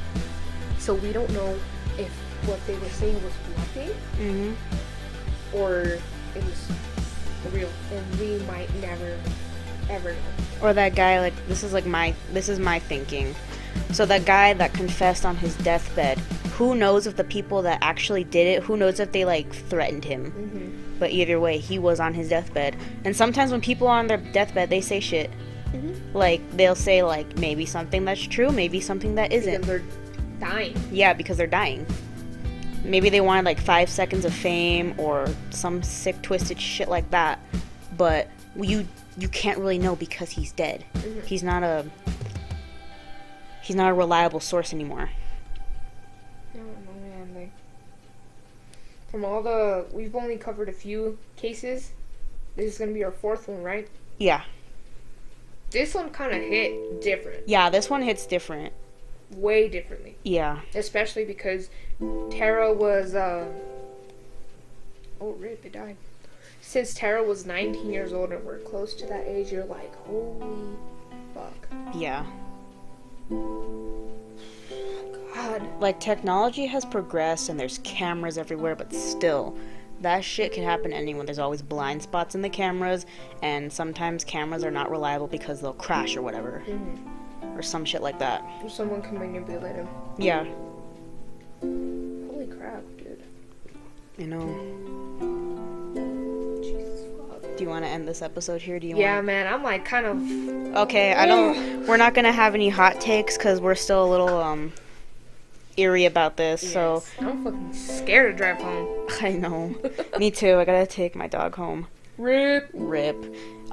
So 0.78 0.96
we 0.96 1.12
don't 1.12 1.30
know 1.32 1.58
if 1.98 2.12
what 2.46 2.60
they 2.68 2.76
were 2.78 2.90
saying 2.90 3.16
was 3.24 3.34
bluffing 3.54 3.90
Mm-hmm. 4.20 5.58
or 5.58 5.98
it 6.36 6.44
was 6.44 6.72
real 7.54 7.70
and 7.94 8.20
we 8.20 8.38
might 8.46 8.74
never 8.76 9.18
ever 9.90 10.12
know 10.14 10.68
Or 10.68 10.74
that 10.74 10.94
guy, 10.96 11.20
like, 11.20 11.34
this 11.48 11.64
is 11.64 11.74
like 11.74 11.86
my, 11.86 12.14
this 12.34 12.48
is 12.50 12.60
my 12.60 12.80
thinking. 12.80 13.34
So 13.92 14.06
that 14.06 14.26
guy 14.26 14.54
that 14.54 14.74
confessed 14.74 15.26
on 15.26 15.36
his 15.38 15.56
deathbed, 15.58 16.20
who 16.58 16.76
knows 16.76 17.08
if 17.08 17.16
the 17.16 17.24
people 17.24 17.62
that 17.64 17.80
actually 17.82 18.24
did 18.24 18.46
it, 18.46 18.64
who 18.64 18.78
knows 18.78 19.00
if 19.00 19.12
they, 19.12 19.26
like, 19.26 19.52
threatened 19.52 20.06
him. 20.06 20.32
mm-hmm. 20.32 21.00
But 21.00 21.12
either 21.12 21.40
way, 21.40 21.58
he 21.60 21.80
was 21.80 22.00
on 22.00 22.14
his 22.14 22.30
deathbed. 22.30 22.76
And 23.06 23.16
sometimes 23.16 23.52
when 23.52 23.62
people 23.62 23.88
are 23.88 23.98
on 23.98 24.08
their 24.08 24.18
deathbed, 24.18 24.70
they 24.70 24.82
say 24.82 25.00
shit. 25.00 25.32
Mhm. 25.72 26.14
Like, 26.14 26.42
they'll 26.58 26.76
say, 26.76 27.02
like, 27.04 27.38
maybe 27.38 27.66
something 27.66 28.04
that's 28.06 28.22
true, 28.22 28.52
maybe 28.52 28.80
something 28.82 29.16
that 29.16 29.30
because 29.30 29.48
isn't. 29.48 29.62
they're 29.66 29.82
dying 30.40 30.76
Yeah, 30.92 31.14
because 31.14 31.38
they're 31.38 31.48
dying. 31.48 31.86
Maybe 32.90 33.10
they 33.10 33.22
wanted 33.22 33.46
like 33.46 33.60
five 33.62 33.88
seconds 33.88 34.26
of 34.26 34.34
fame 34.34 34.96
or 34.98 35.28
some 35.52 35.84
sick, 35.84 36.20
twisted 36.24 36.60
shit 36.60 36.90
like 36.90 37.10
that. 37.12 37.40
But 37.96 38.28
you 38.60 38.88
you 39.18 39.28
can't 39.30 39.60
really 39.60 39.78
know 39.78 39.96
because 39.96 40.32
he's 40.32 40.52
dead. 40.52 40.84
Mhm. 40.96 41.24
He's 41.26 41.44
not 41.44 41.62
a 41.62 41.86
he's 43.62 43.76
not 43.76 43.92
a 43.92 43.94
reliable 43.94 44.40
source 44.40 44.74
anymore. 44.74 45.12
Know 46.56 46.62
man 47.04 47.36
like 47.36 47.52
from 49.12 49.24
all 49.24 49.44
the 49.44 49.86
we've 49.92 50.16
only 50.16 50.38
covered 50.38 50.68
a 50.68 50.74
few 50.74 51.18
cases 51.36 51.92
this 52.56 52.74
is 52.74 52.78
gonna 52.80 52.92
be 52.92 53.04
our 53.04 53.12
fourth 53.12 53.48
one 53.48 53.62
right 53.62 53.88
Yeah, 54.18 54.44
this 55.70 55.94
one 55.94 56.10
kind 56.10 56.34
of 56.34 56.42
hit 56.42 57.02
different 57.02 57.48
yeah. 57.48 57.70
This 57.70 57.88
one 57.90 58.02
hits 58.02 58.26
different. 58.26 58.74
way 59.32 59.70
differently 59.70 60.16
Yeah, 60.24 60.62
especially 60.74 61.24
because 61.26 61.70
Tara 62.32 62.72
was 62.74 63.14
uh 63.16 63.46
oh 65.22 65.32
rip 65.34 65.66
it 65.66 65.74
died 65.74 65.98
since 66.62 66.94
Tara 66.94 67.22
was 67.24 67.46
19 67.46 67.90
years 67.90 68.14
old 68.14 68.32
and 68.32 68.44
we're 68.46 68.60
close 68.60 68.94
to 68.96 69.06
that 69.08 69.26
age 69.28 69.52
you're 69.52 69.66
like 69.66 69.94
holy 70.06 70.76
fuck 71.34 71.68
yeah. 71.94 72.26
god 75.34 75.62
Like 75.80 76.00
technology 76.00 76.66
has 76.68 76.86
progressed 76.86 77.50
and 77.50 77.60
there's 77.60 77.80
cameras 77.80 78.38
everywhere, 78.38 78.76
but 78.76 78.94
still. 78.94 79.56
That 80.02 80.24
shit 80.24 80.54
can 80.54 80.64
happen 80.64 80.92
to 80.92 80.96
anyone. 80.98 81.26
There's 81.26 81.40
always 81.40 81.62
blind 81.62 82.02
spots 82.02 82.34
in 82.34 82.42
the 82.42 82.50
cameras, 82.50 83.06
and 83.44 83.72
sometimes 83.72 84.24
cameras 84.24 84.64
are 84.64 84.72
not 84.72 84.90
reliable 84.90 85.28
because 85.28 85.60
they'll 85.60 85.74
crash 85.74 86.16
or 86.16 86.22
whatever. 86.22 86.64
Mhm. 86.66 87.58
Or 87.58 87.62
some 87.62 87.84
shit 87.84 88.02
like 88.02 88.18
that. 88.20 88.42
someone 88.70 89.02
can 89.02 89.20
manipulate 89.20 89.76
him 89.76 89.88
Yeah, 90.18 90.46
holy 91.62 92.48
crap 92.48 92.84
dude 92.98 93.24
you 94.18 94.28
know. 94.28 94.46
Jesus. 96.62 97.02
Do 97.58 97.64
you 97.64 97.70
want 97.70 97.86
to 97.86 97.90
end 97.90 98.08
this 98.08 98.22
episode 98.22 98.62
here? 98.62 98.80
Do 98.80 98.88
you 98.88 98.98
Yeah, 98.98 99.16
want? 99.16 99.28
man, 99.28 99.52
I'm 99.54 99.64
like 99.64 99.86
kind 99.86 100.06
of. 100.06 100.76
Okay, 100.78 101.14
I 101.14 101.26
don't. 101.26 101.88
We're 101.88 101.98
not 101.98 102.14
gonna 102.14 102.32
have 102.32 102.54
any 102.56 102.70
hot 102.70 103.00
takes 103.02 103.38
because 103.38 103.60
we're 103.62 103.76
still 103.76 104.04
a 104.04 104.10
little 104.10 104.30
um 104.38 104.72
eerie 105.78 106.06
about 106.06 106.36
this. 106.38 106.70
So 106.74 107.04
I'm 107.20 107.44
fucking 107.44 107.74
scared 107.74 108.34
to 108.34 108.38
drive 108.38 108.58
home. 108.58 109.08
I 109.22 109.32
know. 109.32 109.76
Me 110.20 110.32
too. 110.32 110.56
I 110.58 110.66
gotta 110.66 110.86
take 110.88 111.16
my 111.16 111.28
dog 111.28 111.56
home. 111.56 111.88
Rip. 112.18 112.70
Rip. 112.74 113.16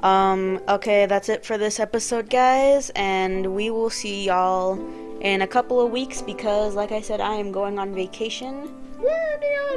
Um. 0.03 0.61
Okay, 0.69 1.05
that's 1.07 1.27
it 1.29 1.45
for 1.45 1.57
this 1.57 1.79
episode, 1.79 2.29
guys, 2.29 2.89
and 2.95 3.53
we 3.55 3.69
will 3.69 3.89
see 3.89 4.25
y'all 4.25 4.75
in 5.21 5.41
a 5.41 5.47
couple 5.47 5.79
of 5.79 5.91
weeks 5.91 6.21
because, 6.21 6.75
like 6.75 6.91
I 6.91 7.01
said, 7.01 7.21
I 7.21 7.35
am 7.35 7.51
going 7.51 7.79
on 7.79 7.93
vacation. 7.93 8.69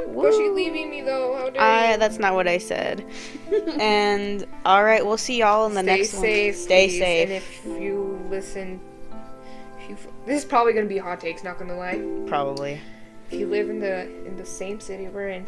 Was 0.07 0.35
she 0.35 0.49
leaving 0.49 0.89
me 0.89 1.01
though? 1.01 1.35
How 1.35 1.49
dare 1.49 1.61
I. 1.61 1.91
you? 1.91 1.97
That's 1.97 2.19
not 2.19 2.33
what 2.33 2.47
I 2.47 2.57
said. 2.57 3.05
and 3.79 4.45
all 4.65 4.83
right, 4.83 5.05
we'll 5.05 5.17
see 5.17 5.39
y'all 5.39 5.67
in 5.67 5.73
the 5.73 5.81
Stay 5.81 5.97
next 5.97 6.09
safe. 6.09 6.55
one. 6.55 6.63
Stay 6.63 6.87
please, 6.87 6.99
safe. 6.99 7.29
And 7.29 7.37
if 7.37 7.81
you 7.81 8.27
listen, 8.29 8.79
if 9.79 9.89
you, 9.89 9.97
this 10.25 10.39
is 10.43 10.45
probably 10.45 10.73
gonna 10.73 10.87
be 10.87 10.97
hot 10.97 11.19
takes. 11.19 11.43
Not 11.43 11.59
gonna 11.59 11.77
lie. 11.77 12.01
Probably. 12.27 12.79
If 13.29 13.39
you 13.39 13.47
live 13.47 13.69
in 13.69 13.79
the 13.79 14.01
in 14.25 14.35
the 14.37 14.45
same 14.45 14.79
city 14.79 15.07
we're 15.07 15.29
in, 15.29 15.47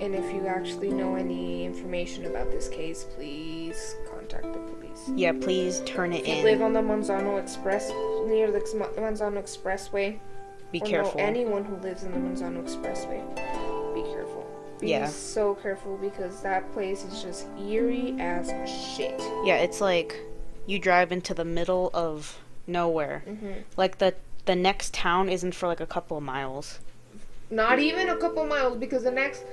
and 0.00 0.14
if 0.14 0.32
you 0.32 0.46
actually 0.46 0.90
know 0.90 1.16
any 1.16 1.64
information 1.64 2.26
about 2.26 2.50
this 2.50 2.68
case, 2.68 3.04
please 3.04 3.96
contact 4.10 4.44
the 4.44 4.58
police. 4.58 4.85
Yeah, 5.14 5.32
please 5.32 5.80
turn 5.86 6.12
it 6.12 6.20
If 6.22 6.28
you 6.28 6.34
in. 6.34 6.44
live 6.44 6.62
on 6.62 6.72
the 6.72 6.80
Manzano 6.80 7.40
Express 7.40 7.90
near 8.26 8.50
the 8.50 8.60
Manzano 8.60 9.42
Expressway, 9.42 10.18
Be 10.72 10.80
or 10.80 10.86
careful. 10.86 11.20
Anyone 11.20 11.64
who 11.64 11.76
lives 11.76 12.02
in 12.02 12.12
the 12.12 12.18
Manzano 12.18 12.62
Expressway, 12.64 13.22
be 13.94 14.02
careful. 14.12 14.46
Be 14.80 14.88
Yeah. 14.88 15.06
so 15.06 15.54
careful 15.54 15.96
because 15.96 16.42
that 16.42 16.70
place 16.72 17.04
is 17.04 17.22
just 17.22 17.46
eerie 17.58 18.14
as 18.18 18.48
shit. 18.70 19.18
Yeah, 19.44 19.56
it's 19.56 19.80
like 19.80 20.16
you 20.66 20.78
drive 20.78 21.12
into 21.12 21.32
the 21.34 21.44
middle 21.44 21.90
of 21.94 22.38
nowhere. 22.66 23.20
hmm 23.26 23.52
Like 23.76 23.98
the 23.98 24.14
the 24.44 24.56
next 24.56 24.94
town 24.94 25.28
isn't 25.28 25.54
for 25.54 25.66
like 25.66 25.80
a 25.80 25.86
couple 25.86 26.16
of 26.16 26.22
miles. 26.22 26.78
Not 27.50 27.78
even 27.78 28.08
a 28.08 28.16
couple 28.16 28.42
of 28.42 28.48
miles 28.48 28.76
because 28.76 29.02
the 29.04 29.10
next. 29.10 29.44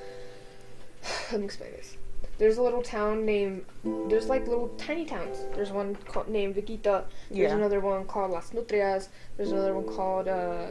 Let 1.32 1.40
me 1.40 1.46
explain 1.46 1.72
this. 1.72 1.96
There's 2.38 2.58
a 2.58 2.62
little 2.64 2.82
town 2.82 3.26
named. 3.26 3.66
There's 4.10 4.28
like 4.28 4.48
little 4.48 4.70
tiny 4.78 5.06
towns. 5.06 5.38
There's 5.56 5.72
one 5.72 5.96
called, 5.96 6.28
named 6.30 6.56
Veguita. 6.56 7.06
There's 7.30 7.52
Yeah. 7.52 7.56
another 7.56 7.80
one 7.80 8.06
called 8.06 8.32
Las 8.32 8.52
Nutrias. 8.52 9.10
There's 9.38 9.52
another 9.52 9.74
one 9.76 9.86
called. 9.96 10.28
Uh, 10.28 10.68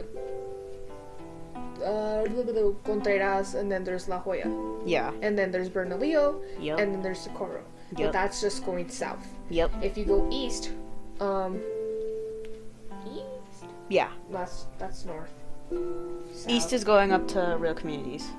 uh, 1.83 2.25
Contreras, 2.83 3.55
and 3.55 3.71
then 3.71 3.83
there's 3.83 4.07
La 4.07 4.19
Joya, 4.23 4.47
Yeah. 4.85 5.11
and 5.21 5.37
then 5.37 5.51
there's 5.51 5.69
Bernalillo, 5.69 6.41
Yep. 6.59 6.79
and 6.79 6.93
then 6.93 7.01
there's 7.01 7.19
Socorro. 7.19 7.61
But 7.91 8.11
that's 8.11 8.41
just 8.41 8.65
going 8.65 8.89
south. 8.89 9.27
Yep. 9.49 9.71
If 9.81 9.97
you 9.97 10.05
go 10.05 10.27
east, 10.31 10.71
um, 11.19 11.61
east, 13.05 13.65
Yeah. 13.89 14.09
that's 14.31 14.65
that's 14.77 15.05
north. 15.05 15.33
East 16.47 16.73
is 16.73 16.83
going 16.83 17.11
up 17.11 17.27
to 17.29 17.57
Rio 17.59 17.73
communities. 17.73 18.29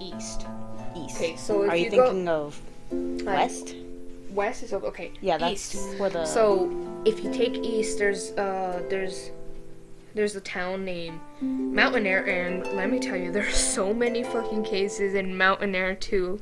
east. 0.00 0.46
East. 1.04 1.16
Okay, 1.16 1.36
so 1.36 1.62
if 1.62 1.70
Are 1.70 1.76
you, 1.76 1.84
you 1.86 1.90
go- 1.90 2.06
thinking 2.06 2.28
of 2.28 2.60
Like, 2.90 3.36
west? 3.36 3.74
West 4.30 4.62
is 4.62 4.72
okay. 4.72 5.12
Yeah, 5.20 5.38
that's 5.38 5.74
east. 5.74 5.98
where 5.98 6.10
the 6.10 6.24
So 6.24 6.70
if 7.04 7.22
you 7.24 7.32
take 7.32 7.54
east, 7.56 7.98
there's 7.98 8.32
uh 8.32 8.82
there's 8.88 9.30
there's 10.14 10.36
a 10.36 10.40
town 10.40 10.84
named 10.84 11.18
Mountainair, 11.42 12.26
and 12.26 12.66
let 12.76 12.90
me 12.90 12.98
tell 12.98 13.16
you, 13.16 13.30
there's 13.36 13.56
so 13.56 13.92
many 13.94 14.22
fucking 14.22 14.64
cases 14.64 15.14
in 15.14 15.34
Mountainair 15.34 15.98
too. 15.98 16.40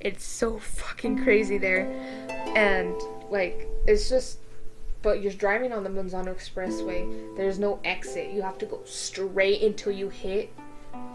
It's 0.00 0.24
so 0.24 0.58
fucking 0.58 1.22
crazy 1.24 1.58
there, 1.58 1.86
and 2.54 2.94
like 3.30 3.66
it's 3.86 4.08
just. 4.08 4.38
But 5.02 5.22
you're 5.22 5.32
driving 5.32 5.72
on 5.72 5.84
the 5.84 5.90
Manzano 5.90 6.34
Expressway. 6.34 7.36
There's 7.36 7.60
no 7.60 7.78
exit. 7.84 8.32
You 8.32 8.42
have 8.42 8.58
to 8.58 8.66
go 8.66 8.80
straight 8.84 9.62
until 9.62 9.92
you 9.92 10.08
hit 10.08 10.52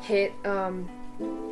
hit 0.02 0.32
um 0.46 0.90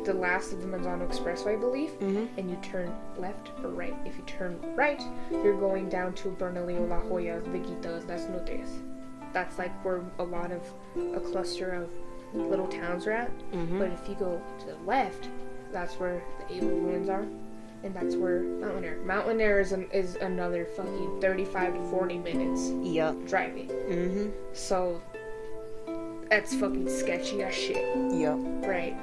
the 0.04 0.14
last 0.14 0.52
of 0.52 0.62
the 0.62 0.66
Manzano 0.68 1.06
Expressway, 1.08 1.54
I 1.54 1.56
believe, 1.56 1.90
Mhm. 2.00 2.28
and 2.38 2.50
you 2.50 2.56
turn 2.62 2.92
left 3.18 3.50
or 3.62 3.68
right. 3.70 3.94
If 4.04 4.16
you 4.16 4.22
turn 4.26 4.58
right, 4.74 5.02
you're 5.30 5.58
going 5.58 5.88
down 5.88 6.14
to 6.14 6.30
Bernalillo, 6.30 6.86
La 6.88 7.00
Joya, 7.02 7.40
Veguitas, 7.40 8.08
Las 8.08 8.26
Nutrias. 8.26 8.70
That's 9.32 9.58
like 9.58 9.72
where 9.84 10.00
a 10.18 10.24
lot 10.24 10.50
of 10.52 10.62
a 11.14 11.20
cluster 11.20 11.72
of 11.74 11.90
little 12.34 12.66
towns 12.66 13.06
are 13.06 13.12
at. 13.12 13.30
Mhm. 13.52 13.78
But 13.78 13.88
if 13.90 14.08
you 14.08 14.14
go 14.14 14.40
to 14.60 14.66
the 14.66 14.76
left, 14.86 15.28
that's 15.72 15.98
where 16.00 16.22
the 16.48 16.54
Abo 16.54 16.68
ruins 16.84 17.08
are, 17.08 17.26
and 17.84 17.94
that's 17.94 18.16
where 18.16 18.40
Mountainair. 18.40 19.04
Mountain 19.04 19.40
Air 19.40 19.60
is, 19.60 19.72
an, 19.72 19.86
is 19.92 20.16
another 20.16 20.64
fucking 20.64 21.20
35 21.20 21.74
to 21.74 21.80
40 21.90 22.18
minutes 22.18 22.70
Yep. 22.82 23.16
driving. 23.26 23.68
Mhm. 23.68 24.30
So 24.52 25.00
that's 26.28 26.54
fucking 26.54 26.88
sketchy 26.88 27.42
as 27.42 27.54
shit, 27.54 27.84
Yep. 28.12 28.36
right? 28.66 28.96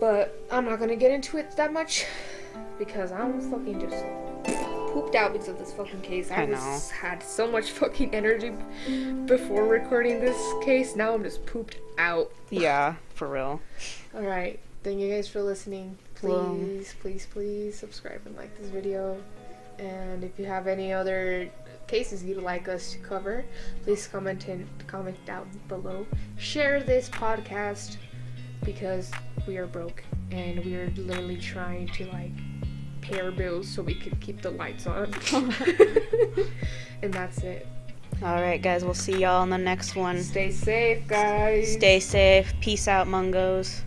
But 0.00 0.46
I'm 0.50 0.64
not 0.64 0.78
gonna 0.78 0.96
get 0.96 1.10
into 1.10 1.36
it 1.38 1.56
that 1.56 1.72
much 1.72 2.06
because 2.78 3.12
I'm 3.12 3.40
fucking 3.50 3.80
just 3.80 4.04
pooped 4.92 5.14
out 5.14 5.32
because 5.32 5.48
of 5.48 5.58
this 5.58 5.72
fucking 5.72 6.00
case. 6.02 6.30
I, 6.30 6.42
I 6.42 6.44
was 6.50 6.90
had 6.90 7.22
so 7.22 7.46
much 7.50 7.70
fucking 7.72 8.14
energy 8.14 8.52
before 9.26 9.64
recording 9.66 10.20
this 10.20 10.36
case. 10.64 10.94
Now 10.96 11.14
I'm 11.14 11.22
just 11.22 11.44
pooped 11.46 11.78
out. 11.98 12.30
Yeah. 12.50 12.94
For 13.14 13.28
real. 13.28 13.60
All 14.14 14.22
right. 14.22 14.58
Thank 14.82 15.00
you 15.00 15.10
guys 15.10 15.28
for 15.28 15.42
listening. 15.42 15.96
Please, 16.14 16.30
Well- 16.30 16.58
please, 17.00 17.26
please 17.32 17.78
subscribe 17.78 18.20
and 18.26 18.36
like 18.36 18.56
this 18.58 18.68
video. 18.68 19.16
And 19.78 20.22
if 20.22 20.38
you 20.38 20.44
have 20.44 20.66
any 20.68 20.92
other 20.92 21.48
cases 21.88 22.22
you'd 22.22 22.42
like 22.42 22.68
us 22.68 22.92
to 22.92 22.98
cover, 22.98 23.44
please 23.82 24.06
comment 24.06 24.46
and 24.46 24.66
comment 24.86 25.16
down 25.26 25.48
below. 25.68 26.06
Share 26.36 26.80
this 26.82 27.08
podcast 27.08 27.96
because 28.62 29.10
we 29.46 29.56
are 29.56 29.66
broke 29.66 30.02
and 30.30 30.64
we 30.64 30.76
are 30.76 30.90
literally 30.96 31.36
trying 31.36 31.88
to 31.88 32.06
like 32.06 32.32
pay 33.00 33.20
our 33.20 33.30
bills 33.30 33.68
so 33.68 33.82
we 33.82 33.94
can 33.94 34.16
keep 34.16 34.40
the 34.42 34.50
lights 34.50 34.86
on. 34.86 35.12
and 37.02 37.12
that's 37.12 37.38
it. 37.38 37.66
All 38.22 38.40
right, 38.40 38.62
guys. 38.62 38.84
We'll 38.84 38.94
see 38.94 39.18
y'all 39.18 39.42
in 39.42 39.50
the 39.50 39.58
next 39.58 39.96
one. 39.96 40.22
Stay 40.22 40.50
safe, 40.50 41.06
guys. 41.06 41.72
Stay 41.72 42.00
safe. 42.00 42.54
Peace 42.60 42.88
out, 42.88 43.06
Mungos. 43.06 43.82